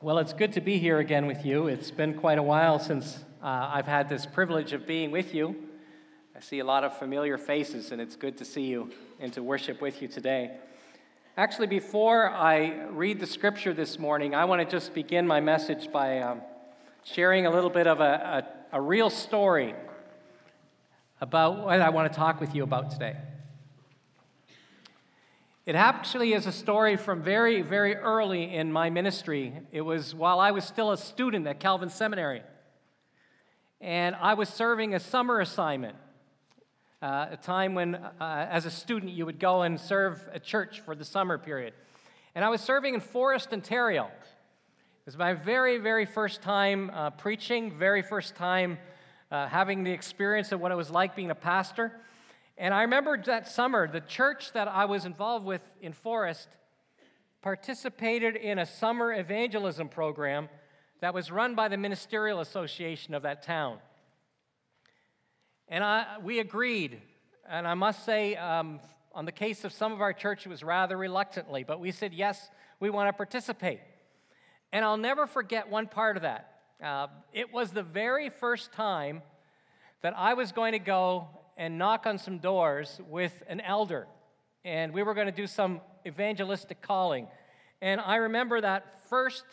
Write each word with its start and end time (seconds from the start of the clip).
Well, 0.00 0.18
it's 0.18 0.32
good 0.32 0.52
to 0.52 0.60
be 0.60 0.78
here 0.78 1.00
again 1.00 1.26
with 1.26 1.44
you. 1.44 1.66
It's 1.66 1.90
been 1.90 2.14
quite 2.14 2.38
a 2.38 2.42
while 2.42 2.78
since 2.78 3.18
uh, 3.42 3.68
I've 3.72 3.88
had 3.88 4.08
this 4.08 4.26
privilege 4.26 4.72
of 4.72 4.86
being 4.86 5.10
with 5.10 5.34
you. 5.34 5.56
I 6.36 6.38
see 6.38 6.60
a 6.60 6.64
lot 6.64 6.84
of 6.84 6.96
familiar 6.96 7.36
faces, 7.36 7.90
and 7.90 8.00
it's 8.00 8.14
good 8.14 8.38
to 8.38 8.44
see 8.44 8.62
you 8.62 8.92
and 9.18 9.32
to 9.32 9.42
worship 9.42 9.80
with 9.80 10.00
you 10.00 10.06
today. 10.06 10.52
Actually, 11.36 11.66
before 11.66 12.30
I 12.30 12.84
read 12.90 13.18
the 13.18 13.26
scripture 13.26 13.74
this 13.74 13.98
morning, 13.98 14.36
I 14.36 14.44
want 14.44 14.62
to 14.62 14.70
just 14.70 14.94
begin 14.94 15.26
my 15.26 15.40
message 15.40 15.90
by 15.90 16.20
um, 16.20 16.42
sharing 17.02 17.46
a 17.46 17.50
little 17.50 17.68
bit 17.68 17.88
of 17.88 17.98
a, 17.98 18.44
a, 18.72 18.76
a 18.76 18.80
real 18.80 19.10
story 19.10 19.74
about 21.20 21.64
what 21.64 21.80
I 21.80 21.88
want 21.88 22.12
to 22.12 22.16
talk 22.16 22.40
with 22.40 22.54
you 22.54 22.62
about 22.62 22.92
today. 22.92 23.16
It 25.68 25.74
actually 25.74 26.32
is 26.32 26.46
a 26.46 26.52
story 26.52 26.96
from 26.96 27.20
very, 27.20 27.60
very 27.60 27.94
early 27.94 28.54
in 28.54 28.72
my 28.72 28.88
ministry. 28.88 29.52
It 29.70 29.82
was 29.82 30.14
while 30.14 30.40
I 30.40 30.50
was 30.50 30.64
still 30.64 30.92
a 30.92 30.96
student 30.96 31.46
at 31.46 31.60
Calvin 31.60 31.90
Seminary. 31.90 32.40
And 33.78 34.16
I 34.16 34.32
was 34.32 34.48
serving 34.48 34.94
a 34.94 34.98
summer 34.98 35.40
assignment, 35.40 35.94
uh, 37.02 37.26
a 37.32 37.36
time 37.36 37.74
when, 37.74 37.96
uh, 37.96 38.08
as 38.50 38.64
a 38.64 38.70
student, 38.70 39.12
you 39.12 39.26
would 39.26 39.38
go 39.38 39.60
and 39.60 39.78
serve 39.78 40.26
a 40.32 40.40
church 40.40 40.80
for 40.80 40.94
the 40.94 41.04
summer 41.04 41.36
period. 41.36 41.74
And 42.34 42.46
I 42.46 42.48
was 42.48 42.62
serving 42.62 42.94
in 42.94 43.00
Forest, 43.00 43.52
Ontario. 43.52 44.04
It 44.04 45.04
was 45.04 45.18
my 45.18 45.34
very, 45.34 45.76
very 45.76 46.06
first 46.06 46.40
time 46.40 46.90
uh, 46.94 47.10
preaching, 47.10 47.76
very 47.76 48.00
first 48.00 48.36
time 48.36 48.78
uh, 49.30 49.46
having 49.48 49.84
the 49.84 49.92
experience 49.92 50.50
of 50.50 50.60
what 50.60 50.72
it 50.72 50.76
was 50.76 50.90
like 50.90 51.14
being 51.14 51.30
a 51.30 51.34
pastor. 51.34 51.92
And 52.60 52.74
I 52.74 52.82
remember 52.82 53.16
that 53.26 53.48
summer, 53.48 53.86
the 53.86 54.00
church 54.00 54.52
that 54.52 54.66
I 54.66 54.84
was 54.86 55.04
involved 55.04 55.46
with 55.46 55.62
in 55.80 55.92
Forest 55.92 56.48
participated 57.40 58.34
in 58.34 58.58
a 58.58 58.66
summer 58.66 59.12
evangelism 59.12 59.88
program 59.88 60.48
that 61.00 61.14
was 61.14 61.30
run 61.30 61.54
by 61.54 61.68
the 61.68 61.76
Ministerial 61.76 62.40
Association 62.40 63.14
of 63.14 63.22
that 63.22 63.44
town. 63.44 63.78
And 65.68 65.84
I, 65.84 66.16
we 66.20 66.40
agreed. 66.40 67.00
And 67.48 67.64
I 67.64 67.74
must 67.74 68.04
say, 68.04 68.34
um, 68.34 68.80
on 69.14 69.24
the 69.24 69.32
case 69.32 69.64
of 69.64 69.72
some 69.72 69.92
of 69.92 70.00
our 70.00 70.12
church, 70.12 70.44
it 70.44 70.48
was 70.48 70.64
rather 70.64 70.96
reluctantly, 70.96 71.62
but 71.62 71.78
we 71.78 71.92
said, 71.92 72.12
yes, 72.12 72.50
we 72.80 72.90
want 72.90 73.08
to 73.08 73.12
participate. 73.12 73.78
And 74.72 74.84
I'll 74.84 74.96
never 74.96 75.28
forget 75.28 75.70
one 75.70 75.86
part 75.86 76.16
of 76.16 76.22
that. 76.24 76.58
Uh, 76.82 77.06
it 77.32 77.52
was 77.52 77.70
the 77.70 77.84
very 77.84 78.30
first 78.30 78.72
time 78.72 79.22
that 80.02 80.14
I 80.16 80.34
was 80.34 80.50
going 80.50 80.72
to 80.72 80.80
go 80.80 81.28
and 81.58 81.76
knock 81.76 82.06
on 82.06 82.16
some 82.16 82.38
doors 82.38 83.00
with 83.08 83.42
an 83.48 83.60
elder. 83.60 84.06
And 84.64 84.94
we 84.94 85.02
were 85.02 85.12
going 85.12 85.26
to 85.26 85.32
do 85.32 85.46
some 85.46 85.80
evangelistic 86.06 86.80
calling. 86.80 87.26
And 87.82 88.00
I 88.00 88.16
remember 88.16 88.60
that 88.60 89.04
first, 89.10 89.44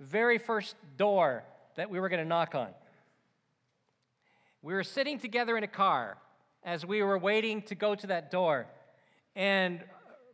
very 0.00 0.38
first 0.38 0.74
door 0.96 1.44
that 1.76 1.90
we 1.90 2.00
were 2.00 2.08
going 2.08 2.22
to 2.22 2.28
knock 2.28 2.54
on. 2.54 2.68
We 4.62 4.72
were 4.72 4.84
sitting 4.84 5.18
together 5.18 5.56
in 5.56 5.62
a 5.62 5.68
car 5.68 6.16
as 6.64 6.84
we 6.84 7.02
were 7.02 7.18
waiting 7.18 7.62
to 7.62 7.74
go 7.74 7.94
to 7.94 8.06
that 8.08 8.30
door 8.30 8.66
and 9.36 9.80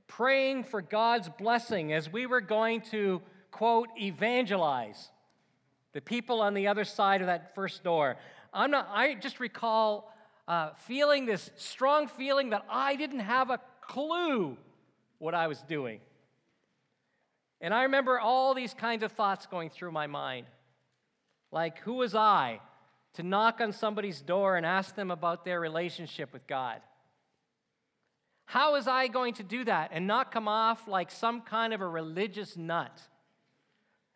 praying 0.07 0.65
for 0.65 0.81
God's 0.81 1.29
blessing 1.29 1.93
as 1.93 2.11
we 2.11 2.27
were 2.27 2.41
going 2.41 2.81
to, 2.93 3.21
quote, 3.51 3.89
evangelize 4.01 5.11
the 5.93 6.01
people 6.01 6.41
on 6.41 6.55
the 6.55 6.69
other 6.69 6.85
side 6.85 7.21
of 7.21 7.27
that 7.27 7.55
first 7.55 7.83
door. 7.83 8.17
I'm 8.53 8.71
not, 8.71 8.89
I 8.93 9.15
just 9.15 9.41
recall 9.41 10.13
uh, 10.49 10.71
feeling 10.87 11.27
this 11.27 11.51
strong 11.57 12.07
feeling 12.09 12.51
that 12.51 12.65
I 12.71 12.97
didn't 12.97 13.21
have 13.21 13.51
a 13.51 13.61
clue 13.81 14.57
what 15.19 15.35
I 15.35 15.47
was 15.47 15.61
doing. 15.63 16.01
And 17.61 17.73
I 17.73 17.85
remember 17.85 18.19
all 18.19 18.55
these 18.55 18.75
kinds 18.75 19.03
of 19.03 19.13
thoughts 19.13 19.47
going 19.47 19.71
through 19.71 19.93
my 19.93 20.07
mind. 20.07 20.47
Like, 21.51 21.79
who 21.81 21.95
was 21.95 22.15
I 22.15 22.61
to 23.15 23.23
knock 23.23 23.61
on 23.61 23.73
somebody's 23.73 24.21
door 24.21 24.57
and 24.57 24.67
ask 24.67 24.95
them 24.95 25.11
about 25.11 25.45
their 25.45 25.59
relationship 25.59 26.33
with 26.33 26.47
God? 26.47 26.81
How 28.45 28.75
was 28.75 28.87
I 28.87 29.09
going 29.09 29.35
to 29.35 29.43
do 29.43 29.65
that 29.65 29.91
and 29.93 30.07
not 30.07 30.31
come 30.31 30.47
off 30.47 30.87
like 30.87 31.11
some 31.11 31.41
kind 31.41 31.73
of 31.73 31.81
a 31.81 31.89
religious 31.89 32.57
nut, 32.57 33.01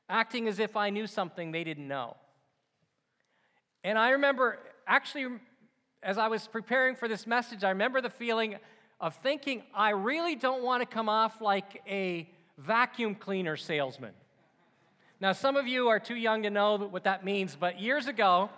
acting 0.09 0.47
as 0.47 0.59
if 0.59 0.77
I 0.77 0.91
knew 0.91 1.07
something 1.07 1.51
they 1.51 1.65
didn't 1.65 1.89
know? 1.89 2.17
And 3.83 3.99
I 3.99 4.11
remember 4.11 4.59
actually 4.87 5.39
as 6.03 6.17
I 6.19 6.29
was 6.29 6.47
preparing 6.47 6.97
for 6.97 7.09
this 7.09 7.27
message, 7.27 7.63
I 7.63 7.71
remember 7.71 8.01
the 8.01 8.11
feeling 8.11 8.57
of 9.01 9.15
thinking, 9.17 9.63
I 9.75 9.91
really 9.91 10.35
don't 10.35 10.63
want 10.63 10.83
to 10.83 10.87
come 10.87 11.09
off 11.09 11.41
like 11.41 11.83
a 11.87 12.29
vacuum 12.59 13.15
cleaner 13.15 13.57
salesman. 13.57 14.13
Now, 15.21 15.33
some 15.33 15.57
of 15.57 15.67
you 15.67 15.89
are 15.89 16.01
too 16.01 16.17
young 16.17 16.43
to 16.45 16.51
know 16.51 16.77
what 16.77 17.05
that 17.05 17.25
means, 17.25 17.57
but 17.59 17.79
years 17.79 18.07
ago, 18.07 18.49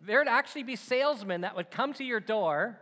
there'd 0.00 0.26
actually 0.26 0.64
be 0.64 0.74
salesmen 0.74 1.42
that 1.42 1.54
would 1.54 1.70
come 1.70 1.92
to 1.94 2.04
your 2.04 2.18
door, 2.18 2.78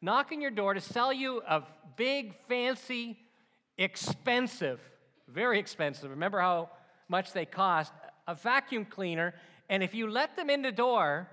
knock 0.00 0.30
on 0.32 0.40
your 0.40 0.52
door 0.52 0.74
to 0.74 0.80
sell 0.80 1.12
you 1.12 1.42
a 1.48 1.62
big, 1.96 2.34
fancy, 2.48 3.18
expensive, 3.76 4.80
very 5.26 5.58
expensive, 5.58 6.10
remember 6.10 6.38
how 6.38 6.70
much 7.08 7.32
they 7.32 7.44
cost, 7.44 7.92
a 8.28 8.34
vacuum 8.36 8.84
cleaner. 8.84 9.34
And 9.68 9.82
if 9.82 9.94
you 9.94 10.08
let 10.08 10.36
them 10.36 10.48
in 10.48 10.62
the 10.62 10.72
door, 10.72 11.28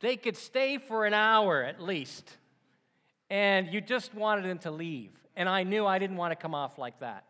they 0.00 0.16
could 0.16 0.36
stay 0.36 0.78
for 0.78 1.06
an 1.06 1.14
hour 1.14 1.62
at 1.62 1.82
least, 1.82 2.30
and 3.30 3.68
you 3.72 3.80
just 3.80 4.14
wanted 4.14 4.44
them 4.44 4.58
to 4.60 4.70
leave. 4.70 5.10
And 5.36 5.48
I 5.48 5.62
knew 5.62 5.86
I 5.86 5.98
didn't 5.98 6.16
want 6.16 6.32
to 6.32 6.36
come 6.36 6.54
off 6.54 6.78
like 6.78 7.00
that. 7.00 7.24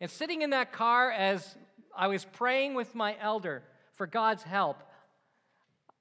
And 0.00 0.10
sitting 0.10 0.42
in 0.42 0.50
that 0.50 0.72
car 0.72 1.10
as 1.10 1.56
I 1.96 2.08
was 2.08 2.24
praying 2.24 2.74
with 2.74 2.94
my 2.94 3.16
elder 3.20 3.62
for 3.94 4.06
God's 4.06 4.42
help, 4.42 4.82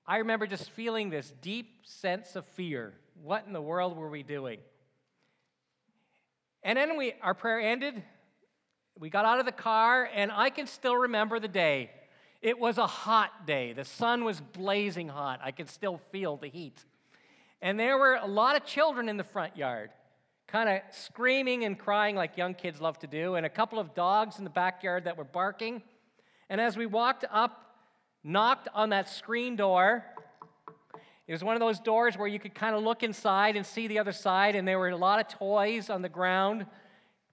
I 0.07 0.17
remember 0.17 0.47
just 0.47 0.69
feeling 0.71 1.09
this 1.09 1.31
deep 1.41 1.85
sense 1.85 2.35
of 2.35 2.45
fear. 2.45 2.93
What 3.21 3.45
in 3.45 3.53
the 3.53 3.61
world 3.61 3.95
were 3.95 4.09
we 4.09 4.23
doing? 4.23 4.59
And 6.63 6.77
then 6.77 6.97
we, 6.97 7.13
our 7.21 7.33
prayer 7.33 7.59
ended. 7.59 8.01
We 8.99 9.09
got 9.09 9.25
out 9.25 9.39
of 9.39 9.45
the 9.45 9.51
car, 9.51 10.09
and 10.13 10.31
I 10.31 10.49
can 10.49 10.67
still 10.67 10.95
remember 10.95 11.39
the 11.39 11.47
day. 11.47 11.91
It 12.41 12.59
was 12.59 12.79
a 12.79 12.87
hot 12.87 13.45
day. 13.45 13.73
The 13.73 13.85
sun 13.85 14.23
was 14.23 14.41
blazing 14.41 15.07
hot. 15.07 15.39
I 15.43 15.51
could 15.51 15.69
still 15.69 15.97
feel 16.11 16.37
the 16.37 16.47
heat. 16.47 16.83
And 17.61 17.79
there 17.79 17.99
were 17.99 18.15
a 18.15 18.25
lot 18.25 18.55
of 18.55 18.65
children 18.65 19.07
in 19.07 19.17
the 19.17 19.23
front 19.23 19.55
yard, 19.55 19.91
kind 20.47 20.67
of 20.67 20.81
screaming 20.91 21.65
and 21.65 21.77
crying 21.77 22.15
like 22.15 22.37
young 22.37 22.55
kids 22.55 22.81
love 22.81 22.97
to 22.99 23.07
do, 23.07 23.35
and 23.35 23.45
a 23.45 23.49
couple 23.49 23.77
of 23.77 23.93
dogs 23.93 24.39
in 24.39 24.43
the 24.43 24.49
backyard 24.49 25.03
that 25.03 25.17
were 25.17 25.23
barking. 25.23 25.83
And 26.49 26.59
as 26.59 26.75
we 26.75 26.87
walked 26.87 27.25
up, 27.31 27.75
knocked 28.23 28.67
on 28.73 28.89
that 28.89 29.07
screen 29.07 29.55
door, 29.55 30.03
it 31.27 31.33
was 31.33 31.43
one 31.43 31.55
of 31.55 31.59
those 31.59 31.79
doors 31.79 32.17
where 32.17 32.27
you 32.27 32.39
could 32.39 32.55
kind 32.55 32.75
of 32.75 32.83
look 32.83 33.03
inside 33.03 33.55
and 33.55 33.63
see 33.63 33.87
the 33.87 33.99
other 33.99 34.11
side, 34.11 34.55
and 34.55 34.67
there 34.67 34.79
were 34.79 34.89
a 34.89 34.97
lot 34.97 35.19
of 35.19 35.27
toys 35.27 35.91
on 35.91 36.01
the 36.01 36.09
ground. 36.09 36.65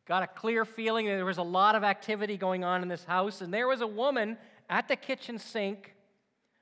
Got 0.04 0.22
a 0.22 0.26
clear 0.26 0.66
feeling 0.66 1.06
that 1.06 1.16
there 1.16 1.24
was 1.24 1.38
a 1.38 1.42
lot 1.42 1.74
of 1.74 1.82
activity 1.82 2.36
going 2.36 2.62
on 2.62 2.82
in 2.82 2.88
this 2.88 3.04
house, 3.04 3.40
and 3.40 3.52
there 3.52 3.66
was 3.66 3.80
a 3.80 3.86
woman 3.86 4.36
at 4.68 4.88
the 4.88 4.96
kitchen 4.96 5.38
sink 5.38 5.94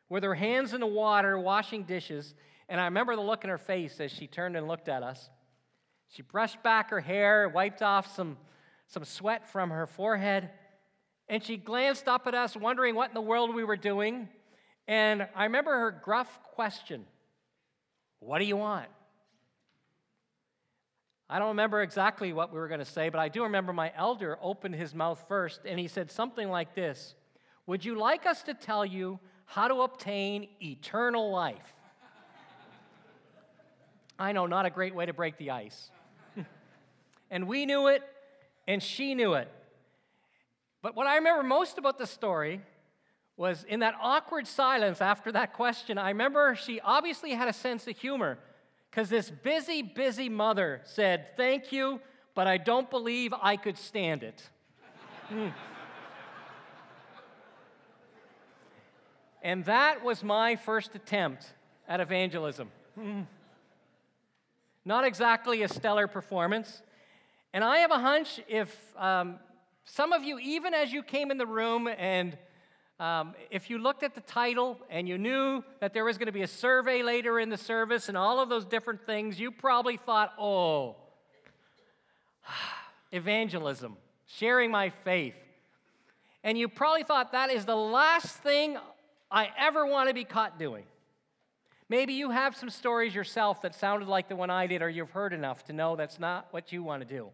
with 0.09 0.23
her 0.23 0.35
hands 0.35 0.73
in 0.73 0.81
the 0.81 0.87
water 0.87 1.39
washing 1.39 1.85
dishes. 1.85 2.35
And 2.69 2.81
I 2.81 2.85
remember 2.85 3.17
the 3.17 3.23
look 3.23 3.45
in 3.45 3.51
her 3.51 3.59
face 3.59 4.01
as 4.01 4.11
she 4.11 4.27
turned 4.27 4.57
and 4.57 4.69
looked 4.69 4.89
at 4.89 5.03
us. 5.03 5.31
She 6.09 6.23
brushed 6.23 6.63
back 6.63 6.91
her 6.91 7.01
hair, 7.01 7.49
wiped 7.49 7.83
off 7.83 8.15
some, 8.15 8.37
some 8.87 9.05
sweat 9.05 9.49
from 9.49 9.71
her 9.71 9.87
forehead, 9.87 10.51
and 11.29 11.43
she 11.43 11.57
glanced 11.57 12.07
up 12.07 12.27
at 12.27 12.35
us, 12.35 12.57
wondering 12.57 12.95
what 12.95 13.11
in 13.11 13.15
the 13.15 13.21
world 13.21 13.55
we 13.55 13.65
were 13.65 13.77
doing. 13.77 14.29
And 14.87 15.27
I 15.35 15.45
remember 15.45 15.73
her 15.73 15.91
gruff 15.91 16.41
question 16.55 17.05
What 18.21 18.39
do 18.39 18.45
you 18.45 18.57
want? 18.57 18.87
I 21.29 21.41
don't 21.41 21.49
remember 21.49 21.83
exactly 21.83 22.33
what 22.33 22.53
we 22.53 22.61
were 22.61 22.69
going 22.69 22.79
to 22.79 22.85
say, 22.85 23.09
but 23.09 23.19
I 23.19 23.29
do 23.29 23.43
remember 23.43 23.73
my 23.73 23.93
elder 23.97 24.39
opened 24.41 24.77
his 24.77 24.95
mouth 24.95 25.25
first 25.27 25.63
and 25.65 25.77
he 25.77 25.89
said 25.89 26.11
something 26.11 26.49
like 26.49 26.77
this 26.77 27.17
would 27.67 27.85
you 27.85 27.99
like 27.99 28.27
us 28.27 28.43
to 28.45 28.55
tell 28.55 28.85
you 28.85 29.19
how 29.45 29.69
to 29.69 29.83
obtain 29.83 30.49
eternal 30.63 31.31
life? 31.31 31.75
I 34.19 34.33
know, 34.33 34.47
not 34.47 34.67
a 34.67 34.71
great 34.71 34.95
way 34.95 35.07
to 35.07 35.13
break 35.13 35.37
the 35.37 35.51
ice. 35.51 35.91
and 37.31 37.47
we 37.47 37.67
knew 37.67 37.89
it, 37.89 38.03
and 38.67 38.83
she 38.83 39.15
knew 39.15 39.35
it. 39.35 39.51
But 40.81 40.97
what 40.97 41.07
I 41.07 41.17
remember 41.17 41.43
most 41.43 41.79
about 41.79 41.99
the 41.99 42.07
story 42.07 42.61
was 43.37 43.65
in 43.69 43.81
that 43.81 43.95
awkward 44.01 44.47
silence 44.47 45.01
after 45.01 45.31
that 45.33 45.53
question, 45.53 45.99
I 45.99 46.09
remember 46.09 46.55
she 46.55 46.81
obviously 46.81 47.33
had 47.33 47.49
a 47.49 47.53
sense 47.53 47.87
of 47.87 47.99
humor 47.99 48.39
because 48.91 49.11
this 49.11 49.31
busy, 49.31 49.83
busy 49.83 50.29
mother 50.29 50.81
said, 50.85 51.37
Thank 51.37 51.71
you, 51.73 52.01
but 52.35 52.47
I 52.47 52.57
don't 52.57 52.89
believe 52.89 53.35
I 53.43 53.57
could 53.57 53.79
stand 53.79 54.23
it. 54.23 54.43
Hmm. 55.29 55.49
And 59.43 59.65
that 59.67 60.05
was 60.05 60.25
my 60.25 60.57
first 60.57 60.95
attempt 60.95 61.47
at 61.89 62.01
evangelism. 62.01 62.71
Not 64.85 65.05
exactly 65.05 65.63
a 65.63 65.69
stellar 65.69 66.07
performance. 66.07 66.83
And 67.53 67.63
I 67.65 67.79
have 67.79 67.91
a 67.91 67.99
hunch 67.99 68.41
if 68.49 68.75
um, 68.97 69.39
Some 69.85 70.13
of 70.13 70.25
you, 70.25 70.39
even 70.41 70.75
as 70.75 70.93
you 70.93 71.03
came 71.03 71.31
in 71.31 71.39
the 71.39 71.47
room, 71.47 71.87
and 71.87 72.37
um, 72.99 73.35
if 73.51 73.71
you 73.71 73.79
looked 73.79 74.03
at 74.03 74.15
the 74.15 74.21
title 74.21 74.79
and 74.91 75.09
you 75.09 75.17
knew 75.17 75.63
that 75.81 75.95
there 75.95 76.05
was 76.05 76.19
going 76.19 76.27
to 76.27 76.33
be 76.33 76.43
a 76.43 76.49
survey 76.49 77.03
later 77.03 77.39
in 77.39 77.51
the 77.51 77.57
service 77.57 78.09
and 78.09 78.19
all 78.19 78.41
of 78.41 78.49
those 78.49 78.65
different 78.65 79.07
things, 79.07 79.39
you 79.39 79.53
probably 79.53 79.97
thought, 79.97 80.33
oh, 80.41 80.97
evangelism, 83.13 83.97
sharing 84.27 84.73
my 84.73 84.91
faith. 84.91 85.35
And 86.43 86.59
you 86.59 86.69
probably 86.69 87.05
thought 87.05 87.33
that 87.33 87.51
is 87.51 87.65
the 87.65 87.77
last 87.77 88.39
thing 88.39 88.77
I 89.31 89.51
ever 89.59 89.87
want 89.87 90.09
to 90.09 90.15
be 90.15 90.25
caught 90.25 90.59
doing. 90.59 90.85
Maybe 91.89 92.15
you 92.15 92.31
have 92.31 92.57
some 92.57 92.71
stories 92.71 93.15
yourself 93.15 93.63
that 93.63 93.75
sounded 93.75 94.09
like 94.09 94.29
the 94.29 94.37
one 94.37 94.51
I 94.51 94.67
did, 94.67 94.83
or 94.83 94.89
you've 94.89 95.11
heard 95.11 95.33
enough 95.33 95.65
to 95.65 95.73
know 95.73 95.95
that's 95.95 96.19
not 96.19 96.49
what 96.51 96.73
you 96.73 96.83
want 96.83 97.07
to 97.07 97.15
do. 97.15 97.29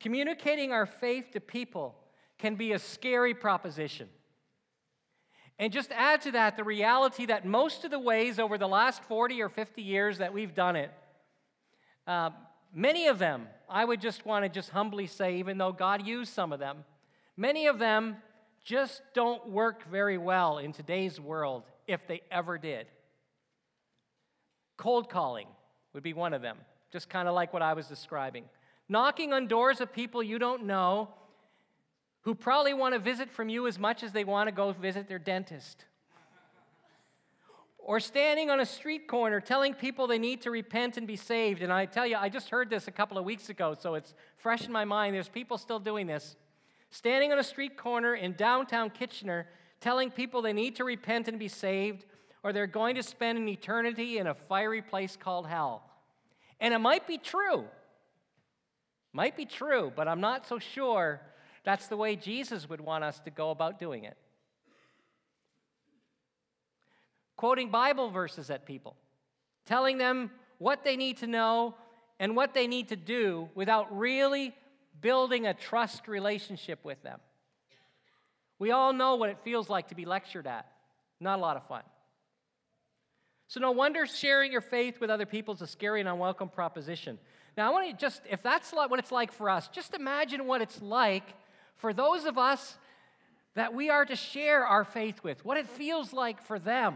Communicating 0.00 0.72
our 0.72 0.86
faith 0.86 1.32
to 1.32 1.40
people 1.40 1.96
can 2.38 2.54
be 2.54 2.72
a 2.72 2.78
scary 2.78 3.34
proposition. 3.34 4.08
And 5.58 5.72
just 5.72 5.90
add 5.92 6.20
to 6.22 6.32
that 6.32 6.56
the 6.56 6.64
reality 6.64 7.26
that 7.26 7.44
most 7.44 7.84
of 7.84 7.90
the 7.90 7.98
ways 7.98 8.38
over 8.38 8.58
the 8.58 8.68
last 8.68 9.02
40 9.04 9.40
or 9.40 9.48
50 9.48 9.82
years 9.82 10.18
that 10.18 10.32
we've 10.32 10.54
done 10.54 10.76
it, 10.76 10.90
uh, 12.06 12.30
many 12.72 13.06
of 13.06 13.18
them, 13.18 13.46
I 13.68 13.84
would 13.84 14.00
just 14.00 14.26
want 14.26 14.44
to 14.44 14.48
just 14.48 14.70
humbly 14.70 15.06
say, 15.06 15.36
even 15.36 15.58
though 15.58 15.72
God 15.72 16.06
used 16.06 16.32
some 16.32 16.52
of 16.52 16.58
them, 16.58 16.84
many 17.36 17.66
of 17.66 17.78
them 17.78 18.16
just 18.64 19.02
don't 19.12 19.50
work 19.50 19.88
very 19.90 20.16
well 20.16 20.58
in 20.58 20.72
today's 20.72 21.20
world, 21.20 21.64
if 21.86 22.06
they 22.06 22.22
ever 22.30 22.56
did. 22.56 22.86
Cold 24.76 25.08
calling 25.08 25.46
would 25.92 26.02
be 26.02 26.14
one 26.14 26.32
of 26.32 26.42
them, 26.42 26.56
just 26.90 27.08
kind 27.08 27.28
of 27.28 27.34
like 27.34 27.52
what 27.52 27.62
I 27.62 27.74
was 27.74 27.86
describing. 27.86 28.44
Knocking 28.88 29.32
on 29.32 29.46
doors 29.46 29.80
of 29.80 29.92
people 29.92 30.22
you 30.22 30.38
don't 30.38 30.64
know 30.64 31.08
who 32.22 32.34
probably 32.34 32.72
want 32.72 32.94
to 32.94 32.98
visit 32.98 33.30
from 33.30 33.50
you 33.50 33.66
as 33.66 33.78
much 33.78 34.02
as 34.02 34.12
they 34.12 34.24
want 34.24 34.48
to 34.48 34.52
go 34.52 34.72
visit 34.72 35.08
their 35.08 35.18
dentist. 35.18 35.84
Or 37.78 38.00
standing 38.00 38.48
on 38.48 38.60
a 38.60 38.66
street 38.66 39.06
corner 39.06 39.42
telling 39.42 39.74
people 39.74 40.06
they 40.06 40.18
need 40.18 40.40
to 40.42 40.50
repent 40.50 40.96
and 40.96 41.06
be 41.06 41.16
saved. 41.16 41.60
And 41.60 41.70
I 41.70 41.84
tell 41.84 42.06
you, 42.06 42.16
I 42.16 42.30
just 42.30 42.48
heard 42.48 42.70
this 42.70 42.88
a 42.88 42.90
couple 42.90 43.18
of 43.18 43.26
weeks 43.26 43.50
ago, 43.50 43.76
so 43.78 43.94
it's 43.94 44.14
fresh 44.38 44.64
in 44.64 44.72
my 44.72 44.86
mind. 44.86 45.14
There's 45.14 45.28
people 45.28 45.58
still 45.58 45.78
doing 45.78 46.06
this. 46.06 46.34
Standing 46.94 47.32
on 47.32 47.40
a 47.40 47.42
street 47.42 47.76
corner 47.76 48.14
in 48.14 48.34
downtown 48.34 48.88
Kitchener 48.88 49.48
telling 49.80 50.12
people 50.12 50.42
they 50.42 50.52
need 50.52 50.76
to 50.76 50.84
repent 50.84 51.26
and 51.26 51.40
be 51.40 51.48
saved, 51.48 52.04
or 52.44 52.52
they're 52.52 52.68
going 52.68 52.94
to 52.94 53.02
spend 53.02 53.36
an 53.36 53.48
eternity 53.48 54.18
in 54.18 54.28
a 54.28 54.34
fiery 54.34 54.80
place 54.80 55.16
called 55.16 55.48
hell. 55.48 55.82
And 56.60 56.72
it 56.72 56.78
might 56.78 57.08
be 57.08 57.18
true. 57.18 57.64
Might 59.12 59.36
be 59.36 59.44
true, 59.44 59.92
but 59.96 60.06
I'm 60.06 60.20
not 60.20 60.46
so 60.46 60.60
sure 60.60 61.20
that's 61.64 61.88
the 61.88 61.96
way 61.96 62.14
Jesus 62.14 62.68
would 62.68 62.80
want 62.80 63.02
us 63.02 63.18
to 63.24 63.30
go 63.30 63.50
about 63.50 63.80
doing 63.80 64.04
it. 64.04 64.16
Quoting 67.34 67.70
Bible 67.70 68.08
verses 68.08 68.50
at 68.50 68.66
people, 68.66 68.94
telling 69.66 69.98
them 69.98 70.30
what 70.58 70.84
they 70.84 70.94
need 70.94 71.16
to 71.16 71.26
know 71.26 71.74
and 72.20 72.36
what 72.36 72.54
they 72.54 72.68
need 72.68 72.90
to 72.90 72.96
do 72.96 73.48
without 73.56 73.98
really 73.98 74.54
building 75.04 75.46
a 75.46 75.52
trust 75.52 76.08
relationship 76.08 76.82
with 76.82 77.00
them. 77.02 77.20
We 78.58 78.70
all 78.70 78.94
know 78.94 79.16
what 79.16 79.28
it 79.28 79.36
feels 79.44 79.68
like 79.68 79.88
to 79.88 79.94
be 79.94 80.06
lectured 80.06 80.46
at. 80.46 80.66
Not 81.20 81.38
a 81.38 81.42
lot 81.42 81.58
of 81.58 81.68
fun. 81.68 81.82
So, 83.46 83.60
no 83.60 83.72
wonder 83.72 84.06
sharing 84.06 84.50
your 84.50 84.62
faith 84.62 85.00
with 85.00 85.10
other 85.10 85.26
people 85.26 85.52
is 85.52 85.60
a 85.60 85.66
scary 85.66 86.00
and 86.00 86.08
unwelcome 86.08 86.48
proposition. 86.48 87.18
Now, 87.54 87.68
I 87.68 87.70
want 87.70 87.90
to 87.90 87.94
just, 87.94 88.22
if 88.30 88.42
that's 88.42 88.72
what 88.72 88.98
it's 88.98 89.12
like 89.12 89.30
for 89.30 89.50
us, 89.50 89.68
just 89.68 89.92
imagine 89.92 90.46
what 90.46 90.62
it's 90.62 90.80
like 90.80 91.34
for 91.76 91.92
those 91.92 92.24
of 92.24 92.38
us 92.38 92.78
that 93.56 93.74
we 93.74 93.90
are 93.90 94.06
to 94.06 94.16
share 94.16 94.66
our 94.66 94.84
faith 94.84 95.22
with, 95.22 95.44
what 95.44 95.58
it 95.58 95.68
feels 95.68 96.14
like 96.14 96.40
for 96.40 96.58
them. 96.58 96.94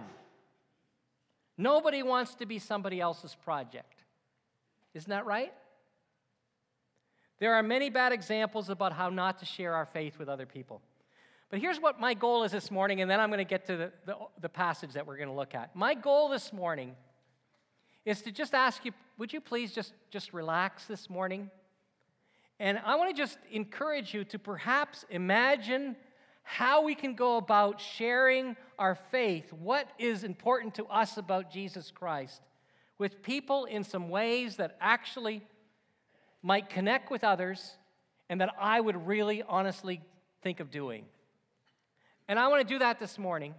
Nobody 1.58 2.02
wants 2.02 2.36
to 2.36 2.46
be 2.46 2.58
somebody 2.58 3.02
else's 3.02 3.34
project. 3.34 4.02
Isn't 4.94 5.10
that 5.10 5.26
right? 5.26 5.52
There 7.38 7.54
are 7.54 7.62
many 7.62 7.88
bad 7.90 8.12
examples 8.12 8.68
about 8.68 8.92
how 8.92 9.10
not 9.10 9.38
to 9.38 9.44
share 9.44 9.74
our 9.74 9.86
faith 9.86 10.18
with 10.18 10.28
other 10.28 10.46
people. 10.46 10.82
But 11.50 11.60
here's 11.60 11.80
what 11.80 11.98
my 11.98 12.14
goal 12.14 12.42
is 12.42 12.52
this 12.52 12.70
morning, 12.70 13.00
and 13.00 13.10
then 13.10 13.20
I'm 13.20 13.30
going 13.30 13.38
to 13.38 13.44
get 13.44 13.66
to 13.66 13.76
the, 13.76 13.92
the, 14.04 14.16
the 14.40 14.48
passage 14.48 14.92
that 14.92 15.06
we're 15.06 15.16
going 15.16 15.28
to 15.28 15.34
look 15.34 15.54
at. 15.54 15.74
My 15.74 15.94
goal 15.94 16.28
this 16.28 16.52
morning 16.52 16.94
is 18.04 18.22
to 18.22 18.32
just 18.32 18.54
ask 18.54 18.84
you 18.84 18.92
would 19.18 19.32
you 19.32 19.40
please 19.40 19.72
just, 19.72 19.94
just 20.10 20.32
relax 20.32 20.84
this 20.84 21.10
morning? 21.10 21.50
And 22.60 22.78
I 22.84 22.94
want 22.94 23.14
to 23.14 23.20
just 23.20 23.38
encourage 23.50 24.14
you 24.14 24.24
to 24.24 24.38
perhaps 24.38 25.04
imagine 25.10 25.96
how 26.42 26.82
we 26.82 26.94
can 26.94 27.14
go 27.14 27.36
about 27.36 27.80
sharing 27.80 28.56
our 28.78 28.94
faith, 28.94 29.52
what 29.52 29.88
is 29.98 30.22
important 30.22 30.74
to 30.76 30.86
us 30.86 31.16
about 31.18 31.50
Jesus 31.50 31.90
Christ, 31.90 32.42
with 32.96 33.22
people 33.22 33.64
in 33.64 33.82
some 33.82 34.08
ways 34.08 34.56
that 34.56 34.76
actually 34.80 35.42
might 36.42 36.68
connect 36.70 37.10
with 37.10 37.24
others 37.24 37.76
and 38.28 38.40
that 38.40 38.54
I 38.60 38.80
would 38.80 39.06
really 39.06 39.42
honestly 39.42 40.00
think 40.42 40.60
of 40.60 40.70
doing. 40.70 41.04
And 42.28 42.38
I 42.38 42.48
want 42.48 42.66
to 42.66 42.74
do 42.74 42.78
that 42.78 42.98
this 42.98 43.18
morning 43.18 43.54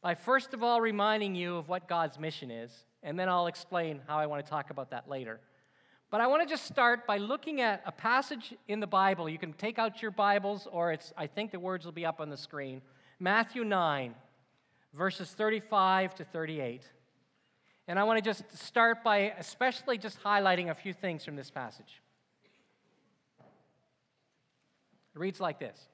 by 0.00 0.14
first 0.14 0.54
of 0.54 0.62
all 0.62 0.80
reminding 0.80 1.34
you 1.34 1.56
of 1.56 1.68
what 1.68 1.88
God's 1.88 2.18
mission 2.18 2.50
is, 2.50 2.70
and 3.02 3.18
then 3.18 3.28
I'll 3.28 3.48
explain 3.48 4.00
how 4.06 4.18
I 4.18 4.26
want 4.26 4.44
to 4.44 4.48
talk 4.48 4.70
about 4.70 4.90
that 4.90 5.08
later. 5.08 5.40
But 6.10 6.20
I 6.20 6.28
want 6.28 6.42
to 6.42 6.48
just 6.48 6.66
start 6.66 7.06
by 7.06 7.18
looking 7.18 7.60
at 7.60 7.82
a 7.84 7.90
passage 7.90 8.54
in 8.68 8.78
the 8.78 8.86
Bible. 8.86 9.28
You 9.28 9.38
can 9.38 9.52
take 9.52 9.78
out 9.78 10.00
your 10.00 10.12
Bibles, 10.12 10.68
or 10.70 10.92
it's, 10.92 11.12
I 11.16 11.26
think 11.26 11.50
the 11.50 11.58
words 11.58 11.84
will 11.84 11.92
be 11.92 12.06
up 12.06 12.20
on 12.20 12.30
the 12.30 12.36
screen. 12.36 12.80
Matthew 13.18 13.64
9, 13.64 14.14
verses 14.94 15.30
35 15.30 16.14
to 16.14 16.24
38. 16.24 16.82
And 17.88 17.98
I 17.98 18.04
want 18.04 18.18
to 18.18 18.24
just 18.24 18.44
start 18.56 19.02
by 19.02 19.34
especially 19.38 19.98
just 19.98 20.22
highlighting 20.22 20.70
a 20.70 20.74
few 20.74 20.92
things 20.92 21.24
from 21.24 21.34
this 21.34 21.50
passage. 21.50 22.00
It 25.16 25.18
reads 25.18 25.40
like 25.40 25.58
this 25.58 25.88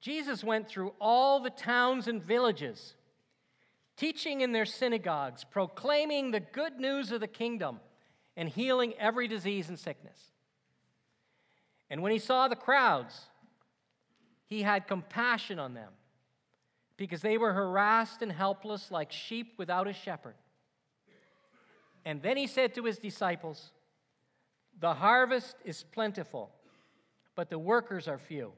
Jesus 0.00 0.42
went 0.42 0.68
through 0.68 0.94
all 0.98 1.38
the 1.38 1.50
towns 1.50 2.08
and 2.08 2.22
villages, 2.22 2.94
teaching 3.96 4.40
in 4.40 4.52
their 4.52 4.64
synagogues, 4.64 5.44
proclaiming 5.44 6.30
the 6.30 6.40
good 6.40 6.80
news 6.80 7.12
of 7.12 7.20
the 7.20 7.26
kingdom, 7.26 7.80
and 8.38 8.48
healing 8.48 8.94
every 8.98 9.28
disease 9.28 9.68
and 9.68 9.78
sickness. 9.78 10.18
And 11.90 12.02
when 12.02 12.10
he 12.10 12.18
saw 12.18 12.48
the 12.48 12.56
crowds, 12.56 13.26
he 14.46 14.62
had 14.62 14.88
compassion 14.88 15.58
on 15.58 15.74
them 15.74 15.92
because 16.96 17.20
they 17.20 17.36
were 17.36 17.52
harassed 17.52 18.22
and 18.22 18.32
helpless 18.32 18.90
like 18.90 19.12
sheep 19.12 19.54
without 19.58 19.86
a 19.86 19.92
shepherd. 19.92 20.36
And 22.06 22.22
then 22.22 22.38
he 22.38 22.46
said 22.46 22.74
to 22.76 22.84
his 22.84 22.98
disciples, 22.98 23.72
The 24.80 24.94
harvest 24.94 25.56
is 25.64 25.84
plentiful, 25.92 26.50
but 27.34 27.50
the 27.50 27.58
workers 27.58 28.08
are 28.08 28.18
few. 28.18 28.52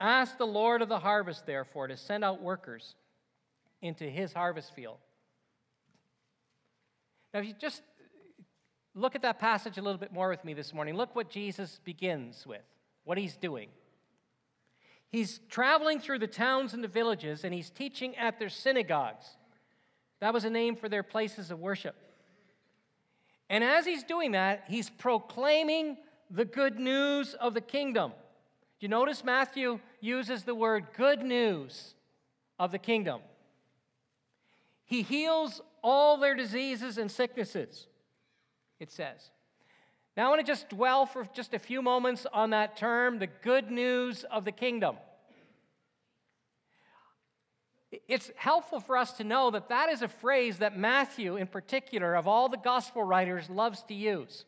Ask 0.00 0.38
the 0.38 0.46
Lord 0.46 0.82
of 0.82 0.88
the 0.88 0.98
harvest, 0.98 1.46
therefore, 1.46 1.88
to 1.88 1.96
send 1.96 2.24
out 2.24 2.42
workers 2.42 2.94
into 3.82 4.04
his 4.04 4.32
harvest 4.32 4.74
field. 4.74 4.98
Now, 7.32 7.40
if 7.40 7.46
you 7.46 7.54
just 7.58 7.82
look 8.94 9.14
at 9.14 9.22
that 9.22 9.38
passage 9.38 9.78
a 9.78 9.82
little 9.82 9.98
bit 9.98 10.12
more 10.12 10.28
with 10.28 10.44
me 10.44 10.54
this 10.54 10.72
morning, 10.72 10.94
look 10.94 11.16
what 11.16 11.30
Jesus 11.30 11.80
begins 11.84 12.46
with, 12.46 12.62
what 13.04 13.18
he's 13.18 13.36
doing. 13.36 13.68
He's 15.08 15.40
traveling 15.48 16.00
through 16.00 16.18
the 16.18 16.26
towns 16.26 16.74
and 16.74 16.82
the 16.82 16.88
villages, 16.88 17.44
and 17.44 17.52
he's 17.52 17.70
teaching 17.70 18.16
at 18.16 18.38
their 18.38 18.48
synagogues. 18.48 19.26
That 20.20 20.32
was 20.32 20.44
a 20.44 20.50
name 20.50 20.76
for 20.76 20.88
their 20.88 21.02
places 21.02 21.50
of 21.50 21.58
worship. 21.58 21.94
And 23.48 23.62
as 23.62 23.86
he's 23.86 24.02
doing 24.02 24.32
that, 24.32 24.64
he's 24.68 24.90
proclaiming 24.90 25.98
the 26.30 26.44
good 26.44 26.78
news 26.78 27.34
of 27.34 27.54
the 27.54 27.60
kingdom. 27.60 28.10
Do 28.10 28.84
you 28.84 28.88
notice 28.88 29.24
Matthew 29.24 29.80
uses 30.00 30.44
the 30.44 30.54
word 30.54 30.88
good 30.96 31.22
news 31.22 31.94
of 32.58 32.72
the 32.72 32.78
kingdom? 32.78 33.20
He 34.84 35.02
heals 35.02 35.60
all 35.82 36.16
their 36.16 36.34
diseases 36.34 36.98
and 36.98 37.10
sicknesses, 37.10 37.86
it 38.80 38.90
says. 38.90 39.30
Now, 40.16 40.26
I 40.26 40.28
want 40.30 40.40
to 40.40 40.46
just 40.46 40.68
dwell 40.68 41.06
for 41.06 41.26
just 41.34 41.54
a 41.54 41.58
few 41.58 41.82
moments 41.82 42.26
on 42.32 42.50
that 42.50 42.76
term, 42.76 43.18
the 43.18 43.26
good 43.26 43.70
news 43.70 44.24
of 44.24 44.44
the 44.44 44.52
kingdom. 44.52 44.96
It's 48.08 48.30
helpful 48.36 48.80
for 48.80 48.96
us 48.96 49.12
to 49.18 49.24
know 49.24 49.50
that 49.52 49.68
that 49.68 49.88
is 49.88 50.02
a 50.02 50.08
phrase 50.08 50.58
that 50.58 50.76
Matthew, 50.76 51.36
in 51.36 51.46
particular, 51.46 52.14
of 52.14 52.26
all 52.26 52.48
the 52.48 52.56
gospel 52.56 53.02
writers, 53.02 53.48
loves 53.48 53.82
to 53.84 53.94
use. 53.94 54.44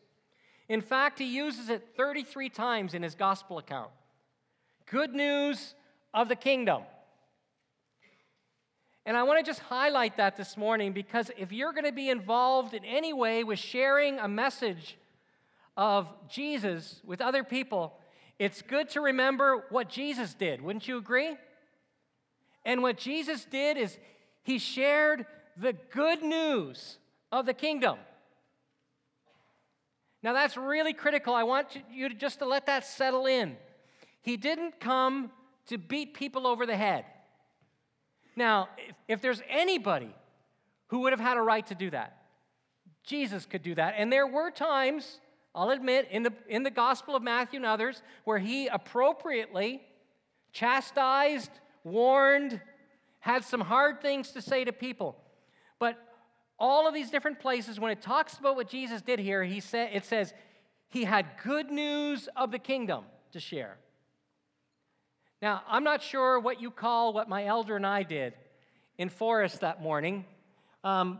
In 0.67 0.81
fact, 0.81 1.19
he 1.19 1.25
uses 1.25 1.69
it 1.69 1.95
33 1.95 2.49
times 2.49 2.93
in 2.93 3.03
his 3.03 3.15
gospel 3.15 3.57
account 3.57 3.91
good 4.91 5.13
news 5.13 5.75
of 6.13 6.29
the 6.29 6.35
kingdom. 6.35 6.81
And 9.05 9.15
I 9.15 9.23
want 9.23 9.43
to 9.43 9.49
just 9.49 9.59
highlight 9.61 10.17
that 10.17 10.35
this 10.35 10.57
morning 10.57 10.93
because 10.93 11.31
if 11.37 11.51
you're 11.51 11.73
going 11.73 11.85
to 11.85 11.91
be 11.91 12.09
involved 12.09 12.73
in 12.73 12.83
any 12.85 13.13
way 13.13 13.43
with 13.43 13.59
sharing 13.59 14.19
a 14.19 14.27
message 14.27 14.97
of 15.77 16.07
Jesus 16.27 17.01
with 17.05 17.21
other 17.21 17.43
people, 17.43 17.93
it's 18.37 18.61
good 18.61 18.89
to 18.89 19.01
remember 19.01 19.65
what 19.69 19.89
Jesus 19.89 20.33
did. 20.33 20.61
Wouldn't 20.61 20.87
you 20.87 20.97
agree? 20.97 21.37
And 22.69 22.83
what 22.83 22.97
Jesus 22.99 23.45
did 23.45 23.77
is 23.77 23.97
he 24.43 24.59
shared 24.59 25.25
the 25.57 25.73
good 25.73 26.21
news 26.21 26.99
of 27.31 27.47
the 27.47 27.53
kingdom. 27.55 27.97
Now 30.21 30.33
that's 30.33 30.55
really 30.55 30.93
critical. 30.93 31.33
I 31.33 31.41
want 31.41 31.81
you 31.91 32.09
to 32.09 32.13
just 32.13 32.37
to 32.39 32.45
let 32.45 32.67
that 32.67 32.85
settle 32.85 33.25
in. 33.25 33.57
He 34.21 34.37
didn't 34.37 34.79
come 34.79 35.31
to 35.65 35.79
beat 35.79 36.13
people 36.13 36.45
over 36.45 36.67
the 36.67 36.77
head. 36.77 37.05
Now, 38.35 38.69
if, 38.77 38.95
if 39.07 39.21
there's 39.21 39.41
anybody 39.49 40.13
who 40.89 40.99
would 40.99 41.11
have 41.11 41.19
had 41.19 41.37
a 41.37 41.41
right 41.41 41.65
to 41.65 41.75
do 41.75 41.89
that, 41.89 42.21
Jesus 43.03 43.47
could 43.47 43.63
do 43.63 43.73
that. 43.73 43.95
And 43.97 44.13
there 44.13 44.27
were 44.27 44.51
times, 44.51 45.19
I'll 45.55 45.71
admit, 45.71 46.07
in 46.11 46.21
the, 46.21 46.33
in 46.47 46.61
the 46.61 46.69
Gospel 46.69 47.15
of 47.15 47.23
Matthew 47.23 47.57
and 47.57 47.65
others, 47.65 48.03
where 48.25 48.37
he 48.37 48.67
appropriately 48.67 49.81
chastised, 50.53 51.49
warned, 51.83 52.59
had 53.19 53.43
some 53.43 53.61
hard 53.61 54.01
things 54.01 54.31
to 54.31 54.41
say 54.41 54.63
to 54.63 54.71
people. 54.71 55.17
But 55.79 55.97
all 56.57 56.87
of 56.87 56.93
these 56.93 57.09
different 57.09 57.39
places, 57.39 57.79
when 57.79 57.91
it 57.91 58.01
talks 58.01 58.37
about 58.37 58.55
what 58.55 58.69
Jesus 58.69 59.01
did 59.01 59.19
here, 59.19 59.43
he 59.43 59.59
said, 59.59 59.91
it 59.93 60.05
says 60.05 60.33
he 60.89 61.05
had 61.05 61.25
good 61.43 61.71
news 61.71 62.27
of 62.35 62.51
the 62.51 62.59
kingdom 62.59 63.05
to 63.31 63.39
share. 63.39 63.77
Now, 65.41 65.63
I'm 65.67 65.83
not 65.83 66.01
sure 66.01 66.39
what 66.39 66.61
you 66.61 66.69
call 66.69 67.13
what 67.13 67.29
my 67.29 67.45
elder 67.45 67.77
and 67.77 67.85
I 67.85 68.03
did 68.03 68.33
in 68.97 69.07
Forest 69.07 69.61
that 69.61 69.81
morning. 69.81 70.25
Um, 70.83 71.19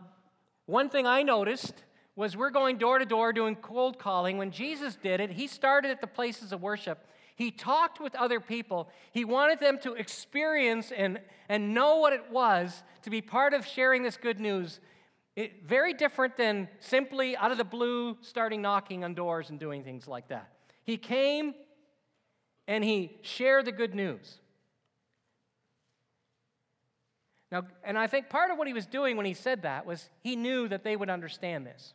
one 0.65 0.89
thing 0.89 1.07
I 1.07 1.23
noticed 1.23 1.73
was 2.15 2.35
we're 2.35 2.49
going 2.49 2.77
door 2.77 2.99
to 2.99 3.05
door 3.05 3.31
doing 3.31 3.55
cold 3.55 3.97
calling. 3.97 4.37
When 4.37 4.51
Jesus 4.51 4.97
did 4.97 5.21
it, 5.21 5.31
he 5.31 5.47
started 5.47 5.89
at 5.89 6.01
the 6.01 6.07
places 6.07 6.51
of 6.51 6.61
worship. 6.61 6.99
He 7.39 7.51
talked 7.51 8.01
with 8.01 8.15
other 8.15 8.41
people. 8.41 8.89
He 9.13 9.23
wanted 9.23 9.61
them 9.61 9.79
to 9.83 9.93
experience 9.93 10.91
and, 10.91 11.21
and 11.47 11.73
know 11.73 11.95
what 11.95 12.11
it 12.11 12.29
was 12.29 12.83
to 13.03 13.09
be 13.09 13.21
part 13.21 13.53
of 13.53 13.65
sharing 13.65 14.03
this 14.03 14.17
good 14.17 14.41
news. 14.41 14.81
It, 15.37 15.65
very 15.65 15.93
different 15.93 16.35
than 16.35 16.67
simply 16.81 17.37
out 17.37 17.51
of 17.51 17.57
the 17.57 17.63
blue 17.63 18.17
starting 18.19 18.61
knocking 18.61 19.05
on 19.05 19.13
doors 19.13 19.49
and 19.49 19.57
doing 19.57 19.85
things 19.85 20.05
like 20.05 20.27
that. 20.27 20.51
He 20.83 20.97
came 20.97 21.53
and 22.67 22.83
he 22.83 23.17
shared 23.21 23.63
the 23.63 23.71
good 23.71 23.95
news. 23.95 24.41
Now, 27.53 27.67
and 27.85 27.97
I 27.97 28.07
think 28.07 28.27
part 28.27 28.51
of 28.51 28.57
what 28.57 28.67
he 28.67 28.73
was 28.73 28.85
doing 28.85 29.15
when 29.15 29.25
he 29.25 29.33
said 29.33 29.61
that 29.61 29.85
was 29.85 30.09
he 30.19 30.35
knew 30.35 30.67
that 30.67 30.83
they 30.83 30.97
would 30.97 31.09
understand 31.09 31.65
this. 31.65 31.93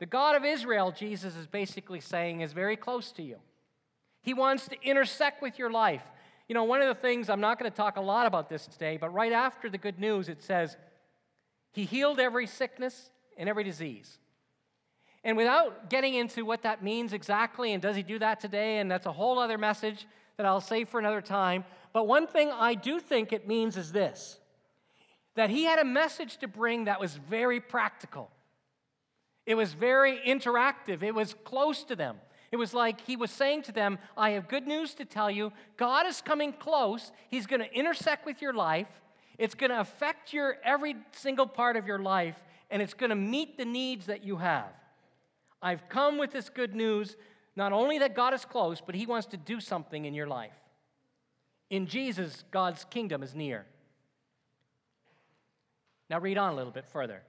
The 0.00 0.06
God 0.06 0.36
of 0.36 0.44
Israel, 0.44 0.92
Jesus 0.92 1.34
is 1.34 1.46
basically 1.46 2.00
saying, 2.00 2.42
is 2.42 2.52
very 2.52 2.76
close 2.76 3.10
to 3.12 3.22
you. 3.22 3.38
He 4.26 4.34
wants 4.34 4.66
to 4.66 4.76
intersect 4.82 5.40
with 5.40 5.56
your 5.56 5.70
life. 5.70 6.02
You 6.48 6.54
know, 6.54 6.64
one 6.64 6.82
of 6.82 6.88
the 6.88 7.00
things, 7.00 7.30
I'm 7.30 7.40
not 7.40 7.60
going 7.60 7.70
to 7.70 7.76
talk 7.76 7.96
a 7.96 8.00
lot 8.00 8.26
about 8.26 8.48
this 8.48 8.66
today, 8.66 8.96
but 8.96 9.14
right 9.14 9.30
after 9.30 9.70
the 9.70 9.78
good 9.78 10.00
news, 10.00 10.28
it 10.28 10.42
says, 10.42 10.76
he 11.72 11.84
healed 11.84 12.18
every 12.18 12.48
sickness 12.48 13.12
and 13.38 13.48
every 13.48 13.62
disease. 13.62 14.18
And 15.22 15.36
without 15.36 15.90
getting 15.90 16.14
into 16.14 16.44
what 16.44 16.64
that 16.64 16.82
means 16.82 17.12
exactly, 17.12 17.72
and 17.72 17.80
does 17.80 17.94
he 17.94 18.02
do 18.02 18.18
that 18.18 18.40
today, 18.40 18.78
and 18.78 18.90
that's 18.90 19.06
a 19.06 19.12
whole 19.12 19.38
other 19.38 19.58
message 19.58 20.08
that 20.38 20.44
I'll 20.44 20.60
save 20.60 20.88
for 20.88 20.98
another 20.98 21.20
time. 21.20 21.64
But 21.92 22.08
one 22.08 22.26
thing 22.26 22.50
I 22.50 22.74
do 22.74 22.98
think 22.98 23.32
it 23.32 23.46
means 23.46 23.76
is 23.76 23.92
this 23.92 24.40
that 25.36 25.50
he 25.50 25.64
had 25.64 25.78
a 25.78 25.84
message 25.84 26.38
to 26.38 26.48
bring 26.48 26.86
that 26.86 26.98
was 26.98 27.14
very 27.14 27.60
practical. 27.60 28.32
It 29.44 29.54
was 29.54 29.72
very 29.72 30.18
interactive. 30.26 31.04
It 31.04 31.14
was 31.14 31.32
close 31.44 31.84
to 31.84 31.94
them. 31.94 32.16
It 32.52 32.56
was 32.56 32.72
like 32.72 33.00
he 33.00 33.16
was 33.16 33.30
saying 33.30 33.62
to 33.62 33.72
them, 33.72 33.98
I 34.16 34.30
have 34.30 34.48
good 34.48 34.66
news 34.66 34.94
to 34.94 35.04
tell 35.04 35.30
you. 35.30 35.52
God 35.76 36.06
is 36.06 36.20
coming 36.20 36.52
close. 36.52 37.10
He's 37.28 37.46
going 37.46 37.60
to 37.60 37.72
intersect 37.72 38.24
with 38.24 38.40
your 38.40 38.52
life. 38.52 38.88
It's 39.38 39.54
going 39.54 39.70
to 39.70 39.80
affect 39.80 40.32
your 40.32 40.56
every 40.64 40.96
single 41.12 41.46
part 41.46 41.76
of 41.76 41.86
your 41.86 41.98
life, 41.98 42.36
and 42.70 42.80
it's 42.80 42.94
going 42.94 43.10
to 43.10 43.16
meet 43.16 43.58
the 43.58 43.64
needs 43.64 44.06
that 44.06 44.24
you 44.24 44.36
have. 44.36 44.72
I've 45.60 45.88
come 45.88 46.18
with 46.18 46.32
this 46.32 46.48
good 46.48 46.74
news, 46.74 47.16
not 47.54 47.72
only 47.72 47.98
that 47.98 48.14
God 48.14 48.32
is 48.34 48.44
close, 48.44 48.80
but 48.84 48.94
He 48.94 49.06
wants 49.06 49.26
to 49.28 49.36
do 49.36 49.60
something 49.60 50.04
in 50.04 50.14
your 50.14 50.26
life. 50.26 50.54
In 51.68 51.86
Jesus, 51.86 52.44
God's 52.50 52.84
kingdom 52.84 53.22
is 53.22 53.34
near. 53.34 53.66
Now, 56.08 56.20
read 56.20 56.38
on 56.38 56.52
a 56.52 56.56
little 56.56 56.72
bit 56.72 56.86
further. 56.86 57.22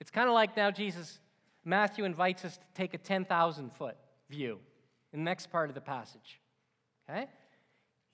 It's 0.00 0.10
kind 0.10 0.28
of 0.28 0.34
like 0.34 0.56
now 0.56 0.70
Jesus, 0.70 1.18
Matthew 1.68 2.04
invites 2.04 2.46
us 2.46 2.56
to 2.56 2.64
take 2.74 2.94
a 2.94 2.98
10,000 2.98 3.72
foot 3.74 3.96
view 4.30 4.58
in 5.12 5.20
the 5.20 5.24
next 5.24 5.52
part 5.52 5.68
of 5.68 5.74
the 5.74 5.80
passage. 5.82 6.40
Okay? 7.08 7.26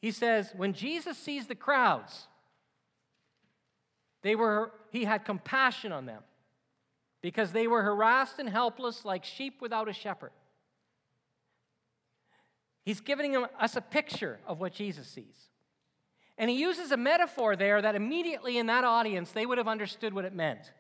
He 0.00 0.10
says, 0.10 0.52
when 0.56 0.72
Jesus 0.72 1.16
sees 1.16 1.46
the 1.46 1.54
crowds, 1.54 2.26
they 4.22 4.34
were, 4.34 4.72
he 4.90 5.04
had 5.04 5.24
compassion 5.24 5.92
on 5.92 6.04
them 6.04 6.22
because 7.22 7.52
they 7.52 7.68
were 7.68 7.82
harassed 7.82 8.40
and 8.40 8.48
helpless 8.48 9.04
like 9.04 9.24
sheep 9.24 9.62
without 9.62 9.88
a 9.88 9.92
shepherd. 9.92 10.32
He's 12.84 13.00
giving 13.00 13.36
us 13.36 13.76
a 13.76 13.80
picture 13.80 14.40
of 14.46 14.60
what 14.60 14.74
Jesus 14.74 15.06
sees. 15.06 15.48
And 16.36 16.50
he 16.50 16.56
uses 16.56 16.90
a 16.90 16.96
metaphor 16.96 17.54
there 17.54 17.80
that 17.80 17.94
immediately 17.94 18.58
in 18.58 18.66
that 18.66 18.82
audience 18.82 19.30
they 19.30 19.46
would 19.46 19.58
have 19.58 19.68
understood 19.68 20.12
what 20.12 20.24
it 20.24 20.34
meant. 20.34 20.72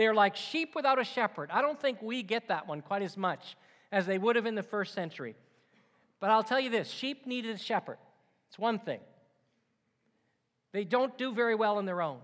They 0.00 0.06
are 0.06 0.14
like 0.14 0.34
sheep 0.34 0.74
without 0.74 0.98
a 0.98 1.04
shepherd. 1.04 1.50
I 1.52 1.60
don't 1.60 1.78
think 1.78 2.00
we 2.00 2.22
get 2.22 2.48
that 2.48 2.66
one 2.66 2.80
quite 2.80 3.02
as 3.02 3.18
much 3.18 3.54
as 3.92 4.06
they 4.06 4.16
would 4.16 4.34
have 4.34 4.46
in 4.46 4.54
the 4.54 4.62
first 4.62 4.94
century. 4.94 5.34
But 6.20 6.30
I'll 6.30 6.42
tell 6.42 6.58
you 6.58 6.70
this 6.70 6.88
sheep 6.88 7.26
needed 7.26 7.54
a 7.54 7.58
shepherd. 7.58 7.98
It's 8.48 8.58
one 8.58 8.78
thing. 8.78 9.00
They 10.72 10.84
don't 10.84 11.18
do 11.18 11.34
very 11.34 11.54
well 11.54 11.76
on 11.76 11.84
their 11.84 12.00
own. 12.00 12.16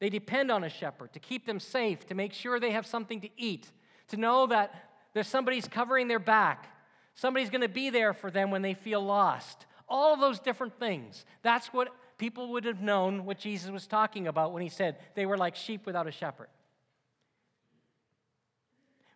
They 0.00 0.08
depend 0.08 0.50
on 0.50 0.64
a 0.64 0.68
shepherd 0.68 1.12
to 1.12 1.20
keep 1.20 1.46
them 1.46 1.60
safe, 1.60 2.04
to 2.06 2.16
make 2.16 2.32
sure 2.32 2.58
they 2.58 2.72
have 2.72 2.84
something 2.84 3.20
to 3.20 3.28
eat, 3.36 3.70
to 4.08 4.16
know 4.16 4.48
that 4.48 4.74
there's 5.14 5.28
somebody's 5.28 5.68
covering 5.68 6.08
their 6.08 6.18
back, 6.18 6.66
somebody's 7.14 7.48
going 7.48 7.60
to 7.60 7.68
be 7.68 7.90
there 7.90 8.12
for 8.12 8.28
them 8.28 8.50
when 8.50 8.62
they 8.62 8.74
feel 8.74 9.00
lost. 9.00 9.66
All 9.88 10.14
of 10.14 10.18
those 10.18 10.40
different 10.40 10.76
things. 10.80 11.24
That's 11.42 11.68
what 11.68 11.94
people 12.18 12.48
would 12.54 12.64
have 12.64 12.80
known 12.80 13.24
what 13.24 13.38
Jesus 13.38 13.70
was 13.70 13.86
talking 13.86 14.26
about 14.26 14.52
when 14.52 14.64
he 14.64 14.68
said 14.68 14.96
they 15.14 15.26
were 15.26 15.38
like 15.38 15.54
sheep 15.54 15.86
without 15.86 16.08
a 16.08 16.10
shepherd. 16.10 16.48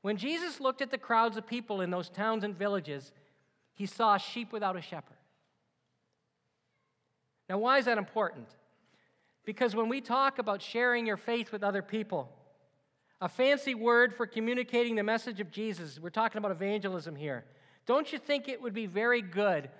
When 0.02 0.16
Jesus 0.16 0.60
looked 0.60 0.82
at 0.82 0.90
the 0.90 0.98
crowds 0.98 1.36
of 1.36 1.46
people 1.46 1.80
in 1.80 1.90
those 1.90 2.08
towns 2.08 2.44
and 2.44 2.56
villages, 2.56 3.12
he 3.74 3.86
saw 3.86 4.16
sheep 4.18 4.52
without 4.52 4.76
a 4.76 4.82
shepherd. 4.82 5.16
Now, 7.48 7.58
why 7.58 7.78
is 7.78 7.86
that 7.86 7.98
important? 7.98 8.48
Because 9.44 9.74
when 9.74 9.88
we 9.88 10.00
talk 10.00 10.38
about 10.38 10.60
sharing 10.60 11.06
your 11.06 11.16
faith 11.16 11.52
with 11.52 11.62
other 11.62 11.82
people, 11.82 12.30
a 13.20 13.28
fancy 13.28 13.74
word 13.74 14.14
for 14.14 14.26
communicating 14.26 14.96
the 14.96 15.02
message 15.02 15.40
of 15.40 15.50
Jesus, 15.50 15.98
we're 16.00 16.10
talking 16.10 16.38
about 16.38 16.50
evangelism 16.50 17.14
here. 17.14 17.44
Don't 17.86 18.12
you 18.12 18.18
think 18.18 18.48
it 18.48 18.60
would 18.60 18.74
be 18.74 18.86
very 18.86 19.22
good 19.22 19.70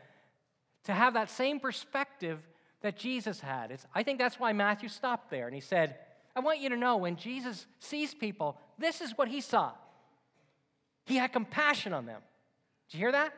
to 0.85 0.93
have 0.93 1.14
that 1.14 1.31
same 1.31 1.59
perspective 1.59 2.38
that 2.81 2.97
Jesus 2.97 3.41
had? 3.41 3.71
It's, 3.71 3.87
I 3.95 4.02
think 4.02 4.19
that's 4.19 4.38
why 4.38 4.52
Matthew 4.52 4.88
stopped 4.88 5.31
there 5.31 5.47
and 5.47 5.55
he 5.55 5.61
said, 5.61 5.97
I 6.35 6.41
want 6.41 6.61
you 6.61 6.69
to 6.69 6.76
know 6.76 6.97
when 6.97 7.17
Jesus 7.17 7.67
sees 7.81 8.14
people, 8.14 8.59
this 8.79 9.00
is 9.00 9.12
what 9.17 9.29
he 9.29 9.41
saw. 9.41 9.73
He 11.04 11.16
had 11.16 11.32
compassion 11.32 11.92
on 11.92 12.06
them. 12.06 12.21
Did 12.88 12.97
you 12.97 13.00
hear 13.00 13.12
that? 13.12 13.32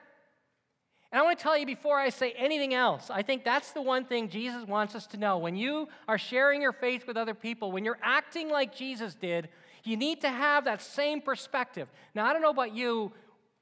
And 1.11 1.21
I 1.21 1.23
want 1.23 1.39
to 1.39 1.43
tell 1.43 1.57
you 1.57 1.65
before 1.65 1.99
I 1.99 2.09
say 2.09 2.33
anything 2.33 2.75
else, 2.75 3.09
I 3.09 3.23
think 3.23 3.45
that's 3.45 3.71
the 3.71 3.81
one 3.81 4.05
thing 4.05 4.29
Jesus 4.29 4.67
wants 4.67 4.97
us 4.97 5.07
to 5.09 5.17
know. 5.17 5.39
When 5.39 5.55
you 5.55 5.89
are 6.09 6.19
sharing 6.19 6.61
your 6.61 6.73
faith 6.73 7.07
with 7.07 7.17
other 7.17 7.35
people, 7.35 7.71
when 7.71 7.85
you're 7.85 8.01
acting 8.03 8.51
like 8.51 8.75
Jesus 8.75 9.15
did, 9.15 9.49
you 9.85 9.97
need 9.97 10.23
to 10.23 10.29
have 10.29 10.65
that 10.65 10.83
same 10.83 11.21
perspective. 11.21 11.89
Now, 12.15 12.27
I 12.27 12.33
don't 12.33 12.43
know 12.43 12.51
about 12.51 12.75
you, 12.75 13.13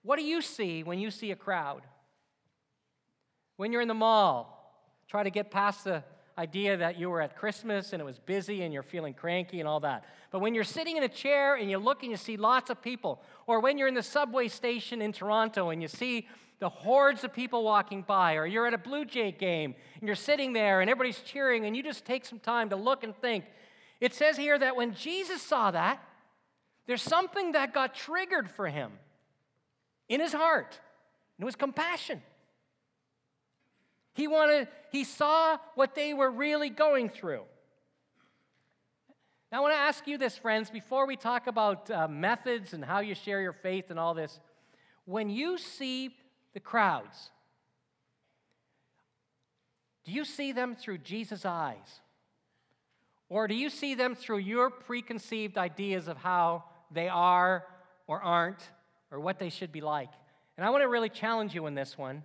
what 0.02 0.18
do 0.18 0.24
you 0.24 0.40
see 0.40 0.82
when 0.82 0.98
you 0.98 1.10
see 1.10 1.30
a 1.30 1.36
crowd? 1.36 1.82
When 3.58 3.70
you're 3.70 3.82
in 3.82 3.88
the 3.88 3.94
mall, 3.94 4.74
try 5.08 5.22
to 5.22 5.30
get 5.30 5.50
past 5.50 5.84
the 5.84 6.02
idea 6.38 6.76
that 6.76 6.98
you 6.98 7.10
were 7.10 7.20
at 7.20 7.36
Christmas 7.36 7.92
and 7.92 8.00
it 8.00 8.04
was 8.04 8.18
busy 8.18 8.62
and 8.62 8.72
you're 8.72 8.82
feeling 8.82 9.14
cranky 9.14 9.60
and 9.60 9.68
all 9.68 9.80
that. 9.80 10.04
But 10.30 10.40
when 10.40 10.54
you're 10.54 10.64
sitting 10.64 10.96
in 10.96 11.02
a 11.02 11.08
chair 11.08 11.56
and 11.56 11.70
you 11.70 11.78
look 11.78 12.02
and 12.02 12.10
you 12.10 12.16
see 12.16 12.36
lots 12.36 12.70
of 12.70 12.80
people, 12.80 13.22
or 13.46 13.60
when 13.60 13.78
you're 13.78 13.88
in 13.88 13.94
the 13.94 14.02
subway 14.02 14.48
station 14.48 15.02
in 15.02 15.12
Toronto 15.12 15.70
and 15.70 15.82
you 15.82 15.88
see 15.88 16.26
the 16.58 16.68
hordes 16.68 17.24
of 17.24 17.32
people 17.32 17.64
walking 17.64 18.02
by, 18.02 18.34
or 18.36 18.46
you're 18.46 18.66
at 18.66 18.74
a 18.74 18.78
Blue 18.78 19.04
Jay 19.04 19.32
game 19.32 19.74
and 19.98 20.06
you're 20.06 20.14
sitting 20.14 20.52
there 20.52 20.80
and 20.80 20.88
everybody's 20.88 21.20
cheering, 21.20 21.66
and 21.66 21.76
you 21.76 21.82
just 21.82 22.04
take 22.04 22.24
some 22.24 22.38
time 22.38 22.70
to 22.70 22.76
look 22.76 23.04
and 23.04 23.16
think. 23.16 23.44
It 24.00 24.14
says 24.14 24.36
here 24.36 24.58
that 24.58 24.74
when 24.74 24.94
Jesus 24.94 25.42
saw 25.42 25.70
that, 25.70 26.02
there's 26.86 27.02
something 27.02 27.52
that 27.52 27.72
got 27.72 27.94
triggered 27.94 28.50
for 28.50 28.66
him 28.66 28.92
in 30.08 30.20
his 30.20 30.32
heart, 30.32 30.78
and 31.36 31.42
it 31.42 31.46
was 31.46 31.56
compassion. 31.56 32.22
He 34.22 34.28
wanted, 34.28 34.68
he 34.92 35.02
saw 35.02 35.58
what 35.74 35.96
they 35.96 36.14
were 36.14 36.30
really 36.30 36.70
going 36.70 37.08
through. 37.08 37.42
Now, 39.50 39.58
I 39.58 39.60
want 39.62 39.74
to 39.74 39.78
ask 39.78 40.06
you 40.06 40.16
this, 40.16 40.38
friends, 40.38 40.70
before 40.70 41.08
we 41.08 41.16
talk 41.16 41.48
about 41.48 41.90
uh, 41.90 42.06
methods 42.06 42.72
and 42.72 42.84
how 42.84 43.00
you 43.00 43.16
share 43.16 43.40
your 43.40 43.52
faith 43.52 43.86
and 43.90 43.98
all 43.98 44.14
this. 44.14 44.38
When 45.06 45.28
you 45.28 45.58
see 45.58 46.14
the 46.54 46.60
crowds, 46.60 47.32
do 50.04 50.12
you 50.12 50.24
see 50.24 50.52
them 50.52 50.76
through 50.76 50.98
Jesus' 50.98 51.44
eyes? 51.44 52.00
Or 53.28 53.48
do 53.48 53.56
you 53.56 53.68
see 53.70 53.96
them 53.96 54.14
through 54.14 54.38
your 54.38 54.70
preconceived 54.70 55.58
ideas 55.58 56.06
of 56.06 56.16
how 56.16 56.62
they 56.92 57.08
are 57.08 57.66
or 58.06 58.22
aren't 58.22 58.70
or 59.10 59.18
what 59.18 59.40
they 59.40 59.50
should 59.50 59.72
be 59.72 59.80
like? 59.80 60.10
And 60.56 60.64
I 60.64 60.70
want 60.70 60.84
to 60.84 60.88
really 60.88 61.08
challenge 61.08 61.56
you 61.56 61.66
in 61.66 61.74
this 61.74 61.98
one 61.98 62.22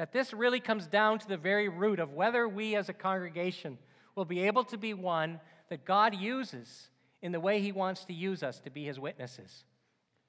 that 0.00 0.12
this 0.12 0.32
really 0.32 0.60
comes 0.60 0.86
down 0.86 1.18
to 1.18 1.28
the 1.28 1.36
very 1.36 1.68
root 1.68 2.00
of 2.00 2.14
whether 2.14 2.48
we 2.48 2.74
as 2.74 2.88
a 2.88 2.92
congregation 2.94 3.76
will 4.16 4.24
be 4.24 4.40
able 4.40 4.64
to 4.64 4.78
be 4.78 4.94
one 4.94 5.38
that 5.68 5.84
God 5.84 6.14
uses 6.14 6.88
in 7.20 7.32
the 7.32 7.38
way 7.38 7.60
He 7.60 7.70
wants 7.70 8.06
to 8.06 8.14
use 8.14 8.42
us 8.42 8.60
to 8.60 8.70
be 8.70 8.86
His 8.86 8.98
witnesses. 8.98 9.66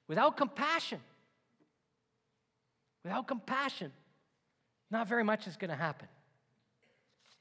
Without 0.08 0.36
compassion, 0.36 1.00
without 3.02 3.26
compassion, 3.26 3.92
not 4.90 5.08
very 5.08 5.24
much 5.24 5.46
is 5.46 5.56
going 5.56 5.70
to 5.70 5.74
happen. 5.74 6.08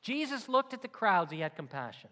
Jesus 0.01 0.47
looked 0.47 0.73
at 0.73 0.81
the 0.81 0.87
crowds, 0.87 1.33
He 1.33 1.41
had 1.41 1.53
compassion. 1.57 2.09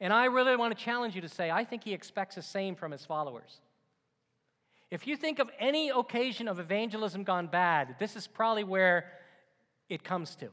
And 0.00 0.14
I 0.14 0.24
really 0.24 0.56
want 0.56 0.74
to 0.74 0.82
challenge 0.82 1.14
you 1.14 1.20
to 1.20 1.28
say, 1.28 1.50
I 1.50 1.62
think 1.62 1.84
He 1.84 1.92
expects 1.92 2.36
the 2.36 2.42
same 2.42 2.74
from 2.74 2.90
His 2.90 3.04
followers. 3.04 3.60
If 4.90 5.06
you 5.06 5.16
think 5.16 5.38
of 5.38 5.50
any 5.58 5.90
occasion 5.90 6.48
of 6.48 6.58
evangelism 6.58 7.22
gone 7.22 7.46
bad, 7.46 7.96
this 7.98 8.16
is 8.16 8.26
probably 8.26 8.64
where 8.64 9.06
it 9.88 10.02
comes 10.02 10.34
to. 10.36 10.48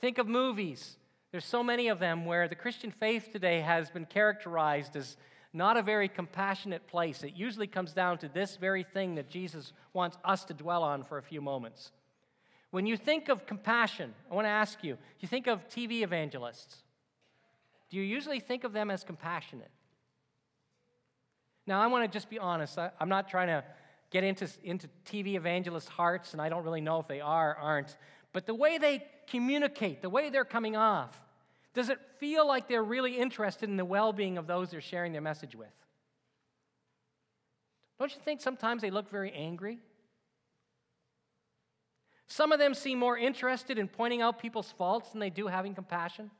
Think 0.00 0.18
of 0.18 0.28
movies. 0.28 0.96
There's 1.32 1.44
so 1.44 1.62
many 1.62 1.88
of 1.88 1.98
them 1.98 2.24
where 2.24 2.48
the 2.48 2.54
Christian 2.54 2.90
faith 2.90 3.30
today 3.32 3.60
has 3.60 3.90
been 3.90 4.06
characterized 4.06 4.94
as 4.94 5.16
not 5.52 5.76
a 5.76 5.82
very 5.82 6.08
compassionate 6.08 6.86
place. 6.86 7.22
It 7.24 7.34
usually 7.34 7.66
comes 7.66 7.92
down 7.92 8.18
to 8.18 8.28
this 8.28 8.56
very 8.56 8.84
thing 8.84 9.16
that 9.16 9.28
Jesus 9.28 9.72
wants 9.92 10.18
us 10.24 10.44
to 10.44 10.54
dwell 10.54 10.82
on 10.82 11.02
for 11.02 11.18
a 11.18 11.22
few 11.22 11.40
moments. 11.40 11.90
When 12.70 12.86
you 12.86 12.96
think 12.96 13.28
of 13.28 13.46
compassion, 13.46 14.14
I 14.30 14.34
want 14.34 14.44
to 14.44 14.50
ask 14.50 14.84
you, 14.84 14.98
you 15.18 15.26
think 15.26 15.46
of 15.46 15.66
TV 15.68 16.02
evangelists. 16.02 16.76
Do 17.90 17.96
you 17.96 18.02
usually 18.02 18.40
think 18.40 18.64
of 18.64 18.72
them 18.72 18.90
as 18.90 19.02
compassionate? 19.02 19.70
Now, 21.66 21.80
I 21.80 21.86
want 21.88 22.04
to 22.04 22.16
just 22.16 22.30
be 22.30 22.38
honest. 22.38 22.78
I, 22.78 22.90
am 23.00 23.08
not 23.08 23.28
trying 23.28 23.48
to 23.48 23.64
get 24.10 24.24
into, 24.24 24.48
into 24.62 24.88
TV 25.04 25.34
evangelists' 25.34 25.88
hearts, 25.88 26.32
and 26.32 26.40
I 26.40 26.48
don't 26.48 26.62
really 26.62 26.80
know 26.80 27.00
if 27.00 27.08
they 27.08 27.20
are 27.20 27.50
or 27.50 27.56
aren't. 27.56 27.96
But 28.32 28.46
the 28.46 28.54
way 28.54 28.78
they 28.78 29.04
communicate, 29.26 30.02
the 30.02 30.10
way 30.10 30.30
they're 30.30 30.44
coming 30.44 30.76
off, 30.76 31.20
does 31.74 31.88
it 31.88 31.98
feel 32.18 32.46
like 32.46 32.68
they're 32.68 32.84
really 32.84 33.18
interested 33.18 33.68
in 33.68 33.76
the 33.76 33.84
well 33.84 34.12
being 34.12 34.38
of 34.38 34.46
those 34.46 34.70
they're 34.70 34.80
sharing 34.80 35.12
their 35.12 35.20
message 35.20 35.54
with? 35.54 35.68
Don't 37.98 38.14
you 38.14 38.20
think 38.24 38.40
sometimes 38.40 38.82
they 38.82 38.90
look 38.90 39.10
very 39.10 39.32
angry? 39.32 39.78
Some 42.28 42.52
of 42.52 42.58
them 42.58 42.74
seem 42.74 42.98
more 42.98 43.16
interested 43.16 43.78
in 43.78 43.88
pointing 43.88 44.20
out 44.20 44.38
people's 44.38 44.70
faults 44.72 45.10
than 45.10 45.20
they 45.20 45.30
do 45.30 45.46
having 45.46 45.74
compassion. 45.74 46.30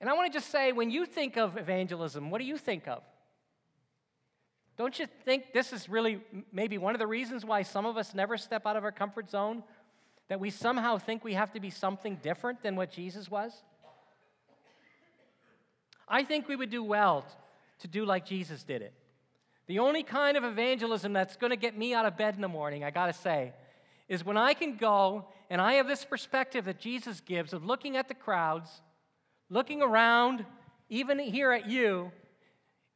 And 0.00 0.10
I 0.10 0.12
want 0.12 0.30
to 0.30 0.38
just 0.38 0.50
say 0.50 0.72
when 0.72 0.90
you 0.90 1.06
think 1.06 1.36
of 1.36 1.56
evangelism, 1.56 2.30
what 2.30 2.38
do 2.38 2.44
you 2.44 2.58
think 2.58 2.86
of? 2.86 3.02
Don't 4.76 4.98
you 4.98 5.06
think 5.24 5.52
this 5.54 5.72
is 5.72 5.88
really 5.88 6.20
maybe 6.52 6.76
one 6.76 6.94
of 6.94 6.98
the 6.98 7.06
reasons 7.06 7.44
why 7.44 7.62
some 7.62 7.86
of 7.86 7.96
us 7.96 8.14
never 8.14 8.36
step 8.36 8.66
out 8.66 8.76
of 8.76 8.84
our 8.84 8.92
comfort 8.92 9.30
zone? 9.30 9.62
That 10.28 10.38
we 10.38 10.50
somehow 10.50 10.98
think 10.98 11.24
we 11.24 11.34
have 11.34 11.52
to 11.52 11.60
be 11.60 11.70
something 11.70 12.16
different 12.22 12.62
than 12.62 12.76
what 12.76 12.90
Jesus 12.90 13.30
was? 13.30 13.52
I 16.08 16.24
think 16.24 16.46
we 16.46 16.56
would 16.56 16.70
do 16.70 16.82
well 16.82 17.24
to 17.78 17.88
do 17.88 18.04
like 18.04 18.26
Jesus 18.26 18.62
did 18.62 18.82
it. 18.82 18.92
The 19.66 19.78
only 19.78 20.02
kind 20.02 20.36
of 20.36 20.44
evangelism 20.44 21.12
that's 21.12 21.36
going 21.36 21.50
to 21.50 21.56
get 21.56 21.76
me 21.76 21.94
out 21.94 22.06
of 22.06 22.16
bed 22.16 22.34
in 22.36 22.40
the 22.40 22.48
morning, 22.48 22.84
I 22.84 22.90
got 22.90 23.06
to 23.06 23.12
say, 23.12 23.52
is 24.08 24.24
when 24.24 24.36
I 24.36 24.54
can 24.54 24.76
go 24.76 25.26
and 25.50 25.60
I 25.60 25.74
have 25.74 25.88
this 25.88 26.04
perspective 26.04 26.66
that 26.66 26.78
Jesus 26.78 27.20
gives 27.20 27.52
of 27.52 27.64
looking 27.64 27.96
at 27.96 28.08
the 28.08 28.14
crowds 28.14 28.82
looking 29.50 29.82
around, 29.82 30.44
even 30.88 31.18
here 31.18 31.52
at 31.52 31.66
you, 31.68 32.10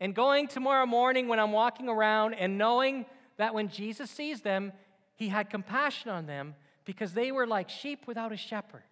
and 0.00 0.14
going 0.14 0.48
tomorrow 0.48 0.86
morning 0.86 1.28
when 1.28 1.38
I'm 1.38 1.52
walking 1.52 1.88
around 1.88 2.34
and 2.34 2.56
knowing 2.56 3.06
that 3.36 3.54
when 3.54 3.68
Jesus 3.68 4.10
sees 4.10 4.40
them, 4.40 4.72
he 5.16 5.28
had 5.28 5.50
compassion 5.50 6.10
on 6.10 6.26
them 6.26 6.54
because 6.84 7.12
they 7.12 7.30
were 7.30 7.46
like 7.46 7.68
sheep 7.68 8.06
without 8.06 8.32
a 8.32 8.36
shepherd. 8.36 8.82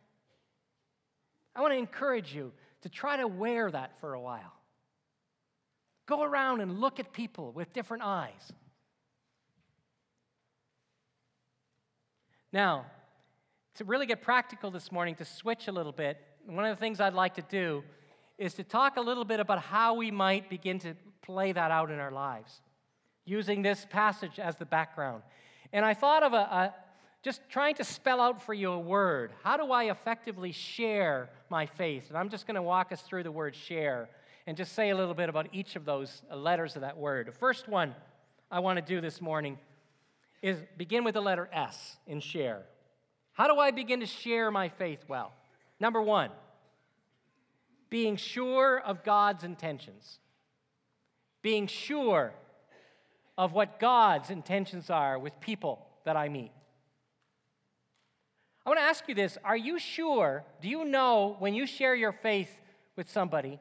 I 1.57 1.63
want 1.63 1.73
to 1.73 1.79
encourage 1.79 2.35
you 2.35 2.53
to 2.83 2.89
try 2.89 3.17
to 3.17 3.27
wear 3.27 3.71
that 3.71 3.99
for 4.01 4.15
a 4.15 4.21
while. 4.21 4.53
Go 6.07 6.23
around 6.23 6.61
and 6.61 6.81
look 6.81 7.01
at 7.01 7.13
people 7.13 7.53
with 7.53 7.73
different 7.73 8.03
eyes. 8.05 8.53
Now, 12.53 12.87
to 13.75 13.85
really 13.85 14.07
get 14.07 14.23
practical 14.23 14.71
this 14.71 14.91
morning, 14.91 15.15
to 15.17 15.25
switch 15.25 15.69
a 15.69 15.73
little 15.73 15.93
bit, 15.93 16.19
one 16.55 16.65
of 16.65 16.77
the 16.77 16.81
things 16.81 17.01
I'd 17.01 17.15
like 17.15 17.35
to 17.35 17.43
do 17.43 17.83
is 18.39 18.55
to 18.55 18.65
talk 18.65 18.97
a 18.97 19.01
little 19.01 19.25
bit 19.25 19.41
about 19.41 19.59
how 19.59 19.95
we 19.95 20.11
might 20.11 20.49
begin 20.49 20.79
to 20.81 20.95
play 21.23 21.53
that 21.53 21.71
out 21.71 21.91
in 21.91 21.99
our 21.99 22.11
lives, 22.11 22.63
using 23.25 23.63
this 23.63 23.87
passage 23.91 24.39
as 24.39 24.57
the 24.57 24.65
background. 24.65 25.23
And 25.73 25.85
I 25.85 25.93
thought 25.93 26.23
of 26.23 26.33
a, 26.33 26.37
a 26.37 26.75
just 27.23 27.43
trying 27.51 27.75
to 27.75 27.85
spell 27.85 28.21
out 28.21 28.41
for 28.41 28.55
you 28.55 28.71
a 28.71 28.79
word. 28.79 29.33
How 29.43 29.57
do 29.57 29.73
I 29.73 29.91
effectively 29.91 30.53
share 30.53 31.29
my 31.51 31.67
faith? 31.67 32.09
And 32.09 32.17
I'm 32.17 32.29
just 32.29 32.47
going 32.47 32.55
to 32.55 32.63
walk 32.63 32.93
us 32.93 33.03
through 33.03 33.25
the 33.25 33.33
word 33.33 33.55
share 33.55 34.09
and 34.47 34.57
just 34.57 34.73
say 34.73 34.91
a 34.91 34.97
little 34.97 35.15
bit 35.15 35.29
about 35.29 35.49
each 35.53 35.77
of 35.77 35.85
those 35.85 36.23
uh, 36.31 36.37
letters 36.37 36.77
of 36.77 36.83
that 36.83 36.97
word. 36.97 37.27
The 37.27 37.33
first 37.33 37.69
one 37.69 37.95
I 38.51 38.61
want 38.61 38.79
to 38.79 38.83
do 38.83 39.01
this 39.01 39.21
morning 39.21 39.59
is 40.41 40.59
begin 40.79 41.05
with 41.05 41.15
the 41.15 41.21
letter 41.21 41.51
S 41.53 41.97
in 42.07 42.21
share. 42.21 42.63
How 43.33 43.47
do 43.47 43.61
I 43.61 43.73
begin 43.73 44.01
to 44.01 44.07
share 44.07 44.51
my 44.51 44.69
faith 44.69 45.05
well? 45.09 45.33
Number 45.81 46.03
one, 46.03 46.31
being 47.91 48.17
sure 48.17 48.79
of 48.79 49.05
God's 49.05 49.45
intentions. 49.45 50.19
Being 51.43 51.67
sure 51.67 52.33
of 53.37 53.53
what 53.53 53.79
God's 53.79 54.31
intentions 54.31 54.91
are 54.91 55.19
with 55.19 55.39
people 55.41 55.87
that 56.05 56.17
I 56.17 56.29
meet. 56.29 56.51
I 58.67 58.71
want 58.71 58.81
to 58.81 58.85
ask 58.85 59.09
you 59.09 59.15
this 59.15 59.39
Are 59.45 59.57
you 59.57 59.79
sure? 59.79 60.45
Do 60.61 60.69
you 60.69 60.85
know 60.85 61.37
when 61.39 61.55
you 61.55 61.67
share 61.67 61.95
your 61.95 62.13
faith 62.13 62.51
with 62.97 63.09
somebody, 63.09 63.61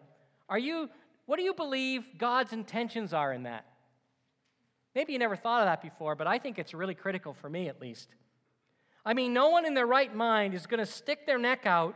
are 0.49 0.58
you, 0.58 0.89
what 1.27 1.38
do 1.38 1.43
you 1.43 1.53
believe 1.53 2.03
God's 2.17 2.51
intentions 2.53 3.13
are 3.13 3.32
in 3.32 3.43
that? 3.43 3.65
Maybe 4.95 5.13
you 5.13 5.19
never 5.19 5.36
thought 5.36 5.62
of 5.62 5.67
that 5.67 5.84
before, 5.84 6.15
but 6.15 6.25
I 6.25 6.39
think 6.39 6.58
it's 6.58 6.73
really 6.73 6.95
critical 6.95 7.36
for 7.36 7.49
me 7.49 7.69
at 7.69 7.80
least. 7.80 8.10
I 9.06 9.13
mean, 9.13 9.34
no 9.34 9.49
one 9.49 9.65
in 9.65 9.75
their 9.75 9.86
right 9.86 10.13
mind 10.13 10.56
is 10.56 10.65
going 10.65 10.80
to 10.80 10.91
stick 10.91 11.27
their 11.27 11.38
neck 11.38 11.65
out 11.65 11.95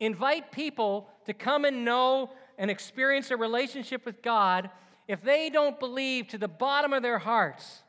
invite 0.00 0.52
people 0.52 1.08
to 1.26 1.32
come 1.32 1.64
and 1.64 1.84
know 1.84 2.30
and 2.58 2.70
experience 2.70 3.30
a 3.30 3.36
relationship 3.36 4.04
with 4.04 4.22
God 4.22 4.70
if 5.08 5.22
they 5.22 5.50
don't 5.50 5.78
believe 5.78 6.28
to 6.28 6.38
the 6.38 6.48
bottom 6.48 6.92
of 6.92 7.02
their 7.02 7.18
hearts 7.18 7.82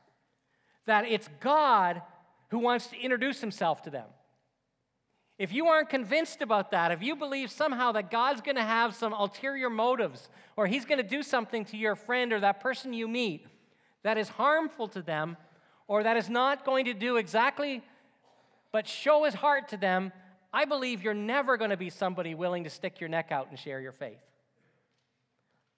that 0.86 1.06
it's 1.06 1.30
God 1.40 2.02
who 2.50 2.60
wants 2.60 2.88
to 2.88 3.00
introduce 3.00 3.42
himself 3.42 3.82
to 3.84 3.90
them. 3.90 4.06
If 5.38 5.52
you 5.52 5.68
aren't 5.68 5.90
convinced 5.90 6.42
about 6.42 6.72
that, 6.72 6.92
if 6.92 7.02
you 7.02 7.16
believe 7.16 7.52
somehow 7.52 7.92
that 7.94 8.10
God's 8.10 8.42
going 8.42 8.56
to 8.56 8.64
have 8.64 8.96
some 8.96 9.12
ulterior 9.12 9.70
motives 9.70 10.30
or 10.56 10.68
he's 10.68 10.86
going 10.86 11.00
to 11.00 11.08
do 11.08 11.24
something 11.24 11.66
to 11.66 11.78
your 11.78 11.96
friend 11.96 12.32
or 12.32 12.40
that 12.40 12.62
person 12.62 12.94
you 12.94 13.08
meet 13.08 13.46
that 14.04 14.18
is 14.18 14.30
harmful 14.30 14.88
to 14.90 15.02
them 15.02 15.36
or 15.88 16.04
that 16.04 16.16
is 16.16 16.30
not 16.30 16.64
going 16.64 16.86
to 16.86 16.94
do 16.94 17.18
exactly 17.18 17.84
but 18.76 18.90
show 18.90 19.24
his 19.24 19.34
heart 19.34 19.70
to 19.70 19.78
them, 19.78 20.12
I 20.56 20.64
believe 20.64 21.04
you're 21.04 21.14
never 21.14 21.58
going 21.58 21.72
to 21.72 21.78
be 21.78 21.90
somebody 21.90 22.34
willing 22.34 22.64
to 22.64 22.70
stick 22.70 23.02
your 23.02 23.10
neck 23.10 23.30
out 23.30 23.50
and 23.50 23.60
share 23.60 23.82
your 23.82 23.92
faith. 23.92 24.22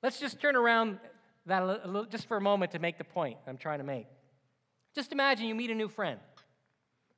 Let's 0.03 0.19
just 0.19 0.39
turn 0.39 0.55
around 0.55 0.99
that 1.47 1.63
a 1.63 1.65
little, 1.65 2.05
just 2.05 2.27
for 2.27 2.37
a 2.37 2.41
moment 2.41 2.73
to 2.73 2.79
make 2.79 2.99
the 2.99 3.03
point 3.03 3.37
I'm 3.47 3.57
trying 3.57 3.79
to 3.79 3.83
make. 3.83 4.05
Just 4.93 5.11
imagine 5.11 5.47
you 5.47 5.55
meet 5.55 5.71
a 5.71 5.75
new 5.75 5.87
friend. 5.87 6.19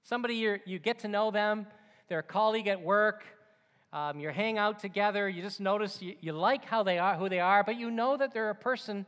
Somebody 0.03 0.35
you 0.35 0.59
you 0.65 0.79
get 0.79 0.99
to 0.99 1.09
know 1.09 1.31
them, 1.31 1.67
they're 2.07 2.19
a 2.19 2.23
colleague 2.23 2.67
at 2.67 2.81
work, 2.81 3.25
um, 3.91 4.21
you 4.21 4.29
hang 4.29 4.57
out 4.57 4.79
together, 4.79 5.27
you 5.27 5.41
just 5.41 5.59
notice 5.59 6.01
you, 6.01 6.15
you 6.21 6.31
like 6.31 6.63
how 6.63 6.83
they 6.83 6.97
are, 6.97 7.15
who 7.15 7.27
they 7.27 7.41
are, 7.41 7.65
but 7.65 7.75
you 7.75 7.91
know 7.91 8.15
that 8.15 8.33
they're 8.33 8.51
a 8.51 8.55
person 8.55 9.05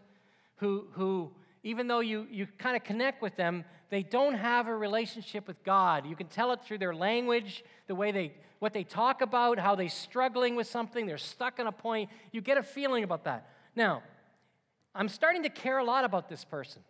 who, 0.57 0.87
who 0.91 1.31
even 1.63 1.87
though 1.87 1.99
you, 1.99 2.27
you 2.31 2.47
kind 2.57 2.75
of 2.75 2.83
connect 2.83 3.21
with 3.21 3.35
them, 3.35 3.63
they 3.89 4.03
don't 4.03 4.35
have 4.35 4.67
a 4.67 4.75
relationship 4.75 5.47
with 5.47 5.63
God. 5.63 6.05
You 6.05 6.15
can 6.15 6.27
tell 6.27 6.51
it 6.53 6.61
through 6.63 6.79
their 6.79 6.95
language, 6.95 7.63
the 7.87 7.95
way 7.95 8.11
they, 8.11 8.33
what 8.59 8.73
they 8.73 8.83
talk 8.83 9.21
about, 9.21 9.59
how 9.59 9.75
they're 9.75 9.89
struggling 9.89 10.55
with 10.55 10.67
something, 10.67 11.05
they're 11.05 11.17
stuck 11.17 11.59
on 11.59 11.67
a 11.67 11.71
point. 11.71 12.09
You 12.31 12.41
get 12.41 12.57
a 12.57 12.63
feeling 12.63 13.03
about 13.03 13.25
that. 13.25 13.49
Now, 13.75 14.01
I'm 14.95 15.09
starting 15.09 15.43
to 15.43 15.49
care 15.49 15.77
a 15.77 15.83
lot 15.83 16.03
about 16.03 16.29
this 16.29 16.43
person. 16.43 16.81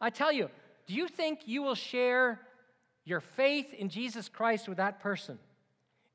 I 0.00 0.10
tell 0.10 0.32
you, 0.32 0.50
do 0.86 0.94
you 0.94 1.08
think 1.08 1.40
you 1.46 1.62
will 1.62 1.74
share 1.74 2.40
your 3.04 3.20
faith 3.20 3.72
in 3.72 3.88
Jesus 3.88 4.28
Christ 4.28 4.68
with 4.68 4.78
that 4.78 5.00
person 5.00 5.38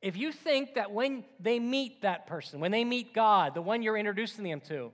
if 0.01 0.15
you 0.15 0.31
think 0.31 0.75
that 0.75 0.91
when 0.91 1.23
they 1.39 1.59
meet 1.59 2.01
that 2.03 2.27
person, 2.27 2.59
when 2.59 2.71
they 2.71 2.83
meet 2.83 3.13
God, 3.13 3.53
the 3.53 3.61
one 3.61 3.81
you're 3.81 3.97
introducing 3.97 4.43
them 4.43 4.61
to, 4.61 4.91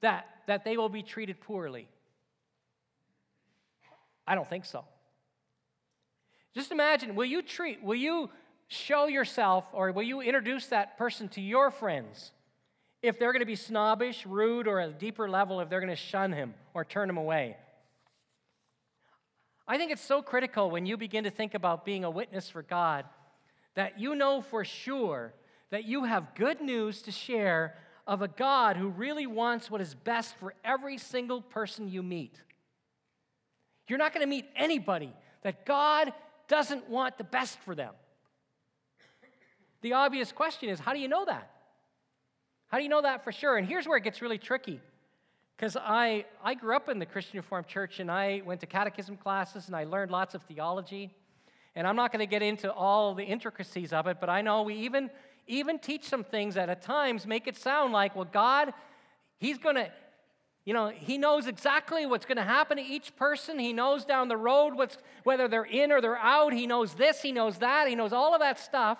that, 0.00 0.26
that 0.46 0.64
they 0.64 0.76
will 0.76 0.88
be 0.88 1.02
treated 1.02 1.40
poorly. 1.40 1.88
I 4.26 4.34
don't 4.34 4.48
think 4.48 4.64
so. 4.64 4.84
Just 6.54 6.72
imagine, 6.72 7.14
will 7.14 7.24
you 7.24 7.42
treat, 7.42 7.82
will 7.82 7.94
you 7.94 8.30
show 8.68 9.06
yourself 9.06 9.64
or 9.72 9.92
will 9.92 10.02
you 10.02 10.20
introduce 10.20 10.66
that 10.66 10.98
person 10.98 11.28
to 11.30 11.40
your 11.40 11.70
friends 11.70 12.32
if 13.02 13.18
they're 13.18 13.32
going 13.32 13.40
to 13.40 13.46
be 13.46 13.56
snobbish, 13.56 14.26
rude, 14.26 14.66
or 14.66 14.80
at 14.80 14.90
a 14.90 14.92
deeper 14.92 15.28
level 15.28 15.60
if 15.60 15.70
they're 15.70 15.80
going 15.80 15.88
to 15.88 15.96
shun 15.96 16.32
him 16.32 16.54
or 16.74 16.84
turn 16.84 17.08
him 17.08 17.16
away? 17.16 17.56
I 19.66 19.76
think 19.76 19.92
it's 19.92 20.04
so 20.04 20.22
critical 20.22 20.70
when 20.70 20.86
you 20.86 20.96
begin 20.96 21.24
to 21.24 21.30
think 21.30 21.54
about 21.54 21.84
being 21.84 22.04
a 22.04 22.10
witness 22.10 22.48
for 22.48 22.62
God 22.62 23.04
that 23.74 24.00
you 24.00 24.14
know 24.14 24.40
for 24.40 24.64
sure 24.64 25.34
that 25.70 25.84
you 25.84 26.04
have 26.04 26.34
good 26.34 26.60
news 26.60 27.02
to 27.02 27.12
share 27.12 27.74
of 28.08 28.22
a 28.22 28.28
God 28.28 28.78
who 28.78 28.88
really 28.88 29.26
wants 29.26 29.70
what 29.70 29.82
is 29.82 29.94
best 29.94 30.34
for 30.38 30.54
every 30.64 30.96
single 30.96 31.42
person 31.42 31.90
you 31.90 32.02
meet. 32.02 32.40
You're 33.86 33.98
not 33.98 34.14
going 34.14 34.24
to 34.24 34.28
meet 34.28 34.46
anybody 34.56 35.12
that 35.42 35.66
God 35.66 36.12
doesn't 36.48 36.88
want 36.88 37.18
the 37.18 37.24
best 37.24 37.58
for 37.60 37.74
them. 37.74 37.92
The 39.82 39.92
obvious 39.92 40.32
question 40.32 40.70
is 40.70 40.80
how 40.80 40.94
do 40.94 40.98
you 40.98 41.06
know 41.06 41.26
that? 41.26 41.50
How 42.68 42.78
do 42.78 42.82
you 42.82 42.88
know 42.88 43.02
that 43.02 43.24
for 43.24 43.30
sure? 43.30 43.58
And 43.58 43.68
here's 43.68 43.86
where 43.86 43.98
it 43.98 44.04
gets 44.04 44.22
really 44.22 44.38
tricky. 44.38 44.80
Because 45.56 45.76
I, 45.76 46.24
I 46.42 46.54
grew 46.54 46.74
up 46.76 46.88
in 46.88 46.98
the 46.98 47.06
Christian 47.06 47.38
Reformed 47.38 47.66
Church 47.66 48.00
and 48.00 48.10
I 48.10 48.42
went 48.44 48.60
to 48.60 48.66
catechism 48.66 49.16
classes 49.16 49.66
and 49.66 49.76
I 49.76 49.84
learned 49.84 50.10
lots 50.10 50.34
of 50.34 50.42
theology. 50.44 51.10
And 51.74 51.86
I'm 51.86 51.96
not 51.96 52.10
going 52.10 52.20
to 52.20 52.26
get 52.26 52.42
into 52.42 52.72
all 52.72 53.14
the 53.14 53.24
intricacies 53.24 53.92
of 53.92 54.06
it, 54.06 54.18
but 54.18 54.30
I 54.30 54.40
know 54.40 54.62
we 54.62 54.74
even, 54.76 55.10
even 55.48 55.78
teach 55.78 56.04
some 56.04 56.24
things 56.24 56.54
that 56.54 56.68
at 56.68 56.82
times 56.82 57.26
make 57.26 57.46
it 57.46 57.56
sound 57.56 57.92
like, 57.92 58.14
well, 58.14 58.28
God, 58.30 58.72
He's 59.38 59.58
going 59.58 59.76
to, 59.76 59.90
you 60.64 60.74
know, 60.74 60.88
He 60.88 61.18
knows 61.18 61.46
exactly 61.46 62.06
what's 62.06 62.26
going 62.26 62.36
to 62.36 62.44
happen 62.44 62.76
to 62.76 62.82
each 62.82 63.16
person. 63.16 63.58
He 63.58 63.72
knows 63.72 64.04
down 64.04 64.28
the 64.28 64.36
road 64.36 64.74
what's, 64.74 64.98
whether 65.24 65.48
they're 65.48 65.64
in 65.64 65.90
or 65.90 66.00
they're 66.00 66.18
out. 66.18 66.52
He 66.52 66.66
knows 66.66 66.94
this, 66.94 67.20
He 67.20 67.32
knows 67.32 67.58
that, 67.58 67.88
He 67.88 67.94
knows 67.94 68.12
all 68.12 68.34
of 68.34 68.40
that 68.40 68.58
stuff. 68.58 68.98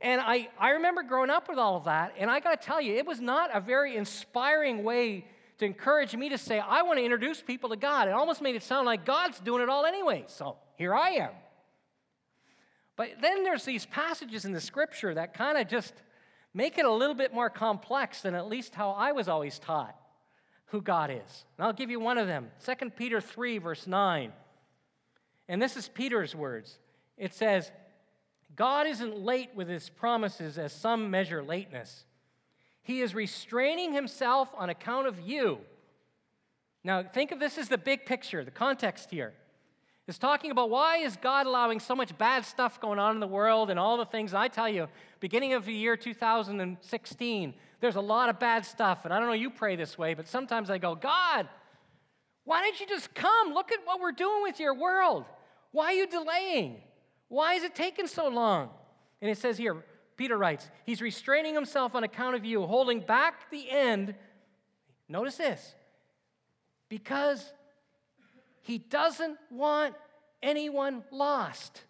And 0.00 0.20
I, 0.20 0.48
I 0.58 0.70
remember 0.70 1.02
growing 1.02 1.30
up 1.30 1.48
with 1.48 1.58
all 1.58 1.76
of 1.76 1.84
that, 1.84 2.14
and 2.18 2.30
I 2.30 2.40
got 2.40 2.60
to 2.60 2.66
tell 2.66 2.80
you, 2.80 2.94
it 2.94 3.06
was 3.06 3.20
not 3.20 3.50
a 3.54 3.60
very 3.60 3.96
inspiring 3.96 4.84
way 4.84 5.24
to 5.58 5.64
encourage 5.64 6.14
me 6.14 6.28
to 6.28 6.38
say, 6.38 6.58
I 6.58 6.82
want 6.82 6.98
to 6.98 7.04
introduce 7.04 7.40
people 7.40 7.70
to 7.70 7.76
God. 7.76 8.08
It 8.08 8.12
almost 8.12 8.42
made 8.42 8.56
it 8.56 8.62
sound 8.62 8.84
like 8.84 9.06
God's 9.06 9.40
doing 9.40 9.62
it 9.62 9.70
all 9.70 9.86
anyway. 9.86 10.24
So 10.26 10.56
here 10.76 10.94
I 10.94 11.10
am. 11.10 11.30
But 12.96 13.20
then 13.20 13.44
there's 13.44 13.64
these 13.64 13.86
passages 13.86 14.44
in 14.44 14.52
the 14.52 14.60
scripture 14.60 15.14
that 15.14 15.34
kind 15.34 15.58
of 15.58 15.68
just 15.68 15.92
make 16.54 16.78
it 16.78 16.86
a 16.86 16.90
little 16.90 17.14
bit 17.14 17.34
more 17.34 17.50
complex 17.50 18.22
than 18.22 18.34
at 18.34 18.48
least 18.48 18.74
how 18.74 18.90
I 18.90 19.12
was 19.12 19.28
always 19.28 19.58
taught 19.58 19.94
who 20.66 20.80
God 20.80 21.10
is. 21.10 21.44
And 21.56 21.66
I'll 21.66 21.72
give 21.72 21.90
you 21.90 22.00
one 22.00 22.18
of 22.18 22.26
them 22.26 22.50
2 22.64 22.90
Peter 22.90 23.20
3, 23.20 23.58
verse 23.58 23.86
9. 23.86 24.32
And 25.48 25.62
this 25.62 25.76
is 25.76 25.88
Peter's 25.88 26.34
words. 26.34 26.78
It 27.16 27.34
says, 27.34 27.70
God 28.56 28.86
isn't 28.86 29.18
late 29.18 29.50
with 29.54 29.68
his 29.68 29.90
promises 29.90 30.58
as 30.58 30.72
some 30.72 31.10
measure 31.10 31.42
lateness. 31.42 32.04
He 32.82 33.00
is 33.00 33.14
restraining 33.14 33.92
himself 33.92 34.48
on 34.56 34.70
account 34.70 35.06
of 35.06 35.20
you. 35.20 35.58
Now, 36.82 37.02
think 37.02 37.32
of 37.32 37.40
this 37.40 37.58
as 37.58 37.68
the 37.68 37.78
big 37.78 38.06
picture, 38.06 38.44
the 38.44 38.50
context 38.50 39.10
here 39.10 39.34
is 40.06 40.18
talking 40.18 40.50
about 40.50 40.70
why 40.70 40.98
is 40.98 41.16
God 41.16 41.46
allowing 41.46 41.80
so 41.80 41.94
much 41.94 42.16
bad 42.16 42.44
stuff 42.44 42.80
going 42.80 42.98
on 42.98 43.14
in 43.14 43.20
the 43.20 43.26
world 43.26 43.70
and 43.70 43.78
all 43.78 43.96
the 43.96 44.04
things. 44.04 44.32
And 44.32 44.38
I 44.38 44.48
tell 44.48 44.68
you, 44.68 44.88
beginning 45.18 45.54
of 45.54 45.64
the 45.64 45.72
year 45.72 45.96
2016, 45.96 47.54
there's 47.80 47.96
a 47.96 48.00
lot 48.00 48.28
of 48.28 48.38
bad 48.38 48.64
stuff. 48.64 49.04
And 49.04 49.12
I 49.12 49.18
don't 49.18 49.26
know 49.26 49.34
you 49.34 49.50
pray 49.50 49.74
this 49.74 49.98
way, 49.98 50.14
but 50.14 50.28
sometimes 50.28 50.70
I 50.70 50.78
go, 50.78 50.94
God, 50.94 51.48
why 52.44 52.62
didn't 52.62 52.78
you 52.78 52.86
just 52.86 53.14
come? 53.14 53.52
Look 53.52 53.72
at 53.72 53.80
what 53.84 54.00
we're 54.00 54.12
doing 54.12 54.42
with 54.42 54.60
your 54.60 54.74
world. 54.74 55.24
Why 55.72 55.86
are 55.86 55.94
you 55.94 56.06
delaying? 56.06 56.80
Why 57.28 57.54
is 57.54 57.64
it 57.64 57.74
taking 57.74 58.06
so 58.06 58.28
long? 58.28 58.70
And 59.20 59.28
it 59.28 59.38
says 59.38 59.58
here, 59.58 59.84
Peter 60.16 60.38
writes, 60.38 60.70
He's 60.84 61.02
restraining 61.02 61.54
himself 61.54 61.96
on 61.96 62.04
account 62.04 62.36
of 62.36 62.44
you, 62.44 62.64
holding 62.64 63.00
back 63.00 63.50
the 63.50 63.68
end. 63.68 64.14
Notice 65.08 65.36
this 65.36 65.74
because 66.88 67.52
he 68.66 68.78
doesn't 68.78 69.38
want 69.48 69.94
anyone 70.42 71.04
lost. 71.12 71.82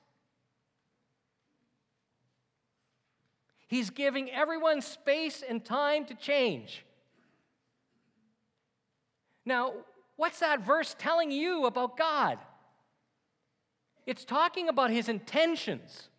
He's 3.66 3.88
giving 3.88 4.30
everyone 4.30 4.82
space 4.82 5.42
and 5.48 5.64
time 5.64 6.04
to 6.04 6.14
change. 6.14 6.84
Now, 9.46 9.72
what's 10.16 10.40
that 10.40 10.66
verse 10.66 10.94
telling 10.98 11.30
you 11.30 11.64
about 11.64 11.96
God? 11.96 12.38
It's 14.04 14.26
talking 14.26 14.68
about 14.68 14.90
his 14.90 15.08
intentions. 15.08 16.10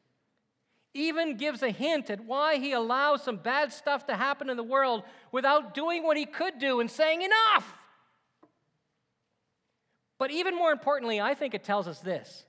Even 0.96 1.38
gives 1.38 1.62
a 1.62 1.70
hint 1.70 2.10
at 2.10 2.26
why 2.26 2.58
he 2.58 2.72
allows 2.72 3.22
some 3.22 3.38
bad 3.38 3.72
stuff 3.72 4.08
to 4.08 4.16
happen 4.16 4.50
in 4.50 4.58
the 4.58 4.64
world 4.64 5.04
without 5.32 5.76
doing 5.76 6.02
what 6.02 6.18
he 6.18 6.26
could 6.26 6.58
do 6.58 6.80
and 6.80 6.90
saying, 6.90 7.22
Enough! 7.22 7.77
But 10.18 10.32
even 10.32 10.56
more 10.56 10.72
importantly, 10.72 11.22
I 11.22 11.34
think 11.34 11.54
it 11.54 11.64
tells 11.64 11.88
us 11.88 12.00
this 12.00 12.46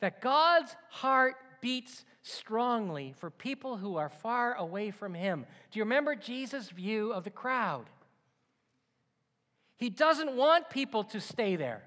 that 0.00 0.20
God's 0.20 0.74
heart 0.88 1.36
beats 1.60 2.04
strongly 2.22 3.14
for 3.18 3.30
people 3.30 3.76
who 3.76 3.96
are 3.96 4.08
far 4.08 4.54
away 4.54 4.90
from 4.90 5.14
Him. 5.14 5.44
Do 5.70 5.78
you 5.78 5.84
remember 5.84 6.14
Jesus' 6.14 6.70
view 6.70 7.12
of 7.12 7.24
the 7.24 7.30
crowd? 7.30 7.86
He 9.76 9.90
doesn't 9.90 10.36
want 10.36 10.70
people 10.70 11.04
to 11.04 11.20
stay 11.20 11.56
there. 11.56 11.82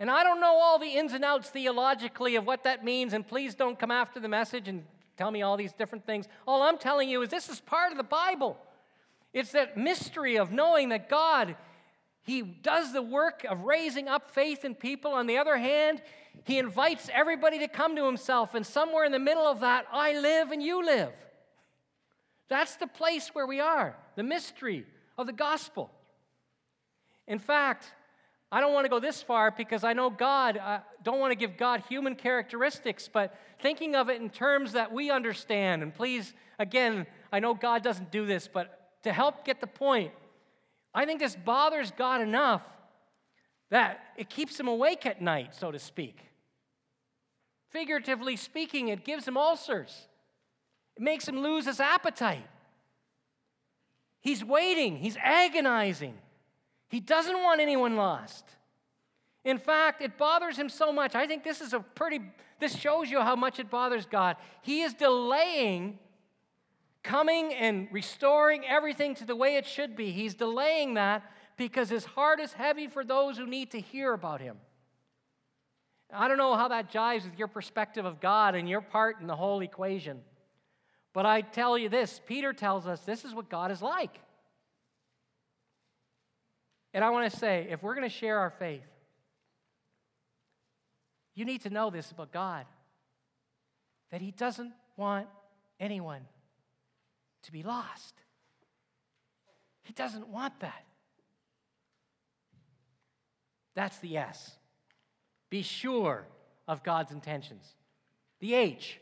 And 0.00 0.10
I 0.10 0.22
don't 0.22 0.40
know 0.40 0.58
all 0.60 0.78
the 0.78 0.86
ins 0.86 1.12
and 1.12 1.24
outs 1.24 1.50
theologically 1.50 2.36
of 2.36 2.46
what 2.46 2.64
that 2.64 2.84
means, 2.84 3.12
and 3.12 3.26
please 3.26 3.54
don't 3.54 3.78
come 3.78 3.90
after 3.90 4.20
the 4.20 4.28
message 4.28 4.68
and 4.68 4.84
tell 5.16 5.30
me 5.30 5.42
all 5.42 5.56
these 5.56 5.72
different 5.72 6.06
things. 6.06 6.26
All 6.46 6.62
I'm 6.62 6.78
telling 6.78 7.08
you 7.08 7.22
is 7.22 7.30
this 7.30 7.48
is 7.48 7.60
part 7.60 7.90
of 7.90 7.98
the 7.98 8.04
Bible. 8.04 8.56
It's 9.32 9.52
that 9.52 9.76
mystery 9.76 10.38
of 10.38 10.52
knowing 10.52 10.90
that 10.90 11.08
God 11.08 11.56
he 12.28 12.42
does 12.42 12.92
the 12.92 13.00
work 13.00 13.44
of 13.48 13.62
raising 13.62 14.06
up 14.06 14.30
faith 14.30 14.62
in 14.62 14.74
people. 14.74 15.12
On 15.12 15.26
the 15.26 15.38
other 15.38 15.56
hand, 15.56 16.02
he 16.44 16.58
invites 16.58 17.08
everybody 17.12 17.58
to 17.60 17.68
come 17.68 17.96
to 17.96 18.04
himself. 18.04 18.54
And 18.54 18.66
somewhere 18.66 19.04
in 19.04 19.12
the 19.12 19.18
middle 19.18 19.46
of 19.46 19.60
that, 19.60 19.86
I 19.90 20.12
live 20.18 20.50
and 20.50 20.62
you 20.62 20.84
live. 20.84 21.12
That's 22.48 22.76
the 22.76 22.86
place 22.86 23.30
where 23.32 23.46
we 23.46 23.60
are, 23.60 23.96
the 24.14 24.22
mystery 24.22 24.84
of 25.16 25.26
the 25.26 25.32
gospel. 25.32 25.90
In 27.26 27.38
fact, 27.38 27.94
I 28.52 28.60
don't 28.60 28.74
want 28.74 28.84
to 28.84 28.90
go 28.90 29.00
this 29.00 29.22
far 29.22 29.50
because 29.50 29.82
I 29.82 29.94
know 29.94 30.10
God, 30.10 30.58
I 30.58 30.80
don't 31.02 31.20
want 31.20 31.32
to 31.32 31.38
give 31.38 31.56
God 31.56 31.82
human 31.88 32.14
characteristics, 32.14 33.08
but 33.10 33.34
thinking 33.62 33.94
of 33.94 34.10
it 34.10 34.20
in 34.20 34.28
terms 34.28 34.72
that 34.72 34.92
we 34.92 35.10
understand. 35.10 35.82
And 35.82 35.94
please, 35.94 36.34
again, 36.58 37.06
I 37.32 37.40
know 37.40 37.54
God 37.54 37.82
doesn't 37.82 38.10
do 38.10 38.26
this, 38.26 38.48
but 38.52 39.02
to 39.04 39.14
help 39.14 39.46
get 39.46 39.62
the 39.62 39.66
point, 39.66 40.12
I 40.94 41.04
think 41.04 41.20
this 41.20 41.36
bothers 41.36 41.90
God 41.90 42.20
enough 42.20 42.62
that 43.70 44.00
it 44.16 44.28
keeps 44.28 44.58
him 44.58 44.68
awake 44.68 45.04
at 45.06 45.20
night, 45.20 45.54
so 45.54 45.70
to 45.70 45.78
speak. 45.78 46.18
Figuratively 47.70 48.36
speaking, 48.36 48.88
it 48.88 49.04
gives 49.04 49.28
him 49.28 49.36
ulcers, 49.36 50.08
it 50.96 51.02
makes 51.02 51.28
him 51.28 51.40
lose 51.40 51.66
his 51.66 51.80
appetite. 51.80 52.46
He's 54.20 54.44
waiting, 54.44 54.96
he's 54.96 55.16
agonizing. 55.22 56.14
He 56.88 57.00
doesn't 57.00 57.36
want 57.42 57.60
anyone 57.60 57.96
lost. 57.96 58.44
In 59.44 59.58
fact, 59.58 60.02
it 60.02 60.18
bothers 60.18 60.58
him 60.58 60.68
so 60.68 60.92
much. 60.92 61.14
I 61.14 61.26
think 61.26 61.44
this 61.44 61.60
is 61.60 61.72
a 61.72 61.80
pretty, 61.80 62.20
this 62.60 62.76
shows 62.76 63.10
you 63.10 63.20
how 63.20 63.36
much 63.36 63.58
it 63.58 63.70
bothers 63.70 64.06
God. 64.06 64.36
He 64.62 64.82
is 64.82 64.94
delaying 64.94 65.98
coming 67.02 67.54
and 67.54 67.88
restoring 67.90 68.64
everything 68.66 69.14
to 69.16 69.24
the 69.24 69.36
way 69.36 69.56
it 69.56 69.66
should 69.66 69.96
be. 69.96 70.10
He's 70.10 70.34
delaying 70.34 70.94
that 70.94 71.22
because 71.56 71.88
his 71.88 72.04
heart 72.04 72.40
is 72.40 72.52
heavy 72.52 72.86
for 72.86 73.04
those 73.04 73.36
who 73.36 73.46
need 73.46 73.72
to 73.72 73.80
hear 73.80 74.12
about 74.12 74.40
him. 74.40 74.56
I 76.12 76.28
don't 76.28 76.38
know 76.38 76.54
how 76.54 76.68
that 76.68 76.90
jives 76.90 77.24
with 77.24 77.38
your 77.38 77.48
perspective 77.48 78.04
of 78.04 78.20
God 78.20 78.54
and 78.54 78.68
your 78.68 78.80
part 78.80 79.20
in 79.20 79.26
the 79.26 79.36
whole 79.36 79.60
equation. 79.60 80.20
But 81.12 81.26
I 81.26 81.42
tell 81.42 81.76
you 81.76 81.88
this 81.88 82.20
Peter 82.26 82.52
tells 82.52 82.86
us 82.86 83.00
this 83.00 83.24
is 83.24 83.34
what 83.34 83.50
God 83.50 83.70
is 83.70 83.82
like. 83.82 84.18
And 86.94 87.04
I 87.04 87.10
want 87.10 87.30
to 87.30 87.38
say 87.38 87.68
if 87.70 87.82
we're 87.82 87.94
going 87.94 88.08
to 88.08 88.14
share 88.14 88.38
our 88.38 88.50
faith, 88.50 88.86
you 91.34 91.44
need 91.44 91.62
to 91.62 91.70
know 91.70 91.90
this 91.90 92.10
about 92.10 92.32
God 92.32 92.64
that 94.10 94.22
He 94.22 94.30
doesn't 94.30 94.72
want 94.96 95.26
anyone 95.78 96.22
to 97.42 97.52
be 97.52 97.62
lost. 97.62 98.14
He 99.82 99.92
doesn't 99.92 100.28
want 100.28 100.60
that. 100.60 100.84
That's 103.74 103.98
the 103.98 104.16
S. 104.16 104.52
Be 105.50 105.62
sure 105.62 106.26
of 106.66 106.82
God's 106.82 107.12
intentions. 107.12 107.74
The 108.40 108.54
H. 108.54 109.00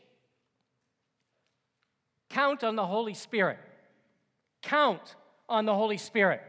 Count 2.29 2.63
on 2.63 2.75
the 2.75 2.85
Holy 2.85 3.13
Spirit. 3.13 3.59
Count 4.61 5.15
on 5.49 5.65
the 5.65 5.73
Holy 5.73 5.97
Spirit. 5.97 6.41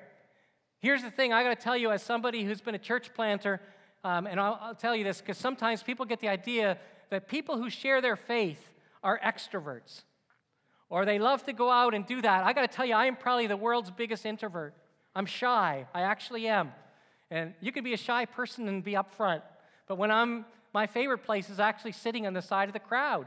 Here's 0.81 1.03
the 1.03 1.11
thing 1.11 1.33
I 1.33 1.42
got 1.42 1.59
to 1.59 1.62
tell 1.62 1.77
you, 1.77 1.90
as 1.90 2.03
somebody 2.03 2.44
who's 2.44 2.61
been 2.61 2.74
a 2.74 2.79
church 2.79 3.12
planter, 3.14 3.61
um, 4.05 4.27
and 4.27 4.38
I'll, 4.38 4.59
I'll 4.61 4.74
tell 4.74 4.94
you 4.94 5.05
this 5.05 5.20
because 5.20 5.38
sometimes 5.38 5.83
people 5.83 6.07
get 6.07 6.20
the 6.20 6.29
idea 6.29 6.79
that 7.11 7.29
people 7.29 7.57
who 7.57 7.70
share 7.70 8.01
their 8.01 8.16
faith 8.16 8.70
are 9.03 9.18
extroverts 9.24 10.03
or 10.90 11.05
they 11.05 11.18
love 11.18 11.44
to 11.44 11.53
go 11.53 11.70
out 11.70 11.94
and 11.94 12.07
do 12.07 12.22
that. 12.22 12.44
I 12.44 12.53
got 12.53 12.62
to 12.62 12.68
tell 12.68 12.87
you, 12.87 12.94
I 12.94 13.07
am 13.07 13.16
probably 13.16 13.46
the 13.46 13.57
world's 13.57 13.90
biggest 13.90 14.24
introvert. 14.24 14.74
I'm 15.14 15.27
shy. 15.27 15.87
I 15.94 16.03
actually 16.03 16.48
am. 16.48 16.72
And 17.31 17.55
you 17.61 17.72
can 17.72 17.85
be 17.85 17.92
a 17.92 17.98
shy 17.98 18.24
person 18.24 18.68
and 18.68 18.83
be 18.83 18.96
up 18.96 19.14
front. 19.14 19.42
But 19.87 19.98
when 19.98 20.11
I'm, 20.11 20.46
my 20.72 20.87
favorite 20.87 21.18
place 21.18 21.51
is 21.51 21.61
actually 21.61 21.92
sitting 21.92 22.27
on 22.27 22.33
the 22.33 22.42
side 22.42 22.68
of 22.68 22.72
the 22.72 22.79
crowd. 22.79 23.27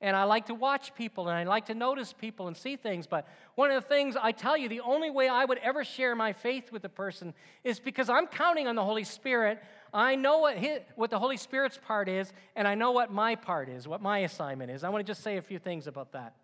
And 0.00 0.14
I 0.14 0.24
like 0.24 0.46
to 0.46 0.54
watch 0.54 0.94
people 0.94 1.28
and 1.28 1.38
I 1.38 1.44
like 1.44 1.66
to 1.66 1.74
notice 1.74 2.12
people 2.12 2.48
and 2.48 2.56
see 2.56 2.76
things. 2.76 3.06
But 3.06 3.26
one 3.54 3.70
of 3.70 3.82
the 3.82 3.88
things 3.88 4.14
I 4.20 4.32
tell 4.32 4.56
you, 4.56 4.68
the 4.68 4.80
only 4.80 5.10
way 5.10 5.26
I 5.28 5.44
would 5.44 5.58
ever 5.58 5.84
share 5.84 6.14
my 6.14 6.34
faith 6.34 6.70
with 6.70 6.84
a 6.84 6.90
person 6.90 7.32
is 7.64 7.80
because 7.80 8.10
I'm 8.10 8.26
counting 8.26 8.68
on 8.68 8.76
the 8.76 8.84
Holy 8.84 9.04
Spirit. 9.04 9.58
I 9.94 10.14
know 10.14 10.38
what, 10.38 10.58
his, 10.58 10.80
what 10.96 11.08
the 11.08 11.18
Holy 11.18 11.38
Spirit's 11.38 11.80
part 11.82 12.10
is, 12.10 12.30
and 12.54 12.68
I 12.68 12.74
know 12.74 12.92
what 12.92 13.10
my 13.10 13.36
part 13.36 13.70
is, 13.70 13.88
what 13.88 14.02
my 14.02 14.18
assignment 14.18 14.70
is. 14.70 14.84
I 14.84 14.90
want 14.90 15.04
to 15.06 15.10
just 15.10 15.22
say 15.22 15.38
a 15.38 15.42
few 15.42 15.58
things 15.58 15.86
about 15.86 16.12
that. 16.12 16.34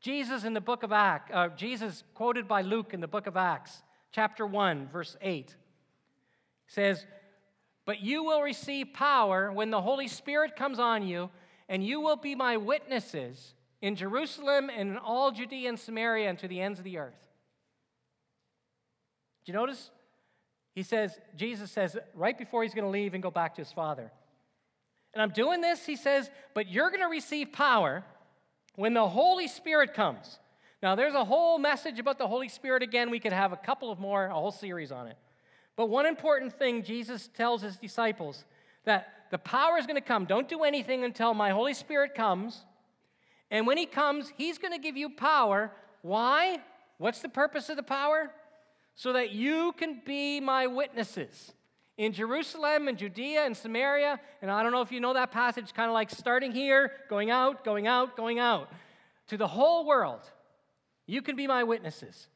Jesus 0.00 0.44
in 0.44 0.54
the 0.54 0.60
book 0.60 0.82
of 0.82 0.90
Acts, 0.90 1.30
uh, 1.32 1.48
Jesus 1.50 2.02
quoted 2.14 2.48
by 2.48 2.62
Luke 2.62 2.92
in 2.92 3.00
the 3.00 3.06
book 3.06 3.26
of 3.26 3.36
Acts, 3.36 3.82
chapter 4.12 4.46
1, 4.46 4.88
verse 4.88 5.16
8, 5.20 5.54
says, 6.66 7.06
But 7.84 8.00
you 8.00 8.24
will 8.24 8.42
receive 8.42 8.92
power 8.94 9.52
when 9.52 9.70
the 9.70 9.82
Holy 9.82 10.08
Spirit 10.08 10.56
comes 10.56 10.78
on 10.78 11.06
you, 11.06 11.30
and 11.70 11.86
you 11.86 12.00
will 12.00 12.16
be 12.16 12.34
my 12.34 12.56
witnesses 12.56 13.54
in 13.80 13.94
Jerusalem 13.94 14.68
and 14.76 14.90
in 14.90 14.98
all 14.98 15.30
Judea 15.30 15.68
and 15.68 15.78
Samaria 15.78 16.28
and 16.28 16.38
to 16.40 16.48
the 16.48 16.60
ends 16.60 16.80
of 16.80 16.84
the 16.84 16.98
earth. 16.98 17.28
Do 19.46 19.52
you 19.52 19.58
notice? 19.58 19.90
He 20.74 20.82
says, 20.82 21.18
Jesus 21.36 21.70
says, 21.70 21.96
right 22.12 22.36
before 22.36 22.64
he's 22.64 22.74
going 22.74 22.84
to 22.84 22.90
leave 22.90 23.14
and 23.14 23.22
go 23.22 23.30
back 23.30 23.54
to 23.54 23.62
his 23.62 23.72
Father. 23.72 24.10
And 25.14 25.22
I'm 25.22 25.30
doing 25.30 25.60
this, 25.60 25.86
he 25.86 25.94
says, 25.94 26.28
but 26.54 26.68
you're 26.68 26.90
going 26.90 27.02
to 27.02 27.08
receive 27.08 27.52
power 27.52 28.04
when 28.74 28.92
the 28.92 29.08
Holy 29.08 29.46
Spirit 29.46 29.94
comes. 29.94 30.40
Now, 30.82 30.96
there's 30.96 31.14
a 31.14 31.24
whole 31.24 31.58
message 31.58 32.00
about 32.00 32.18
the 32.18 32.26
Holy 32.26 32.48
Spirit 32.48 32.82
again. 32.82 33.10
We 33.10 33.20
could 33.20 33.32
have 33.32 33.52
a 33.52 33.56
couple 33.56 33.92
of 33.92 34.00
more, 34.00 34.26
a 34.26 34.34
whole 34.34 34.52
series 34.52 34.90
on 34.90 35.06
it. 35.06 35.16
But 35.76 35.88
one 35.88 36.06
important 36.06 36.58
thing 36.58 36.82
Jesus 36.82 37.28
tells 37.28 37.62
his 37.62 37.76
disciples 37.76 38.44
that 38.84 39.19
the 39.30 39.38
power 39.38 39.78
is 39.78 39.86
going 39.86 39.96
to 39.96 40.06
come. 40.06 40.24
Don't 40.24 40.48
do 40.48 40.64
anything 40.64 41.04
until 41.04 41.34
my 41.34 41.50
Holy 41.50 41.74
Spirit 41.74 42.14
comes. 42.14 42.64
And 43.50 43.66
when 43.66 43.78
he 43.78 43.86
comes, 43.86 44.32
he's 44.36 44.58
going 44.58 44.72
to 44.72 44.78
give 44.78 44.96
you 44.96 45.10
power. 45.10 45.72
Why? 46.02 46.58
What's 46.98 47.20
the 47.20 47.28
purpose 47.28 47.68
of 47.68 47.76
the 47.76 47.82
power? 47.82 48.30
So 48.94 49.12
that 49.12 49.30
you 49.30 49.72
can 49.78 50.02
be 50.04 50.40
my 50.40 50.66
witnesses 50.66 51.52
in 51.96 52.12
Jerusalem 52.12 52.88
and 52.88 52.98
Judea 52.98 53.44
and 53.44 53.56
Samaria. 53.56 54.20
And 54.42 54.50
I 54.50 54.62
don't 54.62 54.72
know 54.72 54.82
if 54.82 54.92
you 54.92 55.00
know 55.00 55.14
that 55.14 55.30
passage, 55.30 55.72
kind 55.72 55.88
of 55.88 55.94
like 55.94 56.10
starting 56.10 56.52
here, 56.52 56.92
going 57.08 57.30
out, 57.30 57.64
going 57.64 57.86
out, 57.86 58.16
going 58.16 58.38
out 58.38 58.70
to 59.28 59.36
the 59.36 59.46
whole 59.46 59.86
world. 59.86 60.20
You 61.06 61.22
can 61.22 61.36
be 61.36 61.46
my 61.46 61.64
witnesses. 61.64 62.28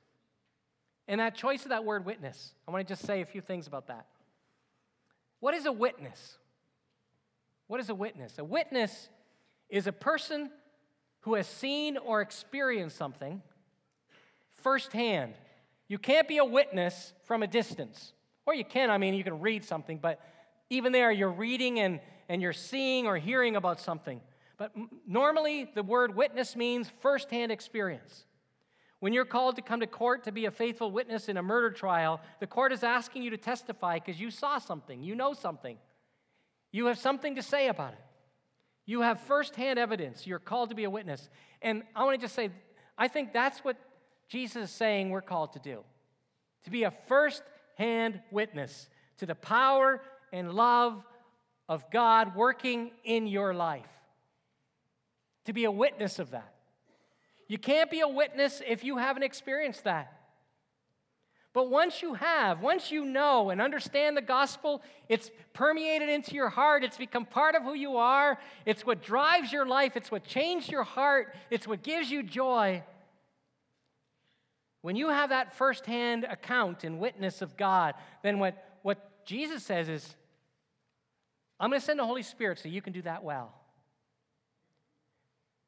And 1.08 1.20
that 1.20 1.34
choice 1.34 1.64
of 1.64 1.68
that 1.70 1.84
word 1.84 2.06
witness, 2.06 2.52
I 2.66 2.70
want 2.70 2.86
to 2.86 2.92
just 2.92 3.04
say 3.04 3.20
a 3.20 3.26
few 3.26 3.40
things 3.40 3.66
about 3.66 3.88
that. 3.88 4.06
What 5.40 5.54
is 5.54 5.66
a 5.66 5.72
witness? 5.72 6.38
What 7.66 7.80
is 7.80 7.88
a 7.88 7.94
witness? 7.94 8.38
A 8.38 8.44
witness 8.44 9.08
is 9.68 9.86
a 9.86 9.92
person 9.92 10.50
who 11.20 11.34
has 11.34 11.46
seen 11.46 11.96
or 11.96 12.20
experienced 12.20 12.96
something 12.96 13.42
firsthand. 14.62 15.34
You 15.88 15.98
can't 15.98 16.26
be 16.26 16.38
a 16.38 16.44
witness 16.44 17.12
from 17.24 17.42
a 17.42 17.46
distance. 17.46 18.12
Or 18.46 18.54
you 18.54 18.64
can, 18.64 18.90
I 18.90 18.98
mean, 18.98 19.14
you 19.14 19.24
can 19.24 19.40
read 19.40 19.64
something, 19.64 19.98
but 19.98 20.20
even 20.70 20.92
there, 20.92 21.10
you're 21.10 21.30
reading 21.30 21.80
and, 21.80 22.00
and 22.28 22.42
you're 22.42 22.52
seeing 22.52 23.06
or 23.06 23.16
hearing 23.16 23.56
about 23.56 23.80
something. 23.80 24.20
But 24.56 24.72
normally, 25.06 25.70
the 25.74 25.82
word 25.82 26.14
witness 26.14 26.56
means 26.56 26.90
firsthand 27.00 27.52
experience. 27.52 28.24
When 29.00 29.12
you're 29.12 29.24
called 29.24 29.56
to 29.56 29.62
come 29.62 29.80
to 29.80 29.86
court 29.86 30.24
to 30.24 30.32
be 30.32 30.46
a 30.46 30.50
faithful 30.50 30.90
witness 30.90 31.28
in 31.28 31.36
a 31.36 31.42
murder 31.42 31.70
trial, 31.70 32.20
the 32.40 32.46
court 32.46 32.72
is 32.72 32.82
asking 32.82 33.22
you 33.22 33.30
to 33.30 33.36
testify 33.36 33.98
because 33.98 34.20
you 34.20 34.30
saw 34.30 34.58
something, 34.58 35.02
you 35.02 35.14
know 35.14 35.34
something, 35.34 35.76
you 36.74 36.86
have 36.86 36.98
something 36.98 37.36
to 37.36 37.42
say 37.42 37.68
about 37.68 37.92
it. 37.92 38.00
You 38.84 39.02
have 39.02 39.20
firsthand 39.20 39.78
evidence. 39.78 40.26
You're 40.26 40.40
called 40.40 40.70
to 40.70 40.74
be 40.74 40.82
a 40.82 40.90
witness. 40.90 41.28
And 41.62 41.84
I 41.94 42.02
want 42.02 42.18
to 42.18 42.20
just 42.20 42.34
say, 42.34 42.50
I 42.98 43.06
think 43.06 43.32
that's 43.32 43.60
what 43.60 43.76
Jesus 44.28 44.64
is 44.64 44.70
saying 44.72 45.10
we're 45.10 45.22
called 45.22 45.52
to 45.52 45.60
do 45.60 45.84
to 46.64 46.70
be 46.70 46.82
a 46.82 46.90
first 47.06 47.44
hand 47.76 48.20
witness 48.32 48.88
to 49.18 49.26
the 49.26 49.36
power 49.36 50.00
and 50.32 50.52
love 50.52 51.00
of 51.68 51.88
God 51.92 52.34
working 52.34 52.90
in 53.04 53.28
your 53.28 53.54
life. 53.54 53.86
To 55.44 55.52
be 55.52 55.62
a 55.62 55.70
witness 55.70 56.18
of 56.18 56.32
that. 56.32 56.54
You 57.46 57.58
can't 57.58 57.88
be 57.88 58.00
a 58.00 58.08
witness 58.08 58.60
if 58.66 58.82
you 58.82 58.96
haven't 58.96 59.22
experienced 59.22 59.84
that. 59.84 60.12
But 61.54 61.70
once 61.70 62.02
you 62.02 62.14
have, 62.14 62.60
once 62.60 62.90
you 62.90 63.04
know 63.04 63.50
and 63.50 63.62
understand 63.62 64.16
the 64.16 64.22
gospel, 64.22 64.82
it's 65.08 65.30
permeated 65.52 66.08
into 66.08 66.34
your 66.34 66.48
heart. 66.48 66.82
It's 66.82 66.98
become 66.98 67.24
part 67.24 67.54
of 67.54 67.62
who 67.62 67.74
you 67.74 67.96
are. 67.96 68.38
It's 68.66 68.84
what 68.84 69.02
drives 69.02 69.52
your 69.52 69.64
life. 69.64 69.96
It's 69.96 70.10
what 70.10 70.24
changed 70.24 70.70
your 70.70 70.82
heart. 70.82 71.32
It's 71.50 71.68
what 71.68 71.84
gives 71.84 72.10
you 72.10 72.24
joy. 72.24 72.82
When 74.82 74.96
you 74.96 75.10
have 75.10 75.30
that 75.30 75.54
firsthand 75.54 76.24
account 76.24 76.82
and 76.82 76.98
witness 76.98 77.40
of 77.40 77.56
God, 77.56 77.94
then 78.24 78.40
what, 78.40 78.62
what 78.82 79.24
Jesus 79.24 79.62
says 79.62 79.88
is, 79.88 80.16
I'm 81.60 81.70
going 81.70 81.80
to 81.80 81.86
send 81.86 82.00
the 82.00 82.04
Holy 82.04 82.24
Spirit 82.24 82.58
so 82.58 82.68
you 82.68 82.82
can 82.82 82.92
do 82.92 83.02
that 83.02 83.22
well. 83.22 83.54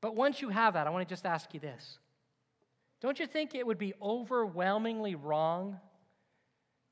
But 0.00 0.16
once 0.16 0.42
you 0.42 0.48
have 0.48 0.74
that, 0.74 0.88
I 0.88 0.90
want 0.90 1.08
to 1.08 1.12
just 1.12 1.24
ask 1.24 1.54
you 1.54 1.60
this. 1.60 2.00
Don't 3.00 3.18
you 3.18 3.26
think 3.26 3.54
it 3.54 3.66
would 3.66 3.78
be 3.78 3.94
overwhelmingly 4.00 5.14
wrong 5.14 5.78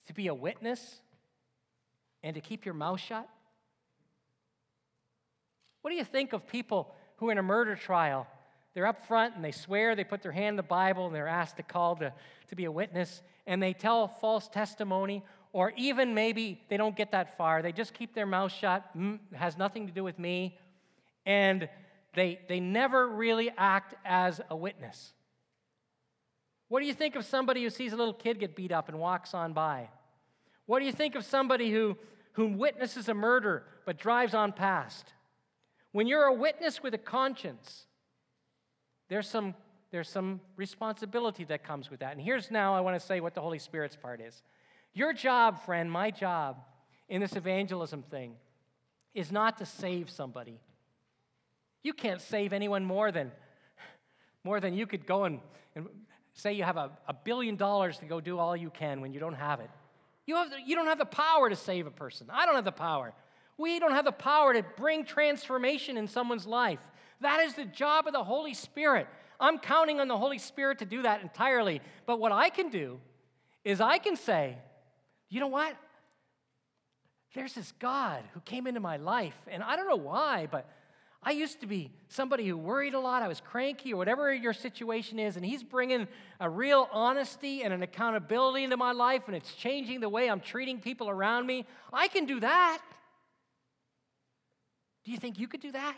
to 0.06 0.12
be 0.12 0.26
a 0.26 0.34
witness 0.34 1.00
and 2.22 2.34
to 2.34 2.40
keep 2.40 2.64
your 2.64 2.74
mouth 2.74 3.00
shut? 3.00 3.28
What 5.82 5.90
do 5.90 5.96
you 5.96 6.04
think 6.04 6.32
of 6.32 6.46
people 6.46 6.94
who 7.16 7.30
in 7.30 7.38
a 7.38 7.42
murder 7.42 7.74
trial 7.74 8.26
they're 8.74 8.86
up 8.86 9.06
front 9.06 9.36
and 9.36 9.44
they 9.44 9.52
swear, 9.52 9.94
they 9.94 10.04
put 10.04 10.22
their 10.22 10.32
hand 10.32 10.54
in 10.54 10.56
the 10.56 10.62
Bible 10.62 11.06
and 11.06 11.14
they're 11.14 11.28
asked 11.28 11.56
to 11.58 11.62
call 11.62 11.96
to, 11.96 12.12
to 12.48 12.56
be 12.56 12.64
a 12.64 12.72
witness, 12.72 13.22
and 13.46 13.62
they 13.62 13.72
tell 13.72 14.08
false 14.08 14.48
testimony, 14.48 15.22
or 15.52 15.72
even 15.76 16.12
maybe 16.12 16.60
they 16.68 16.76
don't 16.76 16.96
get 16.96 17.12
that 17.12 17.36
far. 17.38 17.62
They 17.62 17.70
just 17.70 17.94
keep 17.94 18.14
their 18.14 18.26
mouth 18.26 18.50
shut, 18.50 18.84
mm, 18.96 19.20
has 19.32 19.56
nothing 19.56 19.86
to 19.86 19.92
do 19.92 20.02
with 20.02 20.18
me, 20.18 20.58
and 21.24 21.68
they, 22.14 22.40
they 22.48 22.58
never 22.58 23.08
really 23.08 23.50
act 23.56 23.94
as 24.04 24.40
a 24.50 24.56
witness. 24.56 25.12
What 26.74 26.80
do 26.80 26.86
you 26.86 26.92
think 26.92 27.14
of 27.14 27.24
somebody 27.24 27.62
who 27.62 27.70
sees 27.70 27.92
a 27.92 27.96
little 27.96 28.12
kid 28.12 28.40
get 28.40 28.56
beat 28.56 28.72
up 28.72 28.88
and 28.88 28.98
walks 28.98 29.32
on 29.32 29.52
by? 29.52 29.90
What 30.66 30.80
do 30.80 30.86
you 30.86 30.90
think 30.90 31.14
of 31.14 31.24
somebody 31.24 31.70
who, 31.70 31.96
who 32.32 32.48
witnesses 32.48 33.08
a 33.08 33.14
murder 33.14 33.62
but 33.86 33.96
drives 33.96 34.34
on 34.34 34.50
past? 34.50 35.12
When 35.92 36.08
you're 36.08 36.24
a 36.24 36.34
witness 36.34 36.82
with 36.82 36.92
a 36.92 36.98
conscience, 36.98 37.86
there's 39.08 39.28
some, 39.28 39.54
there's 39.92 40.08
some 40.08 40.40
responsibility 40.56 41.44
that 41.44 41.62
comes 41.62 41.92
with 41.92 42.00
that. 42.00 42.10
And 42.10 42.20
here's 42.20 42.50
now 42.50 42.74
I 42.74 42.80
want 42.80 43.00
to 43.00 43.06
say 43.06 43.20
what 43.20 43.34
the 43.34 43.40
Holy 43.40 43.60
Spirit's 43.60 43.94
part 43.94 44.20
is. 44.20 44.42
Your 44.94 45.12
job, 45.12 45.64
friend, 45.64 45.88
my 45.88 46.10
job 46.10 46.56
in 47.08 47.20
this 47.20 47.36
evangelism 47.36 48.02
thing 48.02 48.34
is 49.14 49.30
not 49.30 49.58
to 49.58 49.64
save 49.64 50.10
somebody. 50.10 50.58
You 51.84 51.92
can't 51.92 52.20
save 52.20 52.52
anyone 52.52 52.84
more 52.84 53.12
than 53.12 53.30
more 54.42 54.58
than 54.58 54.74
you 54.74 54.86
could 54.88 55.06
go 55.06 55.24
and, 55.24 55.40
and 55.76 55.86
say 56.34 56.52
you 56.52 56.64
have 56.64 56.76
a, 56.76 56.90
a 57.08 57.14
billion 57.14 57.56
dollars 57.56 57.98
to 57.98 58.06
go 58.06 58.20
do 58.20 58.38
all 58.38 58.56
you 58.56 58.70
can 58.70 59.00
when 59.00 59.12
you 59.12 59.20
don't 59.20 59.34
have 59.34 59.60
it. 59.60 59.70
You, 60.26 60.36
have, 60.36 60.48
you 60.66 60.74
don't 60.74 60.86
have 60.86 60.98
the 60.98 61.04
power 61.04 61.48
to 61.48 61.56
save 61.56 61.86
a 61.86 61.90
person. 61.90 62.28
I 62.30 62.44
don't 62.44 62.54
have 62.54 62.64
the 62.64 62.72
power. 62.72 63.12
We 63.56 63.78
don't 63.78 63.92
have 63.92 64.04
the 64.04 64.12
power 64.12 64.52
to 64.52 64.64
bring 64.76 65.04
transformation 65.04 65.96
in 65.96 66.08
someone's 66.08 66.46
life. 66.46 66.80
That 67.20 67.40
is 67.40 67.54
the 67.54 67.64
job 67.64 68.06
of 68.06 68.12
the 68.12 68.24
Holy 68.24 68.54
Spirit. 68.54 69.06
I'm 69.38 69.58
counting 69.58 70.00
on 70.00 70.08
the 70.08 70.18
Holy 70.18 70.38
Spirit 70.38 70.80
to 70.80 70.84
do 70.84 71.02
that 71.02 71.22
entirely. 71.22 71.80
But 72.06 72.18
what 72.18 72.32
I 72.32 72.48
can 72.48 72.68
do 72.68 72.98
is 73.64 73.80
I 73.80 73.98
can 73.98 74.16
say, 74.16 74.56
you 75.28 75.40
know 75.40 75.48
what? 75.48 75.76
There's 77.34 77.54
this 77.54 77.72
God 77.78 78.22
who 78.32 78.40
came 78.40 78.66
into 78.66 78.80
my 78.80 78.96
life, 78.96 79.36
and 79.48 79.62
I 79.62 79.76
don't 79.76 79.88
know 79.88 79.96
why, 79.96 80.48
but 80.50 80.68
I 81.26 81.30
used 81.30 81.60
to 81.62 81.66
be 81.66 81.90
somebody 82.08 82.46
who 82.46 82.56
worried 82.56 82.92
a 82.92 83.00
lot. 83.00 83.22
I 83.22 83.28
was 83.28 83.40
cranky, 83.40 83.94
or 83.94 83.96
whatever 83.96 84.32
your 84.32 84.52
situation 84.52 85.18
is, 85.18 85.36
and 85.36 85.44
He's 85.44 85.62
bringing 85.62 86.06
a 86.38 86.50
real 86.50 86.88
honesty 86.92 87.62
and 87.62 87.72
an 87.72 87.82
accountability 87.82 88.64
into 88.64 88.76
my 88.76 88.92
life, 88.92 89.22
and 89.26 89.34
it's 89.34 89.54
changing 89.54 90.00
the 90.00 90.08
way 90.08 90.28
I'm 90.28 90.40
treating 90.40 90.80
people 90.80 91.08
around 91.08 91.46
me. 91.46 91.66
I 91.92 92.08
can 92.08 92.26
do 92.26 92.40
that. 92.40 92.82
Do 95.04 95.12
you 95.12 95.18
think 95.18 95.38
you 95.38 95.48
could 95.48 95.60
do 95.60 95.72
that? 95.72 95.96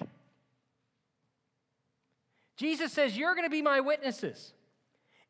Jesus 2.57 2.93
says, 2.93 3.17
You're 3.17 3.35
going 3.35 3.47
to 3.47 3.51
be 3.51 3.63
my 3.63 3.81
witnesses. 3.81 4.53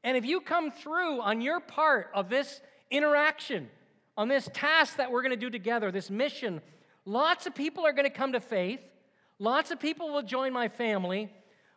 And 0.05 0.17
if 0.17 0.25
you 0.25 0.41
come 0.41 0.71
through 0.71 1.21
on 1.21 1.41
your 1.41 1.59
part 1.59 2.11
of 2.15 2.29
this 2.29 2.61
interaction, 2.91 3.69
on 4.17 4.29
this 4.29 4.49
task 4.53 4.97
that 4.97 5.11
we're 5.11 5.23
going 5.23 5.31
to 5.31 5.37
do 5.37 5.51
together, 5.51 5.91
this 5.91 6.11
mission, 6.11 6.61
lots 7.05 7.47
of 7.47 7.55
people 7.55 7.85
are 7.85 7.93
going 7.93 8.05
to 8.05 8.17
come 8.17 8.33
to 8.33 8.41
faith. 8.41 8.81
Lots 9.39 9.71
of 9.71 9.81
people 9.81 10.13
will 10.13 10.23
join 10.23 10.53
my 10.53 10.69
family. 10.69 11.31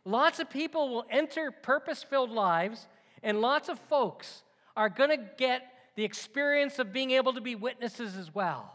Lots 0.05 0.39
of 0.39 0.49
people 0.49 0.89
will 0.89 1.05
enter 1.09 1.51
purpose 1.51 2.03
filled 2.03 2.31
lives. 2.31 2.87
And 3.21 3.41
lots 3.41 3.69
of 3.69 3.79
folks 3.79 4.43
are 4.77 4.89
going 4.89 5.09
to 5.09 5.23
get 5.37 5.63
the 5.95 6.03
experience 6.05 6.79
of 6.79 6.93
being 6.93 7.11
able 7.11 7.33
to 7.33 7.41
be 7.41 7.55
witnesses 7.55 8.15
as 8.15 8.33
well. 8.33 8.73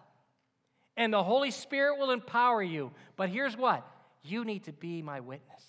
And 0.96 1.12
the 1.12 1.22
Holy 1.22 1.50
Spirit 1.50 1.98
will 1.98 2.10
empower 2.10 2.62
you. 2.62 2.92
But 3.16 3.30
here's 3.30 3.56
what 3.56 3.86
you 4.22 4.44
need 4.44 4.64
to 4.64 4.72
be 4.72 5.02
my 5.02 5.20
witness. 5.20 5.62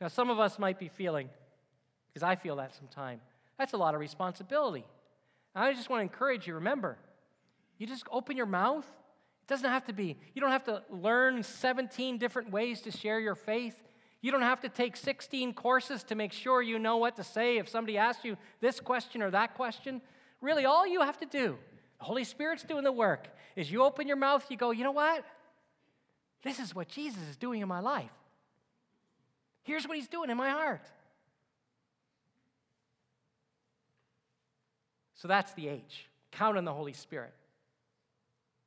Now, 0.00 0.08
some 0.08 0.30
of 0.30 0.40
us 0.40 0.58
might 0.58 0.78
be 0.80 0.88
feeling, 0.88 1.28
because 2.08 2.24
I 2.24 2.34
feel 2.34 2.56
that 2.56 2.74
sometimes, 2.74 3.22
that's 3.56 3.72
a 3.72 3.76
lot 3.76 3.94
of 3.94 4.00
responsibility. 4.00 4.84
I 5.54 5.72
just 5.74 5.90
want 5.90 6.00
to 6.00 6.02
encourage 6.02 6.46
you 6.46 6.54
remember, 6.54 6.98
you 7.78 7.86
just 7.86 8.06
open 8.10 8.36
your 8.36 8.46
mouth. 8.46 8.86
Doesn't 9.52 9.68
have 9.68 9.84
to 9.84 9.92
be, 9.92 10.16
you 10.32 10.40
don't 10.40 10.50
have 10.50 10.64
to 10.64 10.82
learn 10.88 11.42
17 11.42 12.16
different 12.16 12.50
ways 12.50 12.80
to 12.80 12.90
share 12.90 13.20
your 13.20 13.34
faith. 13.34 13.76
You 14.22 14.32
don't 14.32 14.40
have 14.40 14.62
to 14.62 14.70
take 14.70 14.96
16 14.96 15.52
courses 15.52 16.02
to 16.04 16.14
make 16.14 16.32
sure 16.32 16.62
you 16.62 16.78
know 16.78 16.96
what 16.96 17.16
to 17.16 17.22
say 17.22 17.58
if 17.58 17.68
somebody 17.68 17.98
asks 17.98 18.24
you 18.24 18.38
this 18.62 18.80
question 18.80 19.20
or 19.20 19.30
that 19.30 19.54
question. 19.54 20.00
Really, 20.40 20.64
all 20.64 20.86
you 20.86 21.02
have 21.02 21.18
to 21.18 21.26
do, 21.26 21.58
the 21.98 22.04
Holy 22.06 22.24
Spirit's 22.24 22.62
doing 22.62 22.82
the 22.82 22.92
work, 22.92 23.28
is 23.54 23.70
you 23.70 23.82
open 23.84 24.08
your 24.08 24.16
mouth, 24.16 24.42
you 24.48 24.56
go, 24.56 24.70
you 24.70 24.84
know 24.84 24.90
what? 24.90 25.22
This 26.42 26.58
is 26.58 26.74
what 26.74 26.88
Jesus 26.88 27.20
is 27.28 27.36
doing 27.36 27.60
in 27.60 27.68
my 27.68 27.80
life. 27.80 28.08
Here's 29.64 29.86
what 29.86 29.98
he's 29.98 30.08
doing 30.08 30.30
in 30.30 30.38
my 30.38 30.48
heart. 30.48 30.86
So 35.16 35.28
that's 35.28 35.52
the 35.52 35.68
H. 35.68 36.08
Count 36.30 36.56
on 36.56 36.64
the 36.64 36.72
Holy 36.72 36.94
Spirit. 36.94 37.34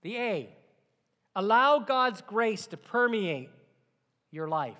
The 0.04 0.18
A. 0.18 0.56
Allow 1.36 1.80
God's 1.80 2.22
grace 2.22 2.68
to 2.68 2.78
permeate 2.78 3.50
your 4.32 4.48
life. 4.48 4.78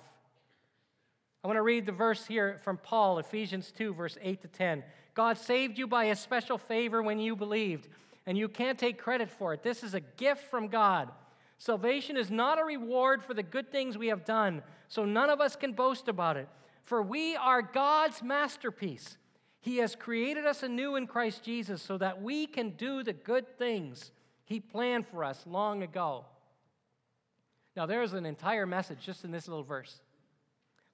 I 1.44 1.48
want 1.48 1.58
to 1.58 1.62
read 1.62 1.86
the 1.86 1.92
verse 1.92 2.26
here 2.26 2.58
from 2.64 2.78
Paul, 2.78 3.18
Ephesians 3.18 3.72
2, 3.76 3.94
verse 3.94 4.18
8 4.20 4.42
to 4.42 4.48
10. 4.48 4.82
God 5.14 5.38
saved 5.38 5.78
you 5.78 5.86
by 5.86 6.06
a 6.06 6.16
special 6.16 6.58
favor 6.58 7.02
when 7.02 7.18
you 7.18 7.36
believed, 7.36 7.88
and 8.26 8.36
you 8.36 8.48
can't 8.48 8.78
take 8.78 8.98
credit 8.98 9.30
for 9.30 9.54
it. 9.54 9.62
This 9.62 9.84
is 9.84 9.94
a 9.94 10.00
gift 10.00 10.50
from 10.50 10.68
God. 10.68 11.10
Salvation 11.58 12.16
is 12.16 12.30
not 12.30 12.58
a 12.58 12.64
reward 12.64 13.22
for 13.22 13.32
the 13.32 13.42
good 13.42 13.70
things 13.70 13.96
we 13.96 14.08
have 14.08 14.24
done, 14.24 14.62
so 14.88 15.04
none 15.04 15.30
of 15.30 15.40
us 15.40 15.56
can 15.56 15.72
boast 15.72 16.08
about 16.08 16.36
it. 16.36 16.48
For 16.84 17.02
we 17.02 17.36
are 17.36 17.62
God's 17.62 18.22
masterpiece. 18.22 19.16
He 19.60 19.78
has 19.78 19.94
created 19.94 20.46
us 20.46 20.62
anew 20.62 20.96
in 20.96 21.06
Christ 21.06 21.42
Jesus 21.42 21.82
so 21.82 21.98
that 21.98 22.22
we 22.22 22.46
can 22.46 22.70
do 22.70 23.02
the 23.02 23.12
good 23.12 23.58
things 23.58 24.10
He 24.44 24.60
planned 24.60 25.06
for 25.06 25.24
us 25.24 25.44
long 25.46 25.82
ago. 25.82 26.24
Now, 27.76 27.84
there's 27.84 28.14
an 28.14 28.24
entire 28.24 28.64
message 28.66 28.98
just 29.04 29.24
in 29.24 29.30
this 29.30 29.46
little 29.46 29.62
verse. 29.62 30.00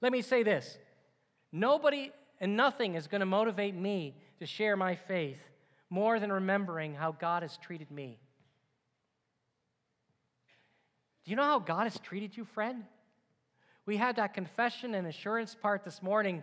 Let 0.00 0.10
me 0.10 0.20
say 0.20 0.42
this 0.42 0.78
nobody 1.52 2.10
and 2.40 2.56
nothing 2.56 2.96
is 2.96 3.06
going 3.06 3.20
to 3.20 3.26
motivate 3.26 3.74
me 3.74 4.16
to 4.40 4.46
share 4.46 4.76
my 4.76 4.96
faith 4.96 5.38
more 5.88 6.18
than 6.18 6.32
remembering 6.32 6.94
how 6.94 7.12
God 7.12 7.42
has 7.42 7.56
treated 7.58 7.90
me. 7.90 8.18
Do 11.24 11.30
you 11.30 11.36
know 11.36 11.44
how 11.44 11.60
God 11.60 11.84
has 11.84 11.98
treated 12.00 12.36
you, 12.36 12.44
friend? 12.44 12.82
We 13.86 13.96
had 13.96 14.16
that 14.16 14.34
confession 14.34 14.94
and 14.94 15.06
assurance 15.06 15.54
part 15.54 15.84
this 15.84 16.02
morning, 16.02 16.42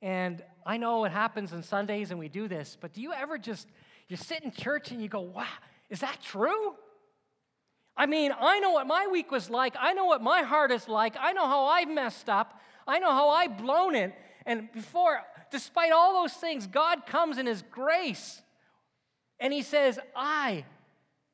and 0.00 0.42
I 0.64 0.78
know 0.78 1.04
it 1.04 1.12
happens 1.12 1.52
on 1.52 1.62
Sundays 1.62 2.10
and 2.10 2.18
we 2.18 2.28
do 2.28 2.48
this, 2.48 2.78
but 2.80 2.94
do 2.94 3.02
you 3.02 3.12
ever 3.12 3.36
just, 3.36 3.68
you 4.08 4.16
sit 4.16 4.42
in 4.42 4.50
church 4.50 4.90
and 4.90 5.02
you 5.02 5.08
go, 5.08 5.20
wow, 5.20 5.44
is 5.90 6.00
that 6.00 6.22
true? 6.22 6.74
I 7.98 8.06
mean, 8.06 8.32
I 8.40 8.60
know 8.60 8.70
what 8.70 8.86
my 8.86 9.08
week 9.08 9.32
was 9.32 9.50
like. 9.50 9.74
I 9.78 9.92
know 9.92 10.04
what 10.04 10.22
my 10.22 10.42
heart 10.42 10.70
is 10.70 10.88
like. 10.88 11.16
I 11.20 11.32
know 11.32 11.46
how 11.46 11.66
I've 11.66 11.88
messed 11.88 12.28
up. 12.28 12.60
I 12.86 13.00
know 13.00 13.10
how 13.10 13.28
I've 13.28 13.58
blown 13.58 13.96
it. 13.96 14.14
And 14.46 14.70
before, 14.72 15.20
despite 15.50 15.90
all 15.90 16.22
those 16.22 16.32
things, 16.32 16.68
God 16.68 17.06
comes 17.06 17.38
in 17.38 17.46
His 17.46 17.62
grace 17.70 18.40
and 19.40 19.52
He 19.52 19.62
says, 19.62 19.98
I 20.14 20.64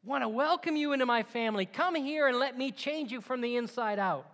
want 0.02 0.24
to 0.24 0.28
welcome 0.28 0.74
you 0.74 0.94
into 0.94 1.06
my 1.06 1.22
family. 1.22 1.66
Come 1.66 1.94
here 1.94 2.26
and 2.28 2.38
let 2.38 2.56
me 2.56 2.72
change 2.72 3.12
you 3.12 3.20
from 3.20 3.42
the 3.42 3.56
inside 3.56 3.98
out. 3.98 4.26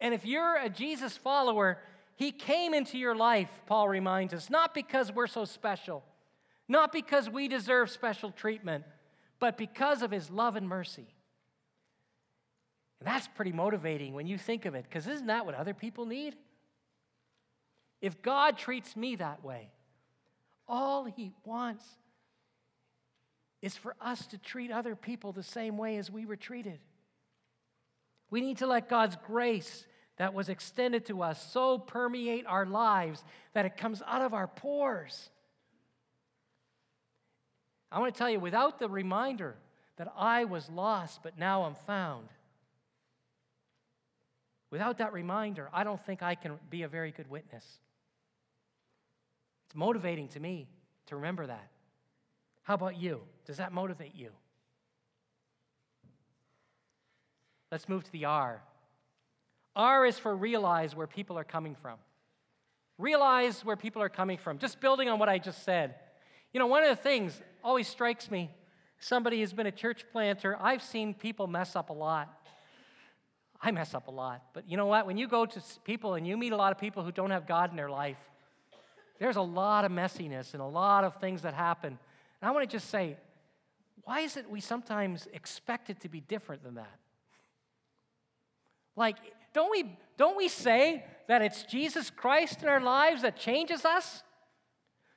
And 0.00 0.12
if 0.12 0.26
you're 0.26 0.56
a 0.56 0.68
Jesus 0.68 1.16
follower, 1.16 1.78
he 2.16 2.30
came 2.30 2.74
into 2.74 2.98
your 2.98 3.14
life, 3.14 3.48
Paul 3.66 3.88
reminds 3.88 4.34
us, 4.34 4.50
not 4.50 4.74
because 4.74 5.10
we're 5.10 5.26
so 5.26 5.44
special, 5.44 6.04
not 6.68 6.92
because 6.92 7.28
we 7.28 7.48
deserve 7.48 7.90
special 7.90 8.30
treatment, 8.30 8.84
but 9.44 9.58
because 9.58 10.00
of 10.00 10.10
his 10.10 10.30
love 10.30 10.56
and 10.56 10.66
mercy. 10.66 11.06
And 12.98 13.06
that's 13.06 13.28
pretty 13.28 13.52
motivating 13.52 14.14
when 14.14 14.26
you 14.26 14.38
think 14.38 14.64
of 14.64 14.74
it, 14.74 14.84
because 14.88 15.06
isn't 15.06 15.26
that 15.26 15.44
what 15.44 15.54
other 15.54 15.74
people 15.74 16.06
need? 16.06 16.34
If 18.00 18.22
God 18.22 18.56
treats 18.56 18.96
me 18.96 19.16
that 19.16 19.44
way, 19.44 19.68
all 20.66 21.04
he 21.04 21.30
wants 21.44 21.84
is 23.60 23.76
for 23.76 23.94
us 24.00 24.26
to 24.28 24.38
treat 24.38 24.70
other 24.70 24.96
people 24.96 25.32
the 25.32 25.42
same 25.42 25.76
way 25.76 25.98
as 25.98 26.10
we 26.10 26.24
were 26.24 26.36
treated. 26.36 26.78
We 28.30 28.40
need 28.40 28.56
to 28.58 28.66
let 28.66 28.88
God's 28.88 29.18
grace 29.26 29.84
that 30.16 30.32
was 30.32 30.48
extended 30.48 31.04
to 31.04 31.22
us 31.22 31.52
so 31.52 31.76
permeate 31.76 32.46
our 32.46 32.64
lives 32.64 33.22
that 33.52 33.66
it 33.66 33.76
comes 33.76 34.02
out 34.06 34.22
of 34.22 34.32
our 34.32 34.48
pores. 34.48 35.28
I 37.94 38.00
want 38.00 38.12
to 38.12 38.18
tell 38.18 38.28
you, 38.28 38.40
without 38.40 38.80
the 38.80 38.88
reminder 38.88 39.54
that 39.98 40.12
I 40.18 40.46
was 40.46 40.68
lost, 40.68 41.20
but 41.22 41.38
now 41.38 41.62
I'm 41.62 41.76
found, 41.86 42.26
without 44.72 44.98
that 44.98 45.12
reminder, 45.12 45.70
I 45.72 45.84
don't 45.84 46.04
think 46.04 46.20
I 46.20 46.34
can 46.34 46.58
be 46.68 46.82
a 46.82 46.88
very 46.88 47.12
good 47.12 47.30
witness. 47.30 47.64
It's 49.66 49.76
motivating 49.76 50.26
to 50.30 50.40
me 50.40 50.66
to 51.06 51.14
remember 51.14 51.46
that. 51.46 51.68
How 52.64 52.74
about 52.74 52.96
you? 52.96 53.20
Does 53.46 53.58
that 53.58 53.72
motivate 53.72 54.16
you? 54.16 54.30
Let's 57.70 57.88
move 57.88 58.02
to 58.02 58.10
the 58.12 58.24
R. 58.24 58.60
R 59.76 60.04
is 60.04 60.18
for 60.18 60.34
realize 60.34 60.96
where 60.96 61.06
people 61.06 61.38
are 61.38 61.44
coming 61.44 61.76
from. 61.76 61.98
Realize 62.98 63.64
where 63.64 63.76
people 63.76 64.02
are 64.02 64.08
coming 64.08 64.38
from. 64.38 64.58
Just 64.58 64.80
building 64.80 65.08
on 65.08 65.20
what 65.20 65.28
I 65.28 65.38
just 65.38 65.62
said. 65.62 65.94
You 66.54 66.60
know, 66.60 66.66
one 66.66 66.82
of 66.82 66.88
the 66.88 67.02
things 67.02 67.38
always 67.62 67.86
strikes 67.86 68.30
me 68.30 68.50
somebody 69.04 69.40
who's 69.40 69.52
been 69.52 69.66
a 69.66 69.72
church 69.72 70.04
planter, 70.12 70.56
I've 70.58 70.82
seen 70.82 71.12
people 71.12 71.46
mess 71.46 71.76
up 71.76 71.90
a 71.90 71.92
lot. 71.92 72.32
I 73.60 73.70
mess 73.70 73.94
up 73.94 74.08
a 74.08 74.10
lot. 74.10 74.42
But 74.54 74.68
you 74.68 74.76
know 74.76 74.86
what? 74.86 75.06
When 75.06 75.18
you 75.18 75.28
go 75.28 75.44
to 75.44 75.62
people 75.84 76.14
and 76.14 76.26
you 76.26 76.36
meet 76.36 76.52
a 76.52 76.56
lot 76.56 76.72
of 76.72 76.78
people 76.78 77.02
who 77.02 77.12
don't 77.12 77.30
have 77.30 77.46
God 77.46 77.70
in 77.70 77.76
their 77.76 77.90
life, 77.90 78.16
there's 79.18 79.36
a 79.36 79.42
lot 79.42 79.84
of 79.84 79.92
messiness 79.92 80.54
and 80.54 80.62
a 80.62 80.66
lot 80.66 81.04
of 81.04 81.16
things 81.16 81.42
that 81.42 81.54
happen. 81.54 81.98
And 82.40 82.48
I 82.48 82.50
want 82.50 82.68
to 82.68 82.74
just 82.74 82.88
say, 82.88 83.16
why 84.04 84.20
is 84.20 84.36
it 84.36 84.50
we 84.50 84.60
sometimes 84.60 85.28
expect 85.32 85.90
it 85.90 86.00
to 86.00 86.08
be 86.08 86.20
different 86.20 86.62
than 86.62 86.74
that? 86.76 86.98
Like, 88.96 89.16
don't 89.52 89.70
we, 89.70 89.98
don't 90.16 90.36
we 90.36 90.48
say 90.48 91.04
that 91.28 91.42
it's 91.42 91.62
Jesus 91.64 92.10
Christ 92.10 92.62
in 92.62 92.68
our 92.68 92.80
lives 92.80 93.22
that 93.22 93.36
changes 93.36 93.84
us? 93.84 94.22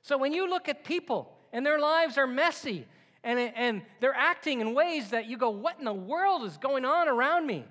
So 0.08 0.17
when 0.17 0.32
you 0.32 0.50
look 0.50 0.70
at 0.70 0.86
people 0.86 1.30
and 1.52 1.65
their 1.65 1.80
lives 1.80 2.17
are 2.17 2.26
messy 2.26 2.88
and, 3.26 3.38
and 3.38 3.82
they're 4.00 4.15
acting 4.15 4.62
in 4.62 4.74
ways 4.74 5.10
that 5.10 5.26
you 5.26 5.36
go, 5.36 5.50
what 5.50 5.80
in 5.80 5.84
the 5.84 5.91
world 5.91 6.46
is 6.46 6.56
going 6.56 6.86
on 6.86 7.10
around 7.10 7.46
me? 7.46 7.65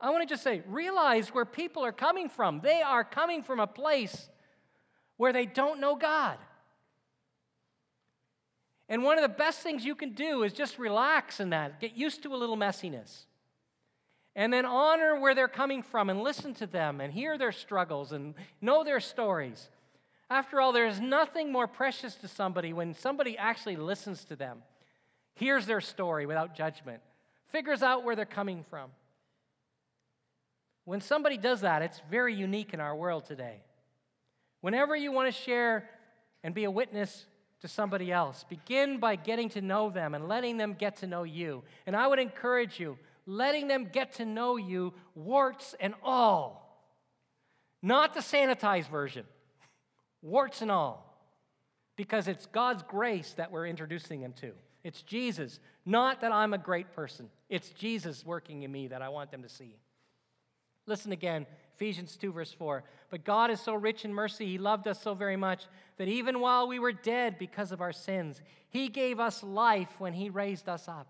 I 0.00 0.08
want 0.08 0.26
to 0.26 0.32
just 0.32 0.42
say, 0.42 0.62
realize 0.66 1.28
where 1.34 1.44
people 1.44 1.84
are 1.84 1.92
coming 1.92 2.30
from. 2.30 2.62
They 2.62 2.80
are 2.80 3.04
coming 3.04 3.42
from 3.42 3.60
a 3.60 3.66
place 3.66 4.30
where 5.18 5.34
they 5.34 5.44
don't 5.44 5.80
know 5.80 5.96
God. 5.96 6.38
And 8.88 9.04
one 9.04 9.18
of 9.18 9.22
the 9.22 9.28
best 9.28 9.60
things 9.60 9.84
you 9.84 9.94
can 9.94 10.14
do 10.14 10.44
is 10.44 10.54
just 10.54 10.78
relax 10.78 11.40
in 11.40 11.50
that, 11.50 11.78
get 11.78 11.94
used 11.94 12.22
to 12.22 12.34
a 12.34 12.36
little 12.36 12.56
messiness. 12.56 13.24
And 14.34 14.50
then 14.50 14.64
honor 14.64 15.20
where 15.20 15.34
they're 15.34 15.46
coming 15.46 15.82
from 15.82 16.08
and 16.08 16.22
listen 16.22 16.54
to 16.54 16.66
them 16.66 17.02
and 17.02 17.12
hear 17.12 17.36
their 17.36 17.52
struggles 17.52 18.12
and 18.12 18.32
know 18.62 18.82
their 18.82 19.00
stories. 19.00 19.68
After 20.30 20.60
all, 20.60 20.72
there's 20.72 21.00
nothing 21.00 21.50
more 21.50 21.66
precious 21.66 22.14
to 22.16 22.28
somebody 22.28 22.72
when 22.72 22.94
somebody 22.94 23.36
actually 23.36 23.76
listens 23.76 24.24
to 24.26 24.36
them, 24.36 24.62
hears 25.34 25.66
their 25.66 25.80
story 25.80 26.24
without 26.24 26.54
judgment, 26.54 27.02
figures 27.48 27.82
out 27.82 28.04
where 28.04 28.14
they're 28.14 28.24
coming 28.24 28.64
from. 28.70 28.90
When 30.84 31.00
somebody 31.00 31.36
does 31.36 31.62
that, 31.62 31.82
it's 31.82 32.00
very 32.10 32.34
unique 32.34 32.72
in 32.72 32.80
our 32.80 32.94
world 32.94 33.26
today. 33.26 33.62
Whenever 34.60 34.94
you 34.94 35.12
want 35.12 35.34
to 35.34 35.40
share 35.40 35.90
and 36.42 36.54
be 36.54 36.64
a 36.64 36.70
witness 36.70 37.26
to 37.60 37.68
somebody 37.68 38.10
else. 38.10 38.44
Begin 38.48 38.98
by 38.98 39.16
getting 39.16 39.48
to 39.50 39.60
know 39.60 39.90
them 39.90 40.14
and 40.14 40.28
letting 40.28 40.56
them 40.56 40.74
get 40.74 40.96
to 40.96 41.06
know 41.06 41.22
you. 41.22 41.62
And 41.86 41.94
I 41.94 42.06
would 42.06 42.18
encourage 42.18 42.80
you 42.80 42.98
letting 43.26 43.68
them 43.68 43.88
get 43.92 44.14
to 44.14 44.24
know 44.24 44.56
you, 44.56 44.92
warts 45.14 45.74
and 45.78 45.94
all. 46.02 46.84
Not 47.82 48.14
the 48.14 48.20
sanitized 48.20 48.88
version, 48.88 49.24
warts 50.22 50.62
and 50.62 50.70
all. 50.70 51.06
Because 51.96 52.28
it's 52.28 52.46
God's 52.46 52.82
grace 52.82 53.34
that 53.36 53.50
we're 53.50 53.66
introducing 53.66 54.20
them 54.20 54.32
to. 54.40 54.52
It's 54.84 55.02
Jesus. 55.02 55.60
Not 55.84 56.20
that 56.22 56.32
I'm 56.32 56.54
a 56.54 56.58
great 56.58 56.92
person, 56.92 57.28
it's 57.48 57.70
Jesus 57.70 58.24
working 58.24 58.62
in 58.62 58.72
me 58.72 58.88
that 58.88 59.02
I 59.02 59.08
want 59.08 59.30
them 59.30 59.42
to 59.42 59.48
see. 59.48 59.76
Listen 60.86 61.12
again, 61.12 61.46
Ephesians 61.76 62.16
2, 62.16 62.32
verse 62.32 62.52
4. 62.52 62.82
But 63.10 63.24
God 63.24 63.50
is 63.50 63.60
so 63.60 63.74
rich 63.74 64.04
in 64.04 64.12
mercy, 64.12 64.46
He 64.46 64.58
loved 64.58 64.88
us 64.88 65.00
so 65.00 65.14
very 65.14 65.36
much 65.36 65.64
that 65.98 66.08
even 66.08 66.40
while 66.40 66.66
we 66.66 66.78
were 66.78 66.92
dead 66.92 67.38
because 67.38 67.72
of 67.72 67.80
our 67.80 67.92
sins, 67.92 68.40
He 68.70 68.88
gave 68.88 69.20
us 69.20 69.42
life 69.42 69.88
when 69.98 70.12
He 70.12 70.30
raised 70.30 70.68
us 70.68 70.88
up. 70.88 71.06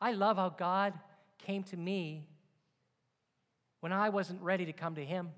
I 0.00 0.12
love 0.12 0.36
how 0.36 0.48
God 0.50 0.94
came 1.38 1.62
to 1.64 1.76
me 1.76 2.26
when 3.80 3.92
I 3.92 4.08
wasn't 4.08 4.40
ready 4.42 4.66
to 4.66 4.72
come 4.72 4.94
to 4.94 5.04
Him. 5.04 5.30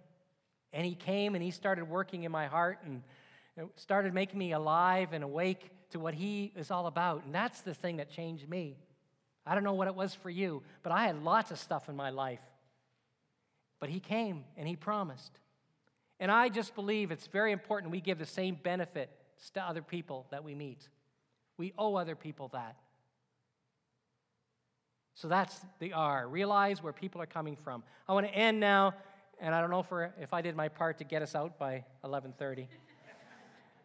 And 0.73 0.87
He 0.87 0.95
came 0.95 1.35
and 1.35 1.43
He 1.43 1.51
started 1.51 1.89
working 1.89 2.25
in 2.25 2.33
my 2.33 2.47
heart 2.47 2.79
and 2.85 3.03
started 3.77 4.15
making 4.15 4.39
me 4.39 4.53
alive 4.53 5.13
and 5.13 5.23
awake 5.23 5.71
to 5.91 5.99
what 5.99 6.15
He 6.15 6.53
is 6.57 6.71
all 6.71 6.87
about. 6.87 7.25
And 7.25 7.35
that's 7.35 7.61
the 7.61 7.75
thing 7.75 7.99
that 7.99 8.11
changed 8.11 8.49
me. 8.49 8.77
I 9.45 9.55
don't 9.55 9.65
know 9.65 9.75
what 9.75 9.89
it 9.89 9.95
was 9.95 10.15
for 10.15 10.31
you, 10.31 10.63
but 10.83 10.93
I 10.93 11.05
had 11.07 11.23
lots 11.23 11.51
of 11.51 11.59
stuff 11.59 11.89
in 11.89 11.97
my 11.97 12.11
life 12.11 12.41
but 13.83 13.91
he 13.91 13.99
came 13.99 14.45
and 14.57 14.69
he 14.69 14.77
promised. 14.77 15.41
And 16.21 16.31
I 16.31 16.51
just 16.51 16.77
believe 16.77 17.11
it's 17.11 17.27
very 17.27 17.51
important 17.51 17.91
we 17.91 18.01
give 18.01 18.17
the 18.17 18.25
same 18.25 18.55
benefit 18.55 19.11
to 19.55 19.61
other 19.61 19.83
people 19.83 20.25
that 20.31 20.45
we 20.45 20.55
meet. 20.55 20.89
We 21.57 21.73
owe 21.77 21.97
other 21.97 22.15
people 22.15 22.47
that. 22.53 22.77
So 25.17 25.27
that's 25.27 25.61
the 25.81 25.95
R. 25.95 26.29
Realize 26.29 26.81
where 26.81 26.93
people 26.93 27.21
are 27.21 27.27
coming 27.27 27.57
from. 27.57 27.83
I 28.09 28.13
want 28.13 28.25
to 28.29 28.33
end 28.33 28.61
now, 28.61 28.95
and 29.43 29.55
I 29.55 29.61
don't 29.61 29.71
know 29.71 29.81
if, 29.81 30.13
if 30.23 30.33
I 30.33 30.41
did 30.41 30.55
my 30.55 30.69
part 30.69 30.99
to 30.99 31.05
get 31.05 31.21
us 31.21 31.35
out 31.35 31.59
by 31.59 31.85
11:30. 32.05 32.69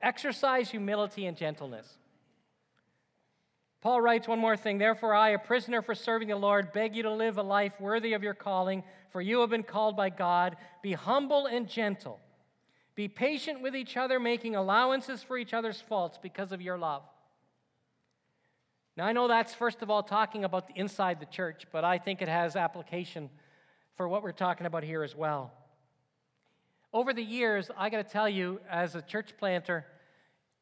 Exercise 0.01 0.69
humility 0.69 1.25
and 1.25 1.35
gentleness. 1.35 1.91
Paul 3.81 3.99
writes 4.01 4.27
one 4.27 4.39
more 4.39 4.55
thing. 4.55 4.77
Therefore, 4.77 5.15
I, 5.15 5.29
a 5.29 5.39
prisoner 5.39 5.81
for 5.81 5.95
serving 5.95 6.27
the 6.27 6.35
Lord, 6.35 6.71
beg 6.71 6.95
you 6.95 7.03
to 7.03 7.11
live 7.11 7.37
a 7.37 7.43
life 7.43 7.73
worthy 7.79 8.13
of 8.13 8.21
your 8.21 8.35
calling, 8.35 8.83
for 9.11 9.21
you 9.21 9.41
have 9.41 9.49
been 9.49 9.63
called 9.63 9.97
by 9.97 10.09
God. 10.09 10.57
Be 10.83 10.93
humble 10.93 11.47
and 11.47 11.67
gentle. 11.67 12.19
Be 12.95 13.07
patient 13.07 13.61
with 13.61 13.75
each 13.75 13.97
other, 13.97 14.19
making 14.19 14.55
allowances 14.55 15.23
for 15.23 15.37
each 15.37 15.53
other's 15.53 15.81
faults 15.81 16.19
because 16.21 16.51
of 16.51 16.61
your 16.61 16.77
love. 16.77 17.03
Now, 18.95 19.05
I 19.05 19.13
know 19.13 19.27
that's 19.27 19.53
first 19.53 19.81
of 19.81 19.89
all 19.89 20.03
talking 20.03 20.43
about 20.43 20.67
the 20.67 20.79
inside 20.79 21.19
the 21.19 21.25
church, 21.27 21.65
but 21.71 21.83
I 21.83 21.97
think 21.97 22.21
it 22.21 22.27
has 22.27 22.55
application 22.55 23.29
for 23.97 24.07
what 24.07 24.21
we're 24.21 24.31
talking 24.31 24.67
about 24.67 24.83
here 24.83 25.03
as 25.03 25.15
well. 25.15 25.51
Over 26.93 27.13
the 27.13 27.23
years, 27.23 27.69
I 27.75 27.89
got 27.89 28.05
to 28.05 28.09
tell 28.09 28.29
you, 28.29 28.61
as 28.69 28.95
a 28.95 29.01
church 29.01 29.33
planter, 29.37 29.85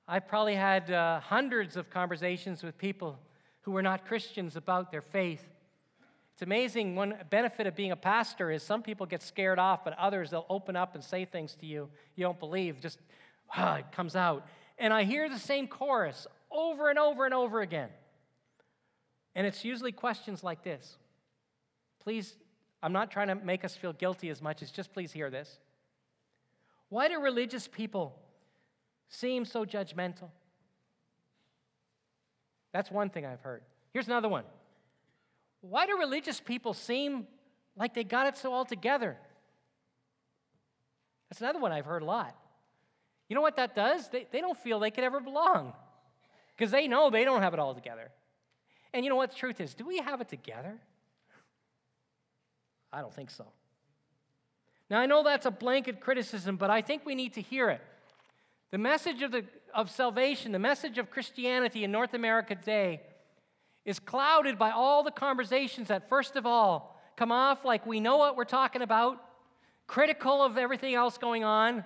I 0.07 0.19
probably 0.19 0.55
had 0.55 0.89
uh, 0.89 1.19
hundreds 1.19 1.75
of 1.75 1.89
conversations 1.89 2.63
with 2.63 2.77
people 2.77 3.19
who 3.61 3.71
were 3.71 3.81
not 3.81 4.05
Christians 4.05 4.55
about 4.55 4.89
their 4.89 5.01
faith. 5.01 5.45
It's 6.33 6.41
amazing. 6.41 6.95
One 6.95 7.15
benefit 7.29 7.67
of 7.67 7.75
being 7.75 7.91
a 7.91 7.97
pastor 7.97 8.51
is 8.51 8.63
some 8.63 8.81
people 8.81 9.05
get 9.05 9.21
scared 9.21 9.59
off, 9.59 9.83
but 9.83 9.97
others, 9.97 10.31
they'll 10.31 10.45
open 10.49 10.75
up 10.75 10.95
and 10.95 11.03
say 11.03 11.25
things 11.25 11.55
to 11.55 11.65
you 11.65 11.89
you 12.15 12.23
don't 12.23 12.39
believe. 12.39 12.79
Just, 12.79 12.99
ah, 13.55 13.77
it 13.77 13.91
comes 13.91 14.15
out. 14.15 14.47
And 14.77 14.93
I 14.93 15.03
hear 15.03 15.29
the 15.29 15.39
same 15.39 15.67
chorus 15.67 16.25
over 16.51 16.89
and 16.89 16.97
over 16.97 17.25
and 17.25 17.33
over 17.33 17.61
again. 17.61 17.89
And 19.33 19.45
it's 19.45 19.65
usually 19.65 19.91
questions 19.91 20.43
like 20.43 20.63
this. 20.63 20.97
Please, 22.01 22.35
I'm 22.85 22.93
not 22.93 23.09
trying 23.09 23.27
to 23.29 23.35
make 23.35 23.65
us 23.65 23.75
feel 23.75 23.93
guilty 23.93 24.29
as 24.29 24.41
much 24.41 24.61
as 24.61 24.69
just 24.69 24.93
please 24.93 25.11
hear 25.11 25.29
this. 25.29 25.59
Why 26.89 27.07
do 27.07 27.19
religious 27.19 27.67
people 27.67 28.15
seem 29.09 29.45
so 29.45 29.65
judgmental. 29.65 30.29
That's 32.73 32.91
one 32.91 33.09
thing 33.09 33.25
I've 33.25 33.41
heard. 33.41 33.63
Here's 33.93 34.07
another 34.07 34.29
one. 34.29 34.43
Why 35.61 35.85
do 35.85 35.97
religious 35.97 36.39
people 36.39 36.73
seem 36.73 37.27
like 37.75 37.93
they 37.93 38.03
got 38.03 38.27
it 38.27 38.37
so 38.37 38.53
all 38.53 38.65
together? 38.65 39.17
That's 41.29 41.41
another 41.41 41.59
one 41.59 41.71
I've 41.71 41.85
heard 41.85 42.01
a 42.01 42.05
lot. 42.05 42.35
You 43.29 43.35
know 43.35 43.41
what 43.41 43.55
that 43.55 43.75
does? 43.75 44.09
They, 44.09 44.27
they 44.31 44.41
don't 44.41 44.57
feel 44.57 44.79
they 44.79 44.91
could 44.91 45.03
ever 45.03 45.19
belong 45.19 45.73
because 46.55 46.71
they 46.71 46.87
know 46.87 47.09
they 47.09 47.23
don't 47.23 47.41
have 47.41 47.53
it 47.53 47.59
all 47.59 47.73
together. 47.73 48.11
And 48.93 49.03
you 49.03 49.09
know 49.09 49.15
what 49.15 49.31
the 49.31 49.37
truth 49.37 49.59
is? 49.59 49.73
Do 49.73 49.85
we 49.85 49.97
have 49.97 50.21
it 50.21 50.29
together? 50.29 50.77
I 52.95 53.01
don't 53.01 53.13
think 53.13 53.29
so. 53.29 53.45
Now, 54.89 54.99
I 54.99 55.05
know 55.05 55.21
that's 55.21 55.45
a 55.45 55.51
blanket 55.51 55.99
criticism, 55.99 56.55
but 56.55 56.69
I 56.69 56.81
think 56.81 57.05
we 57.05 57.13
need 57.13 57.33
to 57.33 57.41
hear 57.41 57.69
it. 57.69 57.81
The 58.71 58.77
message 58.77 59.21
of, 59.21 59.31
the, 59.31 59.43
of 59.73 59.91
salvation, 59.91 60.53
the 60.53 60.59
message 60.59 60.97
of 60.97 61.11
Christianity 61.11 61.83
in 61.83 61.91
North 61.91 62.13
America 62.13 62.55
today, 62.55 63.01
is 63.83 63.99
clouded 63.99 64.57
by 64.57 64.71
all 64.71 65.03
the 65.03 65.11
conversations 65.11 65.89
that, 65.89 66.07
first 66.07 66.37
of 66.37 66.45
all, 66.45 66.97
come 67.17 67.33
off 67.33 67.65
like 67.65 67.85
we 67.85 67.99
know 67.99 68.15
what 68.15 68.37
we're 68.37 68.45
talking 68.45 68.81
about, 68.81 69.21
critical 69.87 70.41
of 70.41 70.57
everything 70.57 70.95
else 70.95 71.17
going 71.17 71.43
on, 71.43 71.83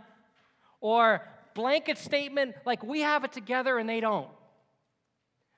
or 0.79 1.27
blanket 1.55 1.97
statement 1.97 2.53
like 2.67 2.83
we 2.83 3.01
have 3.01 3.23
it 3.23 3.31
together 3.31 3.79
and 3.79 3.89
they 3.89 3.99
don't. 3.99 4.29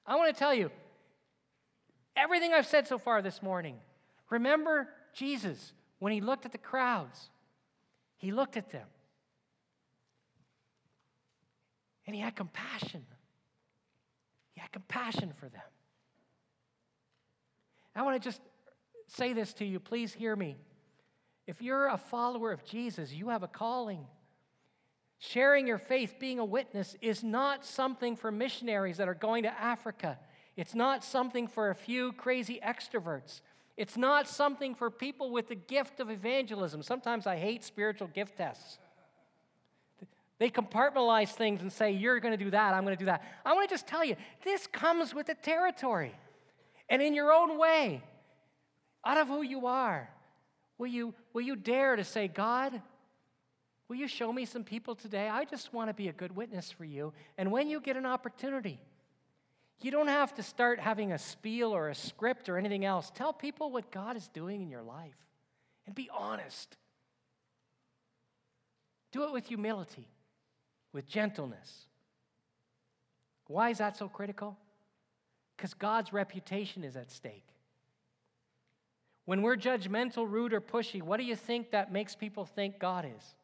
I 0.07 0.15
want 0.15 0.33
to 0.33 0.39
tell 0.39 0.53
you 0.53 0.71
everything 2.15 2.53
I've 2.53 2.67
said 2.67 2.87
so 2.87 2.97
far 2.97 3.21
this 3.21 3.41
morning. 3.43 3.75
Remember 4.29 4.87
Jesus 5.13 5.73
when 5.99 6.11
he 6.11 6.21
looked 6.21 6.45
at 6.45 6.51
the 6.51 6.57
crowds, 6.57 7.29
he 8.17 8.31
looked 8.31 8.57
at 8.57 8.71
them 8.71 8.87
and 12.07 12.15
he 12.15 12.21
had 12.21 12.35
compassion. 12.35 13.05
He 14.53 14.61
had 14.61 14.71
compassion 14.71 15.31
for 15.39 15.47
them. 15.47 15.61
I 17.95 18.01
want 18.01 18.21
to 18.21 18.27
just 18.27 18.41
say 19.07 19.33
this 19.33 19.53
to 19.53 19.65
you. 19.65 19.79
Please 19.79 20.13
hear 20.13 20.35
me. 20.35 20.57
If 21.45 21.61
you're 21.61 21.87
a 21.87 21.97
follower 21.97 22.51
of 22.51 22.63
Jesus, 22.63 23.11
you 23.11 23.29
have 23.29 23.43
a 23.43 23.47
calling. 23.47 24.05
Sharing 25.19 25.67
your 25.67 25.77
faith, 25.77 26.15
being 26.19 26.39
a 26.39 26.45
witness, 26.45 26.95
is 27.01 27.23
not 27.23 27.65
something 27.65 28.15
for 28.15 28.31
missionaries 28.31 28.97
that 28.97 29.07
are 29.07 29.13
going 29.13 29.43
to 29.43 29.61
Africa. 29.61 30.17
It's 30.55 30.73
not 30.73 31.03
something 31.03 31.47
for 31.47 31.69
a 31.69 31.75
few 31.75 32.11
crazy 32.13 32.59
extroverts. 32.65 33.41
It's 33.81 33.97
not 33.97 34.27
something 34.27 34.75
for 34.75 34.91
people 34.91 35.31
with 35.31 35.47
the 35.47 35.55
gift 35.55 35.99
of 35.99 36.11
evangelism. 36.11 36.83
Sometimes 36.83 37.25
I 37.25 37.35
hate 37.35 37.63
spiritual 37.63 38.09
gift 38.09 38.37
tests. 38.37 38.77
They 40.37 40.51
compartmentalize 40.51 41.29
things 41.29 41.63
and 41.63 41.73
say, 41.73 41.89
You're 41.89 42.19
going 42.19 42.37
to 42.37 42.43
do 42.43 42.51
that, 42.51 42.75
I'm 42.75 42.83
going 42.83 42.95
to 42.95 42.99
do 42.99 43.07
that. 43.07 43.23
I 43.43 43.53
want 43.53 43.67
to 43.67 43.73
just 43.73 43.87
tell 43.87 44.05
you, 44.05 44.17
this 44.43 44.67
comes 44.67 45.15
with 45.15 45.25
the 45.25 45.33
territory. 45.33 46.13
And 46.89 47.01
in 47.01 47.15
your 47.15 47.31
own 47.33 47.57
way, 47.57 48.03
out 49.03 49.17
of 49.17 49.27
who 49.27 49.41
you 49.41 49.65
are, 49.65 50.07
will 50.77 50.85
you, 50.85 51.15
will 51.33 51.41
you 51.41 51.55
dare 51.55 51.95
to 51.95 52.03
say, 52.03 52.27
God, 52.27 52.79
will 53.87 53.95
you 53.95 54.07
show 54.07 54.31
me 54.31 54.45
some 54.45 54.63
people 54.63 54.93
today? 54.93 55.27
I 55.27 55.43
just 55.43 55.73
want 55.73 55.89
to 55.89 55.95
be 55.95 56.07
a 56.07 56.13
good 56.13 56.35
witness 56.35 56.69
for 56.69 56.85
you. 56.85 57.13
And 57.35 57.51
when 57.51 57.67
you 57.67 57.81
get 57.81 57.97
an 57.97 58.05
opportunity, 58.05 58.79
you 59.83 59.91
don't 59.91 60.07
have 60.07 60.33
to 60.35 60.43
start 60.43 60.79
having 60.79 61.11
a 61.11 61.17
spiel 61.17 61.73
or 61.73 61.89
a 61.89 61.95
script 61.95 62.49
or 62.49 62.57
anything 62.57 62.85
else. 62.85 63.11
Tell 63.13 63.33
people 63.33 63.71
what 63.71 63.91
God 63.91 64.15
is 64.15 64.27
doing 64.27 64.61
in 64.61 64.69
your 64.69 64.83
life 64.83 65.17
and 65.85 65.95
be 65.95 66.09
honest. 66.13 66.77
Do 69.11 69.23
it 69.23 69.33
with 69.33 69.47
humility 69.47 70.07
with 70.93 71.07
gentleness. 71.07 71.85
Why 73.47 73.69
is 73.69 73.79
that 73.79 73.97
so 73.97 74.07
critical? 74.07 74.57
Because 75.55 75.73
God's 75.73 76.13
reputation 76.13 76.83
is 76.83 76.95
at 76.95 77.11
stake. 77.11 77.45
When 79.25 79.41
we're 79.41 79.57
judgmental, 79.57 80.29
rude, 80.29 80.53
or 80.53 80.61
pushy, 80.61 81.01
what 81.01 81.17
do 81.17 81.23
you 81.23 81.35
think 81.35 81.71
that 81.71 81.91
makes 81.91 82.15
people 82.15 82.45
think 82.45 82.79
God 82.79 83.05
is? 83.05 83.35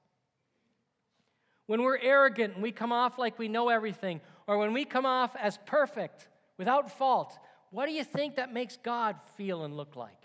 When 1.68 1.84
we're 1.84 2.00
arrogant 2.00 2.56
and 2.56 2.64
we 2.64 2.72
come 2.72 2.92
off 2.92 3.20
like 3.20 3.38
we 3.38 3.48
know 3.48 3.70
everything, 3.70 4.22
or 4.48 4.58
when 4.58 4.74
we 4.74 4.86
come 4.86 5.06
off 5.06 5.36
as 5.36 5.60
perfect, 5.66 6.28
without 6.58 6.98
fault, 6.98 7.38
what 7.70 7.86
do 7.86 7.92
you 7.92 8.04
think 8.04 8.36
that 8.38 8.54
makes 8.54 8.78
God 8.78 9.18
feel 9.36 9.64
and 9.64 9.76
look 9.76 9.96
like? 9.96 10.18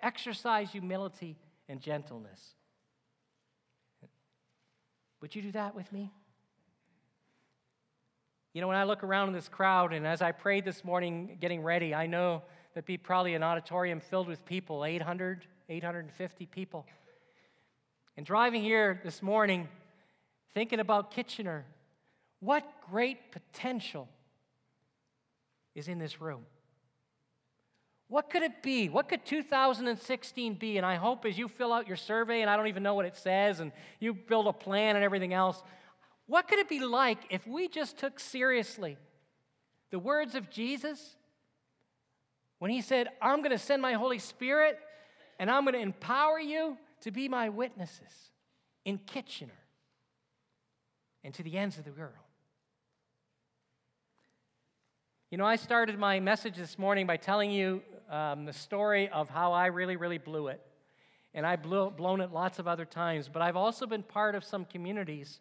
Exercise 0.00 0.70
humility 0.70 1.36
and 1.68 1.80
gentleness. 1.80 2.54
Would 5.20 5.34
you 5.34 5.42
do 5.42 5.52
that 5.52 5.74
with 5.74 5.90
me? 5.92 6.12
You 8.54 8.60
know, 8.60 8.68
when 8.68 8.76
I 8.76 8.84
look 8.84 9.02
around 9.02 9.28
in 9.28 9.34
this 9.34 9.48
crowd, 9.48 9.92
and 9.92 10.06
as 10.06 10.22
I 10.22 10.32
prayed 10.32 10.64
this 10.64 10.84
morning 10.84 11.38
getting 11.40 11.62
ready, 11.62 11.94
I 11.94 12.06
know 12.06 12.42
that'd 12.72 12.86
be 12.86 12.96
probably 12.96 13.34
an 13.34 13.42
auditorium 13.42 14.00
filled 14.00 14.28
with 14.28 14.44
people 14.44 14.84
800, 14.84 15.46
850 15.68 16.46
people. 16.46 16.86
And 18.16 18.24
driving 18.24 18.62
here 18.62 19.00
this 19.02 19.22
morning, 19.22 19.68
thinking 20.52 20.78
about 20.78 21.10
Kitchener, 21.10 21.64
what 22.44 22.64
great 22.90 23.32
potential 23.32 24.08
is 25.74 25.88
in 25.88 25.98
this 25.98 26.20
room. 26.20 26.44
What 28.08 28.28
could 28.28 28.42
it 28.42 28.62
be? 28.62 28.88
What 28.88 29.08
could 29.08 29.24
2016 29.24 30.54
be? 30.54 30.76
And 30.76 30.84
I 30.84 30.96
hope 30.96 31.24
as 31.24 31.38
you 31.38 31.48
fill 31.48 31.72
out 31.72 31.88
your 31.88 31.96
survey, 31.96 32.42
and 32.42 32.50
I 32.50 32.56
don't 32.56 32.66
even 32.66 32.82
know 32.82 32.94
what 32.94 33.06
it 33.06 33.16
says, 33.16 33.60
and 33.60 33.72
you 33.98 34.12
build 34.12 34.46
a 34.46 34.52
plan 34.52 34.94
and 34.94 35.04
everything 35.04 35.32
else, 35.32 35.62
what 36.26 36.46
could 36.46 36.58
it 36.58 36.68
be 36.68 36.80
like 36.80 37.18
if 37.30 37.46
we 37.46 37.66
just 37.66 37.98
took 37.98 38.20
seriously 38.20 38.96
the 39.90 39.98
words 39.98 40.34
of 40.34 40.50
Jesus 40.50 41.16
when 42.58 42.70
he 42.70 42.82
said, 42.82 43.08
I'm 43.20 43.38
going 43.38 43.50
to 43.50 43.58
send 43.58 43.82
my 43.82 43.94
Holy 43.94 44.18
Spirit 44.18 44.78
and 45.38 45.50
I'm 45.50 45.64
going 45.64 45.74
to 45.74 45.80
empower 45.80 46.38
you 46.38 46.76
to 47.02 47.10
be 47.10 47.28
my 47.28 47.48
witnesses 47.48 48.30
in 48.84 48.98
Kitchener 48.98 49.50
and 51.22 51.34
to 51.34 51.42
the 51.42 51.56
ends 51.56 51.78
of 51.78 51.84
the 51.84 51.92
world? 51.92 52.23
You 55.34 55.38
know, 55.38 55.46
I 55.46 55.56
started 55.56 55.98
my 55.98 56.20
message 56.20 56.54
this 56.54 56.78
morning 56.78 57.08
by 57.08 57.16
telling 57.16 57.50
you 57.50 57.82
um, 58.08 58.44
the 58.44 58.52
story 58.52 59.08
of 59.08 59.28
how 59.28 59.52
I 59.52 59.66
really, 59.66 59.96
really 59.96 60.18
blew 60.18 60.46
it. 60.46 60.64
And 61.34 61.44
I've 61.44 61.60
blew, 61.60 61.90
blown 61.90 62.20
it 62.20 62.30
lots 62.30 62.60
of 62.60 62.68
other 62.68 62.84
times, 62.84 63.28
but 63.28 63.42
I've 63.42 63.56
also 63.56 63.84
been 63.84 64.04
part 64.04 64.36
of 64.36 64.44
some 64.44 64.64
communities 64.64 65.40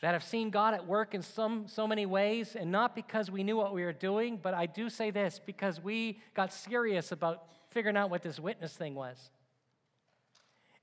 that 0.00 0.12
have 0.12 0.22
seen 0.22 0.50
God 0.50 0.74
at 0.74 0.86
work 0.86 1.12
in 1.12 1.22
some, 1.22 1.66
so 1.66 1.88
many 1.88 2.06
ways, 2.06 2.54
and 2.54 2.70
not 2.70 2.94
because 2.94 3.32
we 3.32 3.42
knew 3.42 3.56
what 3.56 3.74
we 3.74 3.82
were 3.82 3.92
doing, 3.92 4.38
but 4.40 4.54
I 4.54 4.66
do 4.66 4.88
say 4.88 5.10
this 5.10 5.40
because 5.44 5.82
we 5.82 6.20
got 6.34 6.52
serious 6.52 7.10
about 7.10 7.48
figuring 7.70 7.96
out 7.96 8.10
what 8.10 8.22
this 8.22 8.38
witness 8.38 8.74
thing 8.74 8.94
was. 8.94 9.18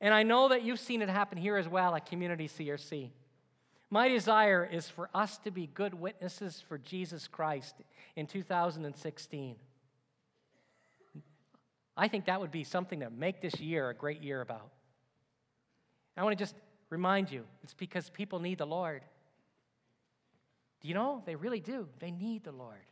And 0.01 0.13
I 0.13 0.23
know 0.23 0.49
that 0.49 0.63
you've 0.63 0.81
seen 0.81 1.01
it 1.01 1.07
happen 1.07 1.37
here 1.37 1.55
as 1.55 1.69
well 1.69 1.95
at 1.95 2.05
Community 2.07 2.49
CRC. 2.49 3.11
My 3.93 4.07
desire 4.07 4.67
is 4.71 4.87
for 4.87 5.09
us 5.13 5.37
to 5.39 5.51
be 5.51 5.67
good 5.67 5.93
witnesses 5.93 6.63
for 6.69 6.77
Jesus 6.77 7.27
Christ 7.27 7.75
in 8.15 8.25
2016. 8.25 9.57
I 11.97 12.07
think 12.07 12.25
that 12.25 12.39
would 12.39 12.51
be 12.51 12.63
something 12.63 13.01
to 13.01 13.09
make 13.09 13.41
this 13.41 13.59
year 13.59 13.89
a 13.89 13.93
great 13.93 14.23
year 14.23 14.39
about. 14.39 14.69
I 16.15 16.23
want 16.23 16.37
to 16.37 16.41
just 16.41 16.55
remind 16.89 17.29
you 17.29 17.43
it's 17.63 17.73
because 17.73 18.09
people 18.09 18.39
need 18.39 18.59
the 18.59 18.65
Lord. 18.65 19.01
Do 20.79 20.87
you 20.87 20.93
know? 20.93 21.21
They 21.25 21.35
really 21.35 21.59
do. 21.59 21.89
They 21.99 22.11
need 22.11 22.45
the 22.45 22.53
Lord. 22.53 22.85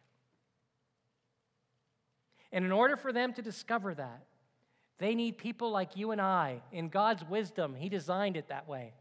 And 2.51 2.65
in 2.65 2.73
order 2.73 2.97
for 2.97 3.13
them 3.13 3.31
to 3.33 3.41
discover 3.41 3.93
that, 3.95 4.23
they 4.97 5.15
need 5.15 5.37
people 5.37 5.71
like 5.71 5.95
you 5.95 6.11
and 6.11 6.19
I. 6.19 6.61
In 6.73 6.89
God's 6.89 7.23
wisdom, 7.23 7.73
He 7.73 7.87
designed 7.87 8.35
it 8.35 8.49
that 8.49 8.67
way. 8.67 8.91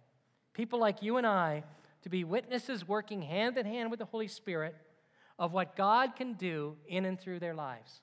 People 0.55 0.79
like 0.79 1.03
you 1.03 1.17
and 1.17 1.27
I 1.27 1.65
to 2.03 2.09
be 2.09 2.25
witnesses 2.25 2.87
working 2.87 3.23
hand 3.23 3.59
in 3.59 3.67
hand 3.67 3.91
with 3.91 3.99
the 3.99 4.05
Holy 4.05 4.29
Spirit 4.29 4.77
of 5.39 5.53
what 5.53 5.77
God 5.77 6.17
can 6.17 6.35
do 6.35 6.77
in 6.87 7.05
and 7.05 7.19
through 7.19 7.39
their 7.39 7.55
lives. 7.55 8.01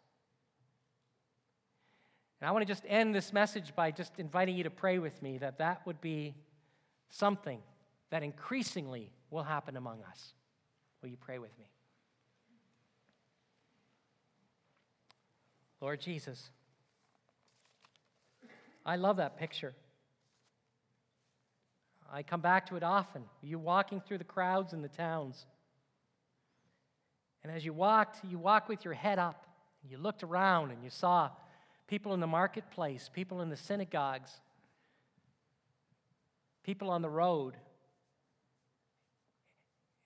And 2.40 2.50
I 2.50 2.52
want 2.52 2.66
to 2.66 2.72
just 2.72 2.84
end 2.88 3.16
this 3.16 3.34
message 3.34 3.76
by 3.76 3.92
just 3.92 4.14
inviting 4.18 4.56
you 4.56 4.64
to 4.64 4.70
pray 4.70 5.00
with 5.00 5.22
me 5.22 5.38
that 5.40 5.58
that 5.60 5.86
would 5.86 6.02
be 6.02 6.36
something 7.10 7.60
that 8.10 8.24
increasingly 8.24 9.12
will 9.30 9.44
happen 9.44 9.78
among 9.78 10.02
us. 10.04 10.34
Will 11.02 11.10
you 11.10 11.18
pray 11.18 11.40
with 11.40 11.58
me? 11.58 11.66
Lord 15.82 16.00
Jesus, 16.02 16.50
I 18.86 18.96
love 18.96 19.18
that 19.18 19.38
picture. 19.38 19.74
I 22.16 22.24
come 22.24 22.40
back 22.40 22.66
to 22.68 22.78
it 22.78 22.84
often. 22.84 23.24
You 23.42 23.60
walking 23.60 24.00
through 24.00 24.20
the 24.20 24.24
crowds 24.24 24.72
in 24.72 24.82
the 24.82 24.88
towns. 24.88 25.46
And 27.44 27.52
as 27.52 27.66
you 27.66 27.74
walked, 27.74 28.24
you 28.24 28.40
walked 28.40 28.70
with 28.70 28.86
your 28.86 28.94
head 28.94 29.20
up. 29.20 29.46
And 29.84 29.92
you 29.92 29.98
looked 29.98 30.24
around 30.24 30.72
and 30.72 30.82
you 30.82 30.90
saw 30.90 31.30
people 31.88 32.14
in 32.14 32.22
the 32.22 32.28
marketplace, 32.28 33.10
people 33.14 33.42
in 33.42 33.50
the 33.50 33.58
synagogues, 33.58 34.32
people 36.64 36.90
on 36.90 37.02
the 37.02 37.10
road. 37.10 37.56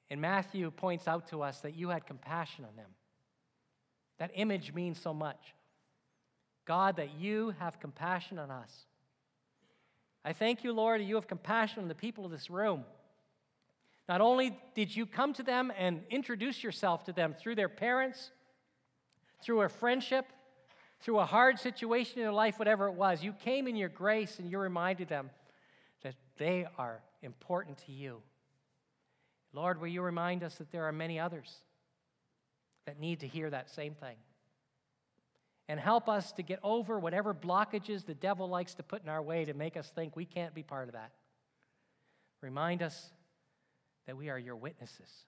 And 0.10 0.20
Matthew 0.20 0.72
points 0.72 1.08
out 1.08 1.28
to 1.28 1.44
us 1.44 1.60
that 1.60 1.76
you 1.76 1.90
had 1.90 2.08
compassion 2.08 2.66
on 2.66 2.76
them. 2.76 2.90
That 4.18 4.32
image 4.34 4.74
means 4.74 5.00
so 5.00 5.14
much. 5.14 5.54
God, 6.66 6.96
that 6.96 7.14
you 7.20 7.54
have 7.60 7.80
compassion 7.80 8.40
on 8.40 8.50
us. 8.50 8.88
I 10.24 10.34
thank 10.34 10.64
you, 10.64 10.74
Lord, 10.74 11.02
that 11.02 11.06
you 11.06 11.16
have 11.16 11.28
compassion 11.28 11.82
on 11.82 11.88
the 11.88 11.96
people 11.96 12.26
of 12.26 12.32
this 12.32 12.50
room. 12.50 12.84
Not 14.08 14.22
only 14.22 14.58
did 14.76 14.96
you 14.96 15.06
come 15.06 15.34
to 15.34 15.44
them 15.44 15.72
and 15.78 16.02
introduce 16.10 16.64
yourself 16.64 17.06
to 17.06 17.14
them 17.14 17.36
through 17.40 17.56
their 17.56 17.70
parents, 17.70 18.32
through 19.42 19.62
a 19.62 19.70
friendship, 19.70 20.26
through 21.00 21.20
a 21.20 21.26
hard 21.26 21.60
situation 21.60 22.20
in 22.20 22.26
their 22.26 22.34
life, 22.34 22.60
whatever 22.60 22.88
it 22.88 22.94
was, 22.94 23.24
you 23.24 23.34
came 23.34 23.68
in 23.68 23.76
your 23.76 23.90
grace 23.90 24.40
and 24.40 24.50
you 24.50 24.58
reminded 24.60 25.08
them 25.08 25.30
that 26.04 26.16
they 26.38 26.66
are 26.78 27.02
important 27.22 27.78
to 27.86 27.92
you. 27.92 28.22
Lord, 29.54 29.80
will 29.80 29.88
you 29.88 30.02
remind 30.02 30.44
us 30.44 30.56
that 30.56 30.72
there 30.72 30.86
are 30.86 30.92
many 30.92 31.20
others 31.20 31.56
that 32.86 33.00
need 33.00 33.22
to 33.22 33.28
hear 33.28 33.50
that 33.50 33.70
same 33.70 33.94
thing? 33.94 34.16
And 35.70 35.80
help 35.80 36.10
us 36.10 36.32
to 36.34 36.44
get 36.44 36.60
over 36.64 37.00
whatever 37.00 37.34
blockages 37.34 38.04
the 38.04 38.16
devil 38.16 38.50
likes 38.50 38.74
to 38.74 38.84
put 38.84 39.04
in 39.04 39.08
our 39.08 39.22
way 39.22 39.46
to 39.46 39.54
make 39.54 39.78
us 39.78 39.90
think 39.90 40.16
we 40.16 40.26
can't 40.26 40.54
be 40.54 40.64
part 40.64 40.90
of 40.90 40.96
that. 40.96 41.12
Remind 42.42 42.82
us 42.82 43.12
that 44.08 44.18
we 44.18 44.30
are 44.30 44.40
your 44.40 44.56
witnesses. 44.56 45.26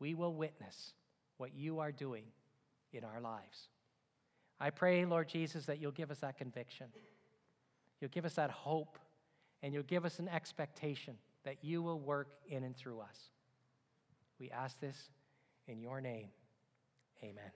We 0.00 0.14
will 0.14 0.34
witness 0.34 0.94
what 1.36 1.54
you 1.54 1.80
are 1.80 1.92
doing 1.92 2.24
in 2.94 3.04
our 3.04 3.20
lives. 3.20 3.68
I 4.58 4.70
pray, 4.70 5.04
Lord 5.04 5.28
Jesus, 5.28 5.66
that 5.66 5.80
you'll 5.80 5.92
give 5.92 6.10
us 6.10 6.20
that 6.20 6.38
conviction. 6.38 6.86
You'll 8.00 8.10
give 8.10 8.24
us 8.24 8.34
that 8.34 8.50
hope, 8.50 8.98
and 9.62 9.74
you'll 9.74 9.82
give 9.82 10.06
us 10.06 10.18
an 10.18 10.28
expectation 10.28 11.14
that 11.44 11.62
you 11.62 11.82
will 11.82 12.00
work 12.00 12.28
in 12.48 12.64
and 12.64 12.74
through 12.74 13.00
us. 13.00 13.30
We 14.40 14.50
ask 14.50 14.80
this 14.80 14.96
in 15.68 15.78
your 15.78 16.00
name. 16.00 16.28
Amen. 17.22 17.50